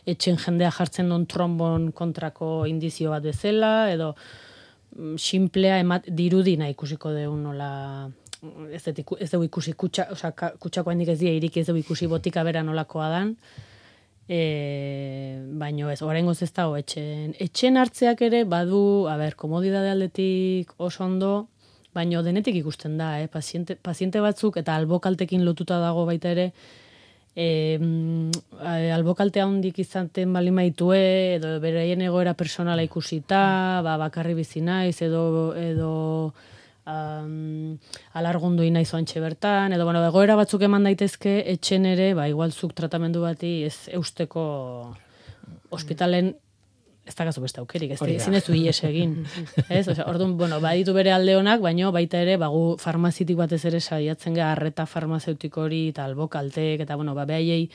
etxen 0.05 0.37
jendea 0.37 0.69
jartzen 0.77 1.09
duen 1.09 1.25
trombon 1.25 1.89
kontrako 1.97 2.67
indizio 2.69 3.09
bat 3.15 3.25
bezala, 3.25 3.73
edo 3.89 4.13
mm, 4.95 5.17
simplea 5.17 5.79
emat, 5.81 6.05
dirudina 6.13 6.69
ikusiko 6.69 7.09
deun 7.17 7.41
nola 7.49 7.71
ez 8.75 8.83
dut 8.85 9.15
ez 9.23 9.31
dugu 9.31 9.45
ikusi 9.47 9.71
kutsa, 9.73 10.05
ka- 10.35 10.53
kutsako 10.59 10.91
handik 10.91 11.09
ez 11.15 11.19
die 11.21 11.31
irik 11.37 11.57
ez 11.57 11.65
dugu 11.69 11.79
ikusi 11.79 12.05
botika 12.11 12.43
bera 12.43 12.61
nolakoa 12.61 13.09
dan. 13.09 13.37
E, 14.27 15.41
baino 15.59 15.89
ez, 15.91 16.01
oraingoz 16.01 16.39
ez 16.45 16.51
dago 16.55 16.77
etxen. 16.79 17.33
Etxen 17.43 17.77
hartzeak 17.77 18.21
ere 18.23 18.43
badu, 18.47 19.07
a 19.11 19.17
ber, 19.19 19.35
komodidade 19.35 19.91
aldetik 19.91 20.71
oso 20.77 21.03
ondo, 21.03 21.33
baino 21.93 22.23
denetik 22.23 22.55
ikusten 22.61 22.97
da, 22.97 23.19
eh? 23.21 23.27
paziente, 23.27 23.75
paziente 23.75 24.21
batzuk 24.23 24.57
eta 24.61 24.77
albokaltekin 24.79 25.43
lotuta 25.45 25.79
dago 25.83 26.05
baita 26.09 26.31
ere, 26.31 26.47
e, 27.35 27.77
albokaltea 28.95 29.45
handik 29.45 29.79
izaten 29.83 30.33
bali 30.33 30.51
maitue, 30.51 31.03
edo 31.37 31.59
beraien 31.61 32.01
egoera 32.01 32.33
personala 32.33 32.85
ikusita, 32.85 33.81
ba, 33.85 33.97
bakarri 34.01 34.37
bizi 34.39 34.61
naiz, 34.61 35.01
edo, 35.05 35.53
edo 35.57 35.93
um, 36.87 37.77
alargundu 38.13 38.65
inaiz 38.67 38.89
oantxe 38.93 39.21
bertan, 39.23 39.73
edo, 39.73 39.85
bueno, 39.85 40.03
egoera 40.05 40.35
batzuk 40.39 40.65
eman 40.67 40.87
daitezke, 40.89 41.41
etxen 41.53 41.87
ere, 41.89 42.13
ba, 42.17 42.27
igual 42.31 42.51
zuk 42.51 42.75
tratamendu 42.77 43.23
bati 43.23 43.61
ez 43.67 43.89
eusteko 43.93 44.45
ospitalen 45.73 46.33
ez 47.03 47.15
da 47.15 47.25
beste 47.27 47.59
aukerik, 47.59 47.91
ez 47.91 48.01
ezin 48.01 48.33
ez 48.37 48.45
ies 48.49 48.83
egin. 48.87 49.25
ez? 49.69 49.87
Osea, 49.87 50.05
orduan, 50.07 50.37
bueno, 50.37 50.61
baditu 50.63 50.93
bere 50.95 51.11
alde 51.11 51.35
honak, 51.35 51.59
baino 51.61 51.91
baita 51.91 52.21
ere, 52.23 52.37
bagu 52.39 52.77
farmazitik 52.79 53.37
batez 53.37 53.63
ere 53.65 53.81
saiatzen 53.81 54.33
gara 54.37 54.53
arreta 54.53 54.85
farmazeutiko 54.85 55.65
hori, 55.65 55.89
eta 55.91 56.05
albokaltek, 56.05 56.85
eta 56.85 56.95
bueno, 56.95 57.15
ba, 57.15 57.25
behaiei 57.27 57.67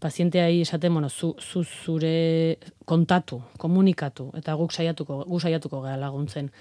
pazienteai 0.00 0.60
esaten, 0.62 0.94
bueno, 0.94 1.10
zu, 1.10 1.34
zu 1.40 1.64
zure 1.64 2.58
kontatu, 2.86 3.42
komunikatu, 3.58 4.30
eta 4.38 4.54
guk 4.54 4.72
saiatuko, 4.72 5.24
gu 5.26 5.40
saiatuko 5.40 5.82
gara 5.82 5.98
laguntzen. 6.00 6.52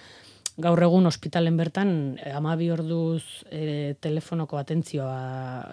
Gaur 0.59 0.81
egun 0.83 1.07
ospitalen 1.07 1.57
bertan, 1.57 1.91
eh, 2.19 2.33
amabi 2.35 2.69
orduz 2.73 3.23
e, 3.49 3.95
telefonoko 4.03 4.59
atentzioa 4.59 5.19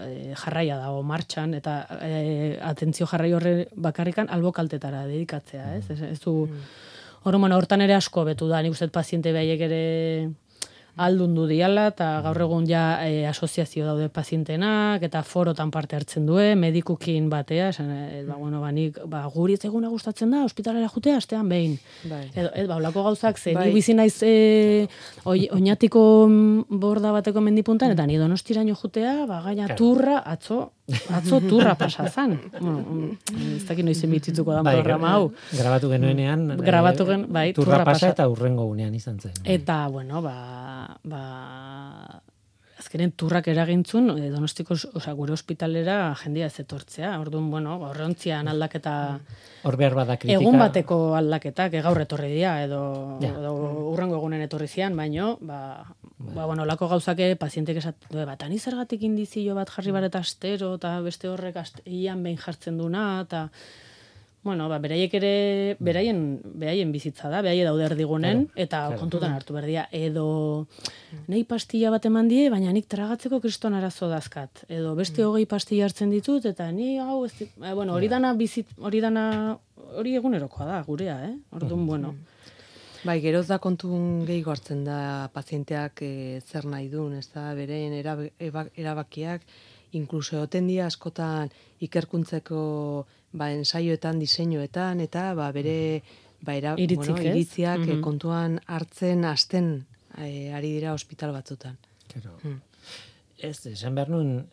e, 0.06 0.34
jarraia 0.38 0.76
dago 0.78 1.02
martxan, 1.02 1.54
eta 1.58 1.78
e, 2.00 2.58
atentzio 2.62 3.08
jarrai 3.10 3.32
horre 3.34 3.54
bakarrikan 3.74 4.30
albokaltetara 4.30 5.06
dedikatzea, 5.10 5.72
ez? 5.80 5.88
Ez, 5.90 6.02
ez 6.14 6.20
du, 6.22 6.36
Hor, 7.26 7.34
bueno, 7.42 7.56
hortan 7.58 7.82
ere 7.82 7.96
asko 7.96 8.22
betu 8.22 8.46
da, 8.46 8.60
nik 8.62 8.76
uste 8.76 8.86
paziente 8.94 9.32
behaiek 9.34 9.62
ere 9.66 9.80
aldundu 10.96 11.46
diala, 11.46 11.88
eta 11.92 12.20
gaur 12.24 12.40
egun 12.40 12.64
ja 12.68 13.04
e, 13.04 13.26
asoziazio 13.28 13.84
daude 13.84 14.08
pazientenak, 14.08 15.02
eta 15.02 15.22
forotan 15.22 15.70
parte 15.70 15.96
hartzen 15.96 16.24
due, 16.26 16.54
medikukin 16.56 17.28
batea, 17.30 17.68
esan, 17.74 17.90
e, 17.90 18.22
ba, 18.24 18.36
bueno, 18.40 18.60
ba, 18.62 18.70
nik, 18.72 18.96
ba, 19.04 19.24
guri 19.34 19.54
ez 19.58 19.64
eguna 19.68 19.88
gustatzen 19.92 20.30
da, 20.32 20.44
ospitalera 20.44 20.88
jutea, 20.88 21.18
astean 21.20 21.48
behin. 21.52 21.74
Bai. 22.08 22.22
Edo, 22.34 22.48
ez, 22.54 22.66
ba, 22.68 22.76
olako 22.80 23.02
gauzak, 23.10 23.36
ze, 23.38 23.52
Bai. 23.54 23.66
ni 23.68 23.74
bizi 23.76 23.92
naiz 23.94 24.16
e, 24.24 24.86
oi, 25.24 25.48
oinatiko 25.52 26.00
borda 26.70 27.12
bateko 27.12 27.40
mendipuntan, 27.44 27.92
eta 27.92 28.06
ni 28.06 28.16
donostiraino 28.16 28.74
jutea, 28.74 29.26
ba, 29.28 29.42
gaina 29.44 29.66
Claro. 29.66 29.76
turra, 29.76 30.18
atzo, 30.24 30.70
atzo 31.12 31.40
turra 31.42 31.74
pasa 31.74 32.08
zan. 32.08 32.38
bueno, 32.60 32.78
mm, 32.78 33.56
ez 33.58 33.64
dakit 33.66 33.84
noiz 33.84 33.98
emitituko 34.04 34.52
da 34.54 34.62
Bai, 34.62 34.76
programa 34.76 35.12
hau. 35.16 35.32
grabatu 35.52 35.88
genuenean 35.90 36.50
eh, 36.52 36.56
Grabatu 36.62 37.04
gen- 37.08 37.26
bai, 37.28 37.52
turra 37.52 37.72
turra 37.80 37.84
pasa 37.84 38.06
pasa. 38.06 38.10
eta 38.14 38.28
urrengo 38.30 38.64
unean 38.70 38.94
izan 38.94 39.18
zen. 39.20 39.32
Eta, 39.44 39.88
bueno, 39.88 40.22
ba, 40.22 40.34
ba, 41.06 42.20
azkenen 42.76 43.12
turrak 43.16 43.46
eragintzun, 43.48 44.10
e, 44.20 44.28
donostiko, 44.30 44.74
osea, 44.98 45.14
gure 45.16 45.32
ospitalera 45.32 46.14
jendia 46.20 46.48
ez 46.50 46.58
etortzea. 46.60 47.14
Orduan, 47.22 47.46
bueno, 47.50 47.78
ba, 47.80 47.88
horrontzian 47.94 48.50
aldaketa, 48.52 48.92
Hor 49.64 49.78
behar 49.80 49.94
bada 49.96 50.18
kritika. 50.20 50.40
egun 50.42 50.58
bateko 50.60 50.98
aldaketak, 51.16 51.72
e, 51.78 51.80
gaur 51.86 52.00
etorri 52.04 52.34
dira, 52.34 52.58
edo, 52.64 52.82
Ja. 53.22 53.32
edo 53.38 53.54
urrengo 53.94 54.18
egunen 54.20 54.42
etorri 54.44 54.68
zian, 54.68 54.94
baino, 54.96 55.38
ba, 55.40 55.86
ba, 56.18 56.44
bueno, 56.44 56.66
lako 56.68 56.88
gauzake 56.88 57.34
pazientek 57.36 57.78
esat, 57.80 57.96
ba, 58.12 58.36
tani 58.36 58.58
zergatik 58.58 59.02
indizio 59.08 59.54
bat 59.54 59.70
jarri 59.70 59.92
bareta 59.96 60.18
astero, 60.18 60.74
eta 60.74 61.00
beste 61.00 61.28
horrek 61.32 61.56
ian 61.86 62.22
behin 62.22 62.36
jartzen 62.36 62.76
duna, 62.76 63.22
eta, 63.22 63.48
bueno, 64.46 64.68
ba, 64.70 64.78
beraiek 64.78 65.12
ere, 65.18 65.30
beraien, 65.82 66.20
beraien 66.62 66.92
bizitza 66.94 67.28
da, 67.32 67.40
beraie 67.42 67.64
daude 67.66 67.84
erdigunen, 67.88 68.44
eta 68.54 68.84
claro. 68.86 69.00
kontutan 69.00 69.34
hartu 69.34 69.56
berdia, 69.56 69.88
edo 69.90 70.66
nahi 71.26 71.42
pastilla 71.48 71.90
bat 71.90 72.06
eman 72.06 72.28
die, 72.30 72.46
baina 72.52 72.70
nik 72.72 72.86
tragatzeko 72.88 73.40
kriston 73.42 73.74
arazo 73.74 74.08
dazkat, 74.12 74.62
edo 74.70 74.94
beste 74.98 75.24
hogei 75.26 75.44
pastilla 75.50 75.88
hartzen 75.90 76.14
ditut, 76.14 76.46
eta 76.46 76.70
ni 76.72 76.94
hau, 77.02 77.24
ez, 77.26 77.32
dit- 77.40 77.58
eh, 77.60 77.74
bueno, 77.74 77.92
hori 77.98 78.08
dana 78.08 78.32
bizit, 78.38 78.70
hori 78.78 79.02
dana, 79.02 79.26
hori 79.98 80.14
egunerokoa 80.22 80.66
da, 80.70 80.80
gurea, 80.86 81.18
eh? 81.28 81.34
Orduan, 81.52 81.84
bueno, 81.86 82.14
Bai, 83.06 83.20
geroz 83.22 83.44
da 83.46 83.60
kontun 83.62 84.24
gehiago 84.26 84.50
hartzen 84.50 84.80
da 84.82 85.28
pazienteak 85.30 86.00
e, 86.02 86.40
zer 86.42 86.64
nahi 86.66 86.88
duen, 86.90 87.12
ez 87.20 87.28
da, 87.30 87.52
beren 87.54 87.92
erab- 87.94 88.24
eba- 88.42 88.64
erabakiak, 88.74 89.44
inkluso 89.92 90.36
egoten 90.36 90.66
dira 90.66 90.86
askotan 90.86 91.50
ikerkuntzeko 91.80 93.06
ba, 93.32 93.50
ensaioetan, 93.52 94.18
diseinuetan, 94.18 95.00
eta 95.00 95.34
ba, 95.34 95.50
bere 95.52 96.02
ba, 96.42 96.54
era, 96.54 96.74
Iritzik, 96.78 97.12
bueno, 97.14 97.22
iritziak 97.22 97.80
eh, 97.86 97.94
Mhm. 97.94 98.00
kontuan 98.02 98.60
hartzen 98.66 99.24
hasten 99.24 99.86
e, 100.18 100.52
ari 100.52 100.72
dira 100.78 100.94
ospital 100.94 101.32
batzutan. 101.32 101.76
Claro. 102.12 102.38
Mm. 102.42 102.60
Ez, 103.38 103.66
esan 103.66 103.94
behar 103.94 104.08
nuen, 104.08 104.46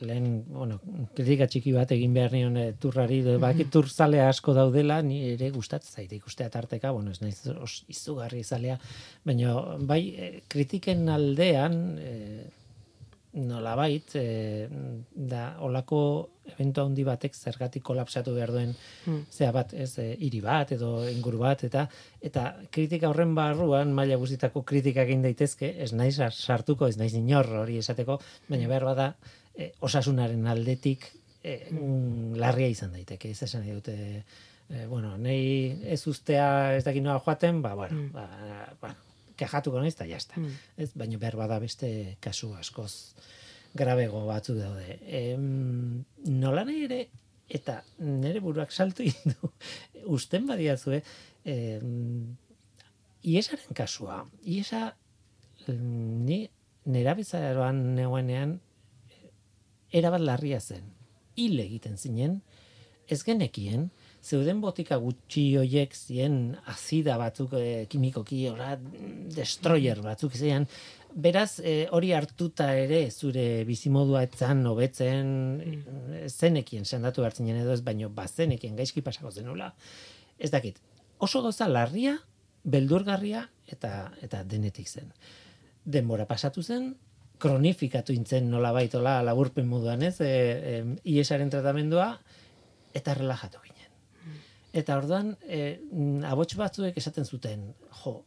lehen, 0.00 0.44
bueno, 0.48 0.80
kritika 1.14 1.46
txiki 1.46 1.72
bat 1.72 1.90
egin 1.92 2.14
behar 2.14 2.32
nion 2.32 2.56
eh, 2.56 2.72
turrari, 2.80 3.20
mm 3.22 3.40
bakit 3.40 3.70
turzalea 3.70 4.28
asko 4.28 4.54
daudela, 4.54 5.00
ni 5.02 5.20
ere 5.34 5.50
gustatzen 5.50 5.92
zait 5.94 6.12
ikustea 6.12 6.48
tarteka, 6.50 6.90
bueno, 6.90 7.10
ez 7.10 7.20
naiz 7.20 7.46
os, 7.46 7.84
izugarri 7.88 8.42
zalea, 8.42 8.78
baina 9.24 9.76
bai, 9.78 10.42
kritiken 10.48 11.08
aldean, 11.08 11.98
eh, 12.00 12.46
nolabait, 13.32 14.10
eh, 14.14 14.68
da, 15.14 15.56
olako 15.64 15.98
eventu 16.52 16.82
handi 16.82 17.04
batek 17.06 17.34
zergatik 17.34 17.82
kolapsatu 17.82 18.34
behar 18.34 18.50
duen 18.52 18.74
Mm. 19.06 19.22
zea 19.30 19.52
bat, 19.52 19.72
ez, 19.72 19.98
e, 19.98 20.16
hiri 20.20 20.40
bat 20.44 20.72
edo 20.72 21.08
inguru 21.08 21.38
bat 21.38 21.64
eta 21.64 21.86
eta 22.20 22.56
kritika 22.70 23.08
horren 23.08 23.34
barruan 23.34 23.92
maila 23.92 24.16
guztitako 24.16 24.62
kritikak 24.68 25.06
egin 25.08 25.22
daitezke, 25.22 25.74
ez 25.82 25.92
naiz 25.92 26.16
sar- 26.18 26.32
sartuko, 26.34 26.86
ez 26.88 26.96
naiz 26.98 27.14
inor 27.14 27.46
hori 27.62 27.78
esateko, 27.78 28.18
baina 28.48 28.68
behar 28.68 28.84
bada 28.84 29.14
e, 29.56 29.72
osasunaren 29.80 30.46
aldetik 30.46 31.08
e, 31.42 31.68
mm, 31.70 32.34
larria 32.36 32.68
izan 32.68 32.92
daiteke, 32.92 33.30
ez 33.30 33.42
esan 33.42 33.64
dute 33.72 33.94
e, 34.70 34.86
bueno, 34.88 35.16
nei 35.16 35.78
ez 35.84 36.06
ustea 36.06 36.76
ez 36.76 36.84
dakit 36.84 37.02
noa 37.02 37.18
joaten, 37.20 37.62
ba, 37.62 37.74
bueno, 37.74 37.96
Mm. 37.96 38.12
ba, 38.12 38.28
ba, 38.80 38.94
kejatuko 39.36 39.80
naiz 39.80 39.94
eta 39.94 40.06
jazta. 40.10 40.40
Mm. 40.40 40.58
Ez, 40.84 40.90
baina 40.98 41.18
behar 41.20 41.36
bada 41.40 41.58
beste 41.62 41.88
kasu 42.20 42.52
askoz 42.58 42.92
grabego 43.74 44.26
batzuk 44.26 44.58
daude. 44.60 44.98
Em, 45.08 46.04
nola 46.28 46.64
nahi 46.68 46.84
ere, 46.86 47.00
eta 47.52 47.80
nire 48.00 48.40
buruak 48.44 48.72
saltu 48.72 49.06
egin 49.06 49.36
du, 49.36 49.52
usten 50.16 50.46
badiazue, 50.48 51.02
em, 51.44 52.36
iesaren 53.22 53.76
kasua, 53.76 54.22
iesa 54.42 54.92
ni 55.68 56.42
nerabizaroan 56.90 57.94
neuenean 57.96 58.56
erabat 59.92 60.24
larria 60.24 60.60
zen. 60.60 60.88
Hil 61.38 61.60
egiten 61.62 61.96
zinen, 61.96 62.40
ez 63.08 63.22
genekien, 63.24 63.90
zeuden 64.22 64.60
botika 64.62 64.96
gutxi 65.02 65.44
hoiek 65.58 65.94
zien 65.96 66.54
azida 66.70 67.16
batzuk 67.18 67.56
e, 67.58 67.86
kimikoki 67.90 68.44
ora 68.50 68.76
destroyer 69.34 70.00
batzuk 70.04 70.36
ziren. 70.38 70.68
Beraz 71.12 71.58
e, 71.60 71.88
hori 71.92 72.12
hartuta 72.16 72.70
ere 72.78 73.02
zure 73.10 73.64
bizimodua 73.68 74.22
etzan 74.28 74.64
hobetzen 74.70 75.32
mm. 75.58 76.26
zenekien 76.30 76.86
sendatu 76.86 77.26
hartzinen 77.26 77.60
edo 77.64 77.74
ez 77.74 77.82
baino 77.84 78.08
bazenekien 78.14 78.78
gaizki 78.78 79.02
pasako 79.02 79.32
zenula. 79.32 79.72
Ez 80.38 80.50
dakit 80.54 80.78
oso 81.18 81.42
goza 81.42 81.68
larria 81.68 82.16
beldurgarria 82.62 83.48
eta 83.66 84.12
eta 84.22 84.44
denetik 84.46 84.88
zen. 84.88 85.10
Denbora 85.84 86.28
pasatu 86.30 86.62
zen 86.62 86.94
kronifikatu 87.42 88.14
intzen 88.14 88.46
nola 88.50 88.70
baitola 88.70 89.18
laburpen 89.26 89.66
moduan 89.66 90.06
ez? 90.06 90.20
E, 90.22 90.30
e, 90.30 90.80
iesaren 91.16 91.50
tratamendua 91.50 92.14
eta 92.94 93.18
relajatu 93.18 93.71
Eta 94.72 94.96
orduan, 94.96 95.34
e, 95.44 95.78
mm, 95.90 96.24
abots 96.24 96.56
batzuek 96.56 96.96
esaten 96.96 97.28
zuten, 97.28 97.68
jo, 98.02 98.22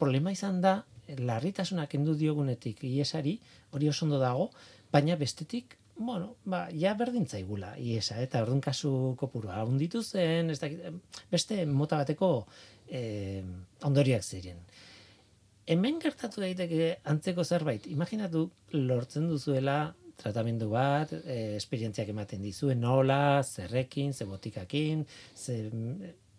problema 0.00 0.32
izan 0.32 0.60
da, 0.64 0.78
larritasunak 1.18 1.90
kendu 1.92 2.14
diogunetik 2.16 2.84
iesari, 2.88 3.36
hori 3.76 3.88
oso 3.90 4.06
ondo 4.06 4.20
dago, 4.22 4.48
baina 4.92 5.16
bestetik, 5.20 5.76
bueno, 5.96 6.36
ba, 6.48 6.66
ja 6.72 6.94
berdin 6.96 7.26
zaigula 7.28 7.74
iesa, 7.78 8.16
eta 8.22 8.40
orduan 8.42 8.62
kasu 8.64 9.14
kopurua 9.20 9.60
hunditu 9.68 10.02
zen, 10.02 10.50
ez 10.50 10.58
dakit, 10.62 10.80
beste 11.30 11.64
mota 11.66 12.00
bateko 12.00 12.32
e, 12.88 13.42
ondoriak 13.84 14.24
ziren. 14.24 14.62
Hemen 15.72 16.00
gertatu 16.02 16.42
daiteke 16.42 16.96
antzeko 17.12 17.44
zerbait, 17.44 17.86
imaginatu 17.86 18.48
lortzen 18.72 19.28
duzuela 19.30 19.94
tratamendu 20.22 20.70
bat, 20.72 21.12
e, 21.22 21.56
esperientziak 21.58 22.12
ematen 22.14 22.42
dizue, 22.42 22.76
nola, 22.78 23.42
zerrekin, 23.42 24.14
ze 24.14 24.26
botikakin, 24.30 25.04
ze, 25.34 25.58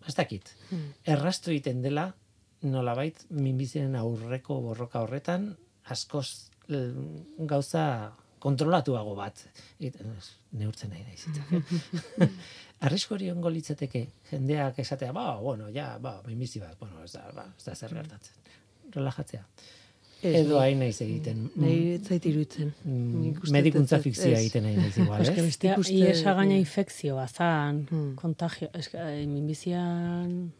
ez 0.06 0.14
dakit. 0.16 0.50
Errastro 1.04 1.52
egiten 1.52 1.82
dela, 1.84 2.08
nolabait, 2.64 3.24
minbiziren 3.30 3.96
aurreko 4.00 4.60
borroka 4.64 5.02
horretan, 5.04 5.50
askoz 5.92 6.28
eh, 6.68 6.90
gauza 7.50 7.84
kontrolatuago 8.44 9.14
bat. 9.16 9.40
Ez, 9.80 9.94
neurtzen 10.60 10.92
nahi 10.92 11.04
naiz 11.04 11.20
hitzak, 11.24 11.54
eh? 11.54 12.28
Arrisko 12.84 13.16
hori 13.16 13.30
ongo 13.32 13.52
litzateke, 13.52 14.02
jendeak 14.28 14.80
esatea, 14.82 15.14
ba, 15.16 15.30
bueno, 15.40 15.70
ja, 15.72 15.94
ba, 16.02 16.18
minbizi 16.28 16.60
bat, 16.60 16.76
bueno, 16.80 17.00
ez 17.04 17.14
da, 17.14 17.24
ba, 17.36 17.46
ez 17.56 17.64
da 17.64 17.76
zer 17.78 17.94
gertatzen. 17.96 18.52
Relajatzea. 18.94 19.44
Ez, 20.24 20.34
Edo 20.40 20.54
ni- 20.56 20.60
hain 20.62 20.78
naiz 20.80 21.00
egiten. 21.04 21.50
Nahi 21.60 21.78
ez 21.94 22.02
zait 22.08 22.24
iruditzen. 22.30 22.72
Mm, 22.84 23.34
medikuntza 23.52 23.98
fikzioa 24.00 24.38
egiten 24.40 24.62
nahi 24.64 24.76
naiz 24.78 24.96
igual, 24.98 25.20
Eske 25.26 25.40
ez? 25.40 25.46
bestea, 25.50 25.76
Nik 25.76 25.84
uste- 25.84 25.98
iesa 26.00 26.34
gaina 26.38 26.54
eh, 26.54 26.62
infekzioa 26.64 27.26
zan, 27.28 27.86
Hmm. 27.90 28.14
kontagio, 28.16 28.68
eske, 28.74 28.96
eh, 28.98 29.26
minbizian 29.26 30.52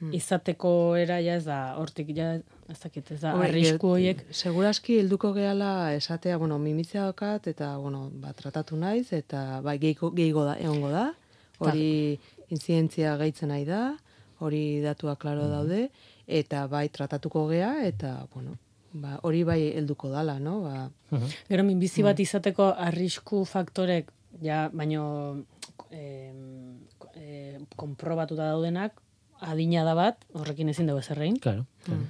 Hmm. 0.00 0.12
izateko 0.14 0.94
era 0.96 1.16
ja 1.20 1.34
ez 1.34 1.44
da, 1.44 1.74
hortik 1.76 2.12
ja, 2.16 2.34
ez 2.70 2.78
dakit, 2.82 3.10
ez 3.10 3.20
da, 3.20 3.32
arrisku 3.34 3.88
ge- 3.88 3.92
horiek, 3.96 4.20
Seguraski 4.30 4.98
helduko 5.00 5.32
gehala 5.34 5.92
esatea, 5.96 6.36
bueno, 6.38 6.58
mimizia 6.58 7.02
daukat 7.02 7.48
eta 7.50 7.76
bueno, 7.78 8.08
ba, 8.14 8.32
tratatu 8.32 8.76
naiz 8.76 9.12
eta 9.12 9.60
bai 9.60 9.78
geiko 9.78 10.12
gehigo 10.14 10.44
da 10.44 10.54
egongo 10.60 10.90
da. 10.90 11.08
Hori 11.58 12.18
inzidentzia 12.50 13.16
gehitzen 13.18 13.48
nahi 13.50 13.64
da, 13.66 13.96
hori 14.38 14.80
datuak 14.80 15.18
klaro 15.18 15.48
daude 15.50 15.88
eta 16.28 16.66
bai 16.68 16.88
tratatuko 16.88 17.48
gea 17.50 17.72
eta 17.88 18.28
bueno, 18.34 18.54
ba, 18.92 19.18
hori 19.22 19.42
bai 19.44 19.72
helduko 19.76 20.08
dala, 20.10 20.38
no? 20.38 20.60
Ba, 20.62 20.90
Gero 21.48 21.62
Hmm. 21.62 21.66
minbizi 21.66 22.02
bat 22.02 22.18
izateko 22.20 22.74
arrisku 22.76 23.44
faktorek, 23.44 24.10
ja, 24.42 24.68
baino 24.72 25.44
eh, 25.90 26.32
eh, 27.16 27.58
konprobatuta 27.76 28.50
daudenak, 28.52 28.92
adina 29.40 29.84
da 29.84 29.94
bat, 29.94 30.24
horrekin 30.34 30.68
ezin 30.68 30.86
dugu 30.86 30.98
ezerrein, 31.00 31.36
Claro. 31.40 31.64
claro. 31.84 32.00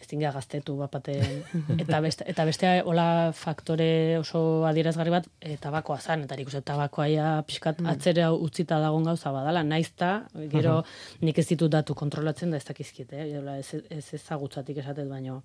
ezin 0.00 0.18
gara 0.22 0.32
gaztetu 0.32 0.76
bat 0.78 0.90
baten, 0.90 1.42
eta, 1.82 2.00
beste, 2.00 2.24
eta 2.26 2.44
bestea 2.48 2.82
hola 2.88 3.32
faktore 3.36 4.16
oso 4.18 4.64
adierazgarri 4.64 5.10
bat, 5.12 5.26
e, 5.44 5.58
tabakoa 5.60 5.98
zan, 6.00 6.22
eta 6.24 6.36
nik 6.40 6.48
uste 6.48 6.62
tabakoa 6.64 7.06
ja 7.12 7.42
pixkat 7.46 7.82
atzera 7.84 8.30
utzita 8.32 8.78
dagon 8.80 9.04
gauza 9.04 9.30
badala, 9.30 9.62
naizta, 9.62 10.24
gero 10.48 10.82
nik 11.20 11.38
ez 11.38 11.46
ditut 11.52 11.70
datu 11.70 11.94
kontrolatzen 11.94 12.50
da 12.50 12.56
ez 12.56 12.64
dakizkit, 12.64 13.12
eh? 13.12 13.28
Jola, 13.34 13.58
ez, 13.60 13.74
ez 13.90 14.06
ezagutzatik 14.14 14.78
esatet 14.80 15.06
baino. 15.08 15.42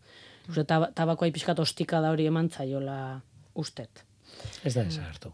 Uste, 0.49 0.63
tab 0.69 0.89
tabakoa 0.95 1.31
pixkat 1.35 1.59
ostika 1.59 2.01
da 2.01 2.11
hori 2.13 2.27
eman 2.31 2.49
zaiola 2.49 3.21
ustet. 3.55 4.03
Ez 4.63 4.73
da 4.75 4.83
desagertu. 4.83 5.31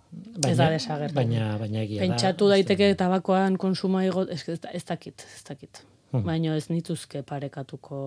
Ez 0.47 0.57
da 0.57 0.69
desagertu. 0.69 1.15
Baina, 1.15 1.57
baina 1.57 1.81
egia 1.81 2.01
da. 2.01 2.07
Pentsatu 2.07 2.49
daiteke 2.51 2.93
tabakoan 2.99 3.57
konsumoa 3.57 4.03
igo, 4.05 4.27
ez, 4.29 4.43
ez, 4.49 4.59
ez 4.71 4.83
dakit, 4.85 5.25
ez 5.35 5.43
dakit. 5.47 5.83
Mhm. 6.11 6.25
Baina 6.27 6.55
ez 6.55 6.67
nituzke 6.69 7.23
parekatuko 7.23 8.01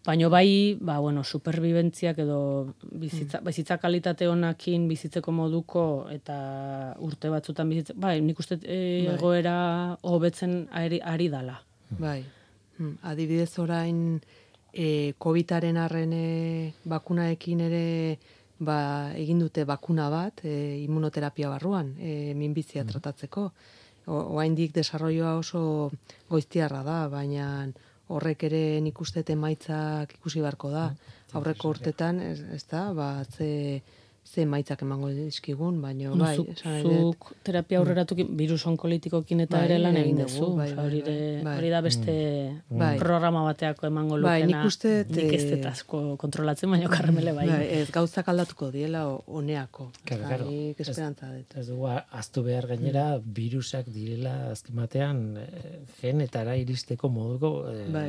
Baina 0.00 0.30
bai, 0.32 0.78
ba, 0.80 0.96
bueno, 0.98 1.22
superbibentziak 1.24 2.22
edo 2.22 2.72
bizitza, 3.02 3.42
bizitza 3.44 3.76
kalitate 3.76 4.28
honakin 4.30 4.86
bizitzeko 4.88 5.32
moduko 5.36 5.82
eta 6.08 6.36
urte 7.04 7.28
batzutan 7.28 7.68
bizitza, 7.68 7.92
bai, 8.00 8.14
nik 8.24 8.40
uste 8.40 8.56
e, 8.62 8.78
Bai. 9.04 9.14
egoera 9.18 9.56
hobetzen 10.00 10.62
ari, 10.72 11.02
ari 11.04 11.28
dala. 11.28 11.58
bai. 11.98 12.22
Hmm, 12.78 12.94
Adibidez 13.04 13.58
orain 13.60 14.22
e, 14.72 15.14
COVID-aren 15.18 15.76
arren 15.76 16.12
e, 16.12 16.72
bakunaekin 16.84 17.60
ere 17.66 17.84
ba, 18.60 19.12
egin 19.16 19.40
dute 19.42 19.64
bakuna 19.64 20.08
bat 20.12 20.44
e, 20.44 20.54
immunoterapia 20.84 21.50
barruan, 21.50 21.94
e, 21.98 22.34
minbizia 22.36 22.84
tratatzeko. 22.84 23.50
O, 24.06 24.18
oaindik 24.36 24.74
desarrolloa 24.74 25.36
oso 25.38 25.90
goiztiarra 26.30 26.82
da, 26.86 27.00
baina 27.12 27.68
horrek 28.10 28.44
ere 28.48 28.62
nik 28.82 29.00
uste 29.00 29.22
dut 29.22 29.32
emaitzak 29.36 30.16
ikusi 30.18 30.42
beharko 30.42 30.70
da. 30.74 30.90
Aurreko 31.38 31.70
urtetan, 31.70 32.20
ez, 32.20 32.40
ez 32.56 32.64
da, 32.70 32.88
ba, 32.96 33.10
ze, 33.24 33.82
ze 34.30 34.42
emaitzak 34.46 34.82
emango 34.86 35.08
dizkigun, 35.10 35.80
baina 35.82 36.10
bai, 36.14 36.36
esan 36.52 36.82
zuk 36.86 37.32
terapia 37.42 37.80
aurreratukin, 37.80 38.28
virus 38.38 38.62
onkolitikokin 38.70 39.40
eta 39.42 39.56
Bai, 39.56 39.64
ere 39.66 39.78
lan 39.82 39.96
egin 39.98 40.20
duzu. 40.20 40.52
bai, 40.56 40.68
bai, 40.76 40.84
hori, 40.86 41.00
bai, 41.02 41.16
bai. 41.42 41.54
hori 41.58 41.70
da 41.72 41.80
beste 41.82 42.14
Bai. 42.70 42.92
programa 43.00 43.42
bateako 43.48 43.86
emango 43.88 44.20
Bai, 44.22 44.42
lukena. 44.44 44.60
nik 44.60 44.66
uste 44.70 44.92
nik 45.08 45.32
ez 45.34 45.42
eh, 45.42 45.50
dut 45.56 45.66
asko 45.72 46.02
kontrolatzen, 46.22 46.70
baina 46.70 46.88
karmele 46.92 47.32
bai. 47.32 47.48
Bai, 47.48 47.64
ez 47.80 47.90
gauzak 47.90 48.28
aldatuko 48.30 48.70
diela 48.70 49.02
o- 49.08 49.24
oneako. 49.26 49.90
Claro, 50.04 50.28
claro. 50.28 50.46
Esperantza 50.78 51.32
dut. 51.34 51.56
Ez 51.58 51.66
dugu 51.66 51.88
aztu 51.90 52.42
behar 52.46 52.68
gainera 52.70 53.18
virusak 53.24 53.90
direla 53.90 54.36
azken 54.52 54.76
batean 54.76 55.24
eh, 55.42 55.80
genetara 56.00 56.54
iristeko 56.56 57.08
moduko 57.10 57.64
eh, 57.72 57.88
Bai. 57.90 58.08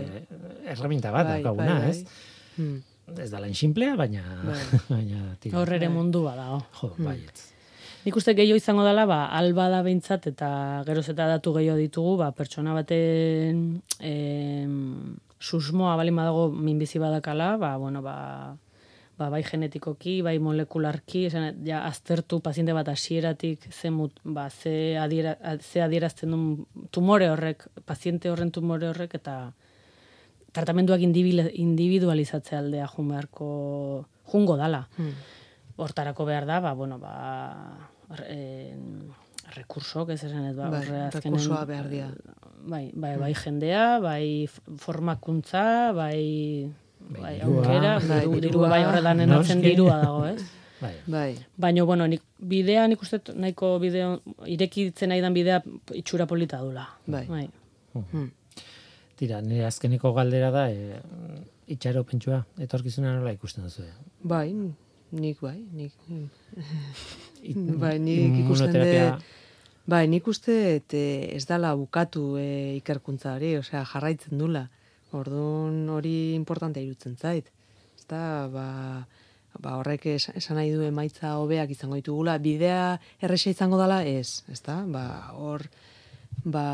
erreminta 0.76 1.10
bat 1.12 1.26
Bai, 1.28 1.42
daukaguna, 1.42 1.80
bai, 1.80 1.90
bai. 1.90 1.90
ez? 1.90 2.06
Hmm. 2.58 2.80
Ez 3.20 3.30
da 3.32 3.40
lan 3.44 3.56
simplea, 3.58 3.96
baina 4.00 4.22
Bai. 4.46 4.60
baina 4.94 5.36
tira. 5.40 5.58
Hor 5.60 5.74
ere 5.74 5.88
Bai. 5.88 5.96
mundua 5.96 6.36
da. 6.38 6.52
oh. 6.56 6.64
Jo, 6.80 6.94
baietz. 6.98 7.52
Nik 8.02 8.16
uste 8.18 8.34
gehiago 8.34 8.58
izango 8.58 8.82
dela, 8.82 9.06
ba, 9.06 9.28
alba 9.38 9.68
da 9.70 9.84
behintzat, 9.86 10.26
eta 10.32 10.48
geroz 10.88 11.06
eta 11.12 11.28
datu 11.30 11.54
gehiago 11.54 11.78
ditugu, 11.78 12.16
ba, 12.24 12.32
pertsona 12.34 12.74
baten 12.74 13.60
em, 14.00 14.74
susmoa 15.38 15.94
balin 16.00 16.18
badago 16.18 16.48
minbizi 16.50 17.02
badakala, 17.02 17.52
ba, 17.62 17.76
bueno, 17.78 18.02
ba, 18.02 18.16
ba, 19.22 19.30
bai 19.30 19.44
genetikoki, 19.46 20.16
bai 20.26 20.40
molekularki, 20.42 21.28
esan, 21.30 21.62
ja, 21.68 21.84
aztertu 21.86 22.42
paziente 22.42 22.74
bat 22.74 22.90
hasieratik 22.90 23.70
ze, 23.70 23.94
mut, 23.94 24.18
ba, 24.24 24.48
ze, 24.50 24.98
adiera, 24.98 25.36
ze 25.60 25.86
adierazten 25.86 26.34
duen 26.34 26.88
tumore 26.90 27.30
horrek, 27.30 27.68
paziente 27.86 28.34
horren 28.34 28.50
tumore 28.50 28.90
horrek, 28.90 29.14
eta 29.22 29.36
tratamenduak 30.52 31.00
individualizatzea 31.02 32.60
aldea 32.60 32.88
jun 32.88 33.08
beharko, 33.14 34.06
jungo 34.32 34.58
dala 34.58 34.88
Hmm. 34.98 35.14
hortarako 35.78 36.26
behar 36.26 36.46
da, 36.46 36.60
ba, 36.60 36.74
bueno, 36.74 37.00
ba, 37.00 37.90
eh, 38.28 38.76
rekursok, 39.56 40.10
ez 40.12 40.24
esan 40.24 40.46
ez, 40.46 40.56
ba, 40.56 40.70
Bai, 40.70 40.84
azkenen- 41.08 41.68
behar 41.68 41.90
dira. 41.90 42.12
Bai, 42.64 42.92
bai, 42.94 43.18
bai 43.18 43.34
jendea, 43.34 44.00
bai 44.00 44.48
formakuntza, 44.78 45.92
bai, 45.94 46.72
bai 47.00 47.40
dirua. 47.40 47.58
aukera, 47.58 47.94
Bai, 48.00 48.20
diru, 48.20 48.32
dirua, 48.36 48.40
dirua, 48.42 48.70
bai 48.70 48.84
horretan 48.86 49.20
enatzen 49.20 49.62
dirua 49.62 49.98
dago, 50.04 50.26
ez? 50.28 50.42
Bai. 50.82 50.96
Bai, 51.06 51.36
Baina, 51.58 51.84
bueno, 51.84 52.08
nik, 52.08 52.24
bidea, 52.40 52.88
nik 52.88 53.02
uste 53.04 53.20
dut 53.20 53.36
nahiko 53.38 53.78
bideo, 53.80 54.22
irekitzen 54.50 55.10
nahi 55.10 55.22
dan 55.22 55.34
bidea 55.34 55.62
itxura 55.94 56.26
polita 56.26 56.58
dula. 56.58 56.88
Bai. 57.06 57.28
bai. 57.28 57.50
hmm. 57.94 58.32
Tira, 59.22 59.38
nire 59.46 59.68
azkeneko 59.68 60.16
galdera 60.18 60.50
da, 60.50 60.64
e, 60.74 60.98
itxaro 61.70 62.02
pentsua, 62.10 62.40
etorkizuna 62.66 63.12
nola 63.20 63.34
ikusten 63.36 63.68
duzu. 63.68 63.84
eh? 63.86 63.94
bai, 64.24 64.48
nik 65.12 65.38
bai, 65.46 65.60
nik, 65.78 65.94
It- 67.44 67.58
bai, 67.84 68.00
nik 68.02 68.40
ikusten 68.42 68.74
immunoterapia- 68.74 69.12
dut, 69.14 69.24
bai, 69.94 70.08
nik 70.10 70.28
uste 70.28 70.56
dut, 70.80 70.94
eh, 70.98 71.36
ez 71.38 71.46
dala 71.46 71.76
bukatu 71.78 72.38
e, 72.42 72.76
ikerkuntza 72.80 73.36
hori, 73.38 73.56
osea, 73.62 73.84
jarraitzen 73.94 74.38
dula. 74.42 74.66
Orduan 75.14 75.84
hori 75.92 76.34
importantea 76.34 76.82
irutzen 76.84 77.18
zait. 77.20 77.50
Ez 78.00 78.06
da, 78.10 78.48
ba, 78.50 78.68
ba 79.60 79.78
horrek 79.78 80.06
es- 80.16 80.32
esan 80.34 80.58
nahi 80.58 80.72
du 80.74 80.82
emaitza 80.88 81.36
hobeak 81.38 81.70
izango 81.78 81.96
ditugula, 82.00 82.38
bidea 82.40 83.00
erresa 83.22 83.50
izango 83.54 83.78
dela, 83.82 84.02
ez, 84.08 84.42
ez 84.50 84.62
da, 84.66 84.82
ba, 84.88 85.06
hor, 85.38 85.68
ba, 86.44 86.66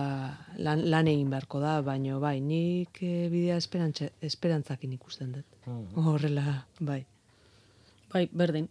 lan, 0.58 0.84
lan 0.90 1.08
egin 1.12 1.30
beharko 1.32 1.60
da, 1.60 1.82
baino 1.86 2.20
bai, 2.24 2.40
nik 2.40 3.02
e, 3.04 3.28
bidea 3.32 3.58
esperantza, 3.60 4.10
esperantzakin 4.22 4.94
ikusten 4.98 5.32
dut. 5.36 5.46
Horrela, 5.96 6.64
bai. 6.80 7.02
Bai, 8.14 8.28
berdin. 8.32 8.70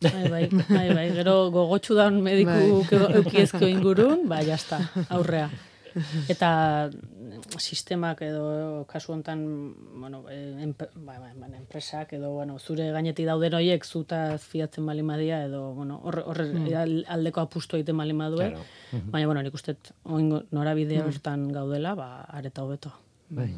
Bai, 0.00 0.28
bai, 0.32 0.44
bai, 0.48 0.86
bai. 0.94 1.08
Gero 1.12 1.50
gogotsu 1.52 1.96
daun 1.98 2.22
mediku 2.24 2.84
Bai. 2.88 3.18
eukiezko 3.20 3.66
ingurun, 3.68 4.28
ba, 4.30 4.38
jazta, 4.46 4.78
aurrea. 5.10 5.50
Eta 6.32 6.90
mm, 6.92 7.58
sistemak 7.58 8.22
edo 8.22 8.84
kasu 8.90 9.12
hontan, 9.12 9.42
bueno, 10.00 10.24
enpe, 10.30 10.88
ba, 10.94 11.18
ba, 11.18 11.46
enpresak 11.56 12.12
edo, 12.18 12.30
bueno, 12.34 12.58
zure 12.58 12.90
gainetik 12.92 13.26
dauden 13.26 13.54
horiek 13.54 13.84
zutaz 13.84 14.42
fiatzen 14.42 14.86
bali 14.86 15.02
madia 15.02 15.42
edo, 15.44 15.72
bueno, 15.74 16.00
horre, 16.04 16.22
horre 16.26 16.48
al- 16.76 17.04
aldeko 17.08 17.40
apustu 17.40 17.76
egiten 17.76 17.96
bali 17.96 18.12
madue. 18.12 18.50
Claro. 18.50 18.64
Baina, 19.10 19.26
bueno, 19.26 19.42
nik 19.42 19.54
uste 19.54 19.76
norabide 20.50 21.02
hortan 21.02 21.48
gaudela, 21.52 21.94
ba, 21.94 22.10
areta 22.22 22.62
hobeto. 22.64 22.92
Bai. 23.30 23.52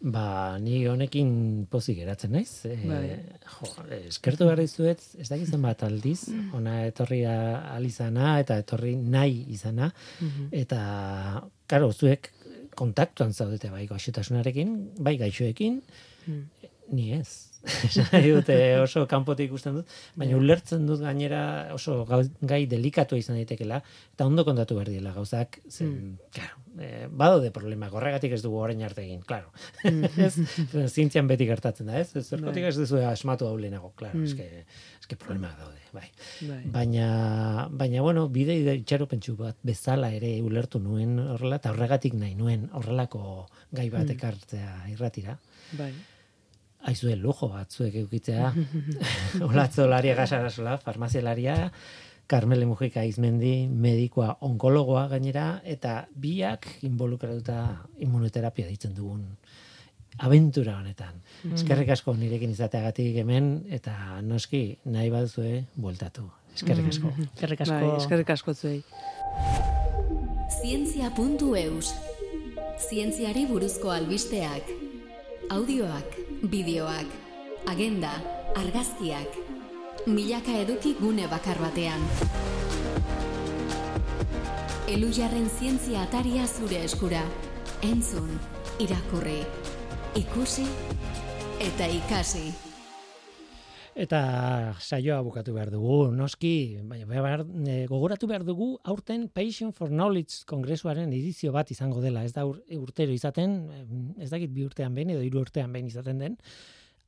Ba, 0.00 0.56
ni 0.56 0.86
honekin 0.88 1.66
pozik 1.68 1.98
geratzen 2.00 2.32
naiz. 2.32 2.64
E, 2.64 2.76
Bai. 2.88 3.02
jo, 3.44 3.68
eskertu 4.08 4.46
behar 4.48 4.62
dizuet, 4.62 5.02
ez 5.20 5.28
da 5.28 5.36
gizan 5.36 5.60
bat 5.66 5.82
aldiz, 5.84 6.30
ona 6.56 6.78
etorri 6.86 7.20
alizana 7.28 8.38
eta 8.40 8.56
etorri 8.62 8.94
nahi 8.96 9.44
izana. 9.52 9.90
Eta, 10.56 10.80
karo, 11.68 11.92
zuek 11.92 12.30
kontaktuan 12.80 13.34
zaudete 13.34 13.68
bai 13.68 13.84
gaixotasunarekin, 13.90 14.74
bai 15.04 15.18
gaixoekin, 15.20 15.80
ni 16.96 17.12
ez. 17.18 17.28
Dute 18.24 18.56
oso 18.80 19.02
kanpotik 19.04 19.50
ikusten 19.50 19.74
dut, 19.76 19.90
baina 20.16 20.38
ulertzen 20.38 20.86
dut 20.88 21.02
gainera 21.04 21.42
oso 21.74 22.06
gai 22.08 22.62
delikatu 22.70 23.18
izan 23.20 23.36
daitekela, 23.36 23.82
eta 24.14 24.28
ondo 24.30 24.46
kontatu 24.48 24.78
behar 24.78 24.88
diela 24.88 25.12
gauzak, 25.12 25.60
zen, 25.68 26.16
claro, 26.32 26.59
eh, 26.78 27.06
badaude 27.10 27.50
problemak, 27.54 27.92
horregatik 27.96 28.34
ez 28.36 28.40
dugu 28.44 28.60
orain 28.62 28.82
arte 28.86 29.02
egin, 29.02 29.22
claro. 29.26 29.50
ez, 30.26 30.34
zientzian 30.86 31.28
beti 31.30 31.48
gertatzen 31.48 31.90
da, 31.90 31.98
ez? 32.00 32.12
Zergatik 32.22 32.68
ez 32.68 32.76
duzu 32.78 33.00
asmatu 33.06 33.48
hau 33.48 33.56
lehenago, 33.58 33.92
claro, 33.98 34.22
eske, 34.26 34.64
eske 35.00 35.18
problemak 35.20 35.58
daude, 35.58 35.82
bai. 35.96 36.06
Bai. 36.48 36.60
Baina, 36.76 37.08
baina 37.70 38.04
bueno, 38.06 38.28
bide 38.32 38.58
itxaropentsu 38.76 39.36
bat 39.40 39.58
bezala 39.66 40.12
ere 40.16 40.36
ulertu 40.46 40.82
nuen 40.82 41.18
horrela, 41.18 41.60
eta 41.62 41.74
horregatik 41.74 42.14
nahi 42.20 42.36
nuen 42.38 42.68
horrelako 42.76 43.48
gai 43.74 43.88
bat 43.92 44.10
ekartzea 44.18 44.86
irratira. 44.94 45.38
Bai. 45.78 45.92
aizue 46.88 47.12
lujo 47.16 47.50
batzuek 47.52 47.94
eukitzea. 48.00 48.54
Olatzo 49.50 49.84
laria 49.86 50.14
gasarasola, 50.16 50.78
farmazialaria, 50.80 51.56
Carmele 52.30 52.66
Mujika 52.66 53.02
Izmendi, 53.02 53.66
medikoa 53.66 54.36
onkologoa 54.46 55.08
gainera, 55.10 55.60
eta 55.66 56.04
biak 56.14 56.68
involukratuta 56.86 57.64
immunoterapia 57.98 58.68
ditzen 58.70 58.94
dugun 58.94 59.24
aventura 60.20 60.76
honetan. 60.78 61.16
Mm. 61.44 61.56
Eskerrik 61.58 61.90
asko 61.94 62.14
nirekin 62.18 62.52
izateagatik 62.54 63.16
hemen, 63.22 63.50
eta 63.72 64.20
noski 64.26 64.62
nahi 64.84 65.10
baduzue 65.10 65.64
bueltatu. 65.76 66.28
Eskerrik 66.54 66.92
asko. 66.92 67.10
Mm. 67.16 67.28
Eskerrik 67.34 67.64
asko. 67.66 67.80
Bai, 67.80 67.90
eskerrik 67.98 68.32
asko 68.36 68.54
zuei. 68.54 68.80
Zientzia.eus 70.60 71.94
Zientziari 72.80 73.44
buruzko 73.46 73.92
albisteak. 73.92 74.70
Audioak, 75.52 76.16
bideoak, 76.52 77.12
agenda, 77.68 78.14
argazkiak. 78.56 79.39
Milaka 80.10 80.50
eduki 80.58 80.90
gune 80.98 81.28
bakar 81.30 81.60
batean. 81.62 82.00
Elujarren 84.90 85.44
zientzia 85.46 86.00
ataria 86.02 86.48
zure 86.50 86.80
eskura. 86.82 87.20
Entzun, 87.86 88.32
irakurri, 88.82 89.36
ikusi 90.18 90.64
eta 91.62 91.86
ikasi. 91.94 92.42
Eta 94.02 94.20
saioa 94.82 95.20
bukatu 95.22 95.54
behar 95.54 95.70
dugu, 95.70 96.00
noski, 96.16 96.80
baina 96.90 97.06
behar, 97.06 97.46
e, 97.68 97.86
gogoratu 97.86 98.26
behar 98.26 98.42
dugu, 98.48 98.72
aurten 98.82 99.28
Passion 99.28 99.70
for 99.76 99.94
Knowledge 99.94 100.42
kongresuaren 100.50 101.14
edizio 101.14 101.54
bat 101.54 101.70
izango 101.70 102.02
dela, 102.02 102.24
ez 102.26 102.34
da 102.34 102.48
ur, 102.48 102.58
urtero 102.80 103.14
izaten, 103.14 103.60
ez 104.18 104.32
dakit 104.34 104.50
bi 104.50 104.66
urtean 104.66 104.94
behin 104.96 105.14
edo 105.14 105.22
hiru 105.22 105.44
urtean 105.44 105.70
behin 105.70 105.90
izaten 105.92 106.18
den, 106.18 106.38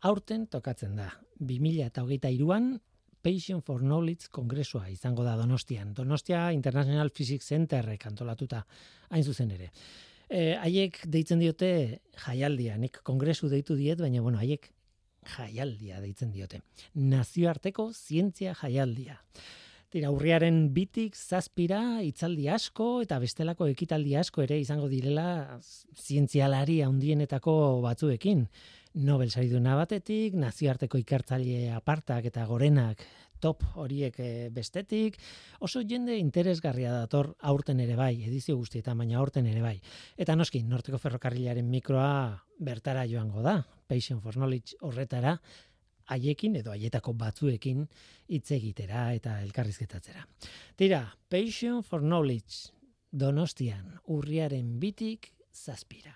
aurten 0.02 0.46
tokatzen 0.46 0.94
da. 0.98 1.10
2000 1.42 1.86
eta 1.90 2.06
hogeita 2.06 2.30
iruan, 2.30 2.76
Passion 3.22 3.62
for 3.62 3.80
Knowledge 3.80 4.28
kongresua 4.34 4.88
izango 4.90 5.24
da 5.24 5.36
Donostian. 5.38 5.94
Donostia 5.94 6.50
International 6.52 7.10
Physics 7.14 7.48
Centerrek 7.54 8.06
antolatuta 8.10 8.64
hain 9.10 9.24
zuzen 9.24 9.52
ere. 9.54 9.70
E, 10.28 10.54
haiek 10.58 10.98
deitzen 11.06 11.42
diote 11.42 11.72
jaialdia, 12.26 12.76
nik 12.80 13.02
kongresu 13.06 13.50
deitu 13.52 13.76
diet, 13.78 14.00
baina 14.00 14.22
bueno, 14.24 14.40
haiek 14.42 14.70
jaialdia 15.36 16.00
deitzen 16.02 16.32
diote. 16.32 16.62
Nazioarteko 16.94 17.90
zientzia 17.94 18.56
jaialdia. 18.58 19.20
Tira, 19.92 20.08
urriaren 20.08 20.70
bitik 20.72 21.18
zazpira 21.18 22.00
hitzaldi 22.00 22.46
asko 22.48 23.02
eta 23.04 23.18
bestelako 23.20 23.66
ekitaldi 23.68 24.14
asko 24.16 24.40
ere 24.46 24.56
izango 24.56 24.88
direla 24.88 25.60
zientzialari 26.00 26.78
handienetako 26.80 27.54
batzuekin. 27.84 28.46
Nobel 28.94 29.30
sariduna 29.30 29.74
batetik, 29.78 30.34
nazioarteko 30.36 30.98
ikertzaile 31.00 31.70
apartak 31.72 32.26
eta 32.28 32.44
gorenak 32.44 33.00
top 33.42 33.64
horiek 33.80 34.18
eh, 34.22 34.48
bestetik, 34.54 35.16
oso 35.64 35.82
jende 35.82 36.14
interesgarria 36.20 36.92
dator 36.94 37.32
aurten 37.50 37.80
ere 37.82 37.96
bai, 37.98 38.14
edizio 38.28 38.54
guztietan, 38.60 39.00
baina 39.02 39.18
aurten 39.18 39.48
ere 39.50 39.64
bai. 39.64 39.74
Eta 40.16 40.36
noski, 40.38 40.62
Norteko 40.62 41.00
Ferrokarrilaren 41.02 41.66
mikroa 41.68 42.38
bertara 42.62 43.04
joango 43.10 43.42
da, 43.42 43.56
Passion 43.88 44.20
for 44.22 44.38
Knowledge 44.38 44.78
horretara, 44.86 45.34
haiekin 46.12 46.60
edo 46.60 46.72
haietako 46.74 47.14
batzuekin 47.18 47.86
hitz 48.28 48.48
egitera 48.54 49.08
eta 49.16 49.40
elkarrizketatzera. 49.42 50.26
Tira, 50.76 51.04
Passion 51.28 51.82
for 51.82 52.04
Knowledge 52.04 52.70
Donostian 53.12 53.98
urriaren 54.08 54.78
bitik 54.80 55.32
zazpira. 55.52 56.14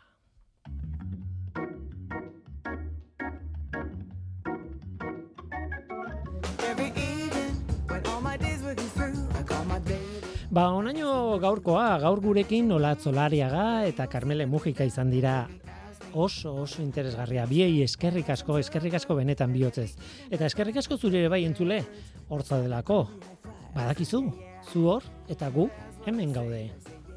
Ba, 10.57 10.71
onaino 10.73 11.37
gaurkoa, 11.37 11.99
gaur 12.01 12.23
gurekin 12.25 12.71
Olatzolariaga 12.73 13.85
eta 13.85 14.07
Carmele 14.09 14.47
Mujika 14.49 14.87
izan 14.89 15.11
dira 15.13 15.35
oso 16.17 16.55
oso 16.63 16.81
interesgarria. 16.81 17.45
Biei 17.45 17.83
eskerrik 17.85 18.31
asko, 18.33 18.57
eskerrik 18.63 18.97
asko 18.97 19.19
benetan 19.19 19.53
bihotzez. 19.53 19.91
Eta 20.33 20.49
eskerrik 20.49 20.79
asko 20.81 20.97
zure 20.97 21.21
ere 21.21 21.29
bai 21.29 21.43
entzule, 21.45 21.83
hortza 22.33 22.63
delako. 22.63 23.03
Badakizu, 23.75 24.23
zu 24.73 24.87
hor 24.95 25.05
eta 25.29 25.51
gu 25.53 25.69
hemen 26.07 26.33
gaude. 26.33 26.63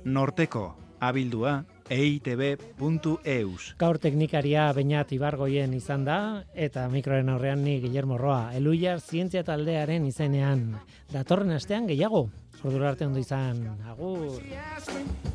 Norteko, 0.03 0.65
abildua, 0.99 1.61
eitb.eus. 1.87 3.69
Gaur 3.79 4.01
teknikaria 4.03 4.67
Beñat 4.75 5.15
Ibargoien 5.15 5.79
izan 5.79 6.03
da 6.03 6.19
eta 6.53 6.89
mikroren 6.91 7.31
aurrean 7.31 7.63
ni 7.63 7.79
Guillermo 7.79 8.19
Roa, 8.19 8.51
Eluiar 8.59 8.99
zientzia 8.99 9.47
taldearen 9.47 10.11
izenean. 10.11 10.73
Datorren 11.15 11.55
astean 11.55 11.87
gehiago. 11.87 12.27
Ordura 12.63 12.89
arte 12.89 13.05
ondo 13.05 13.19
izan. 13.19 13.77
Agur. 13.89 14.41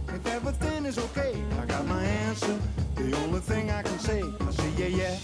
If 0.08 0.26
everything 0.26 0.84
is 0.84 0.98
okay. 0.98 1.34
I 1.60 1.66
got 1.66 1.86
my 1.86 2.04
answer. 2.04 2.56
The 2.96 3.16
only 3.24 3.40
thing 3.40 3.70
I 3.70 3.82
can 3.82 3.98
say, 3.98 4.22
I 4.22 4.50
say 4.52 4.70
yeah 4.76 4.96
yeah. 5.00 5.16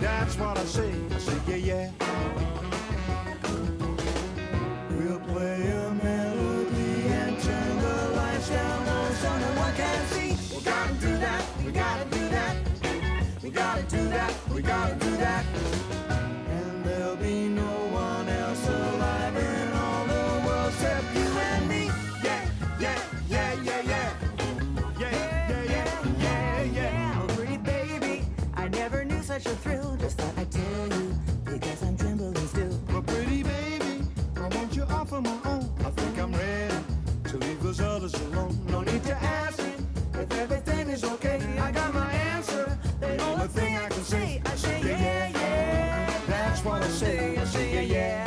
That's 0.00 0.36
what 0.38 0.58
I 0.58 0.64
say. 0.64 0.90
I 1.14 1.18
say 1.18 1.38
yeah 1.48 1.56
yeah. 1.56 1.90
We'll 4.90 5.20
play 5.20 5.60
a 5.70 5.90
melody 6.02 6.92
and 7.20 7.38
turn 7.42 7.78
the 7.78 7.96
lights 8.16 8.48
down 8.48 8.86
low 8.86 9.10
so 9.22 9.30
no 9.38 9.50
one 9.60 9.74
can 9.74 10.06
see. 10.06 10.56
We 10.56 10.62
gotta 10.64 10.94
do 10.94 11.18
that. 11.18 11.44
We 11.64 11.72
gotta 11.72 12.04
do 12.16 12.28
that. 12.30 12.56
We 13.42 13.50
gotta 13.50 13.82
do 13.82 14.08
that. 14.08 14.32
We 14.54 14.62
gotta 14.62 14.94
do 14.96 15.16
that. 15.18 15.93
Off 34.94 35.12
on 35.12 35.22
my 35.24 35.38
own. 35.44 35.64
I 35.80 35.90
think 35.90 36.18
I'm 36.18 36.32
ready 36.32 36.74
to 37.30 37.36
leave 37.38 37.62
those 37.62 37.80
others 37.80 38.14
alone. 38.14 38.58
No 38.68 38.80
need 38.82 39.02
to 39.04 39.14
ask 39.14 39.58
me 39.58 39.72
if 40.20 40.32
everything 40.32 40.88
is 40.88 41.04
okay. 41.04 41.38
I 41.58 41.70
got 41.72 41.92
my 41.92 42.10
answer. 42.34 42.78
The 43.00 43.18
only 43.28 43.48
thing 43.48 43.76
I 43.76 43.88
can 43.88 44.04
say, 44.04 44.42
I 44.44 44.54
say 44.56 44.80
yeah, 44.82 45.28
yeah. 45.28 46.20
That's 46.26 46.64
what 46.64 46.82
I 46.82 46.88
say. 46.88 47.36
I 47.36 47.44
say 47.44 47.66
yeah, 47.74 47.94
yeah. 47.96 48.24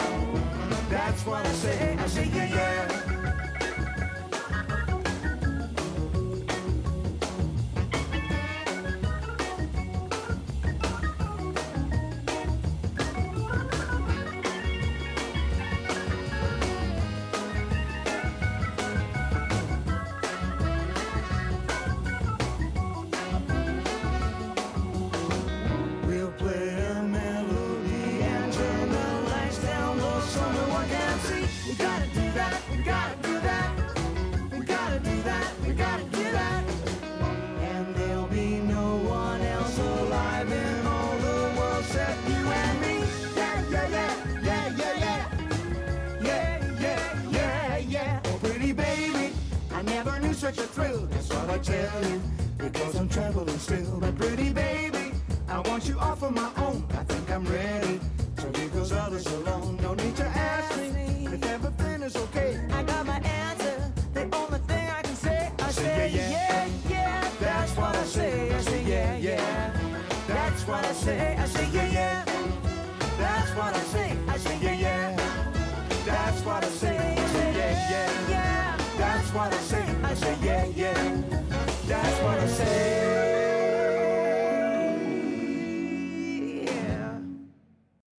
That's 0.90 1.26
what 1.26 1.46
I 1.46 1.52
say. 1.52 1.98
I 1.98 2.08
say 2.08 2.30
yeah, 2.34 2.56
yeah. 2.56 2.97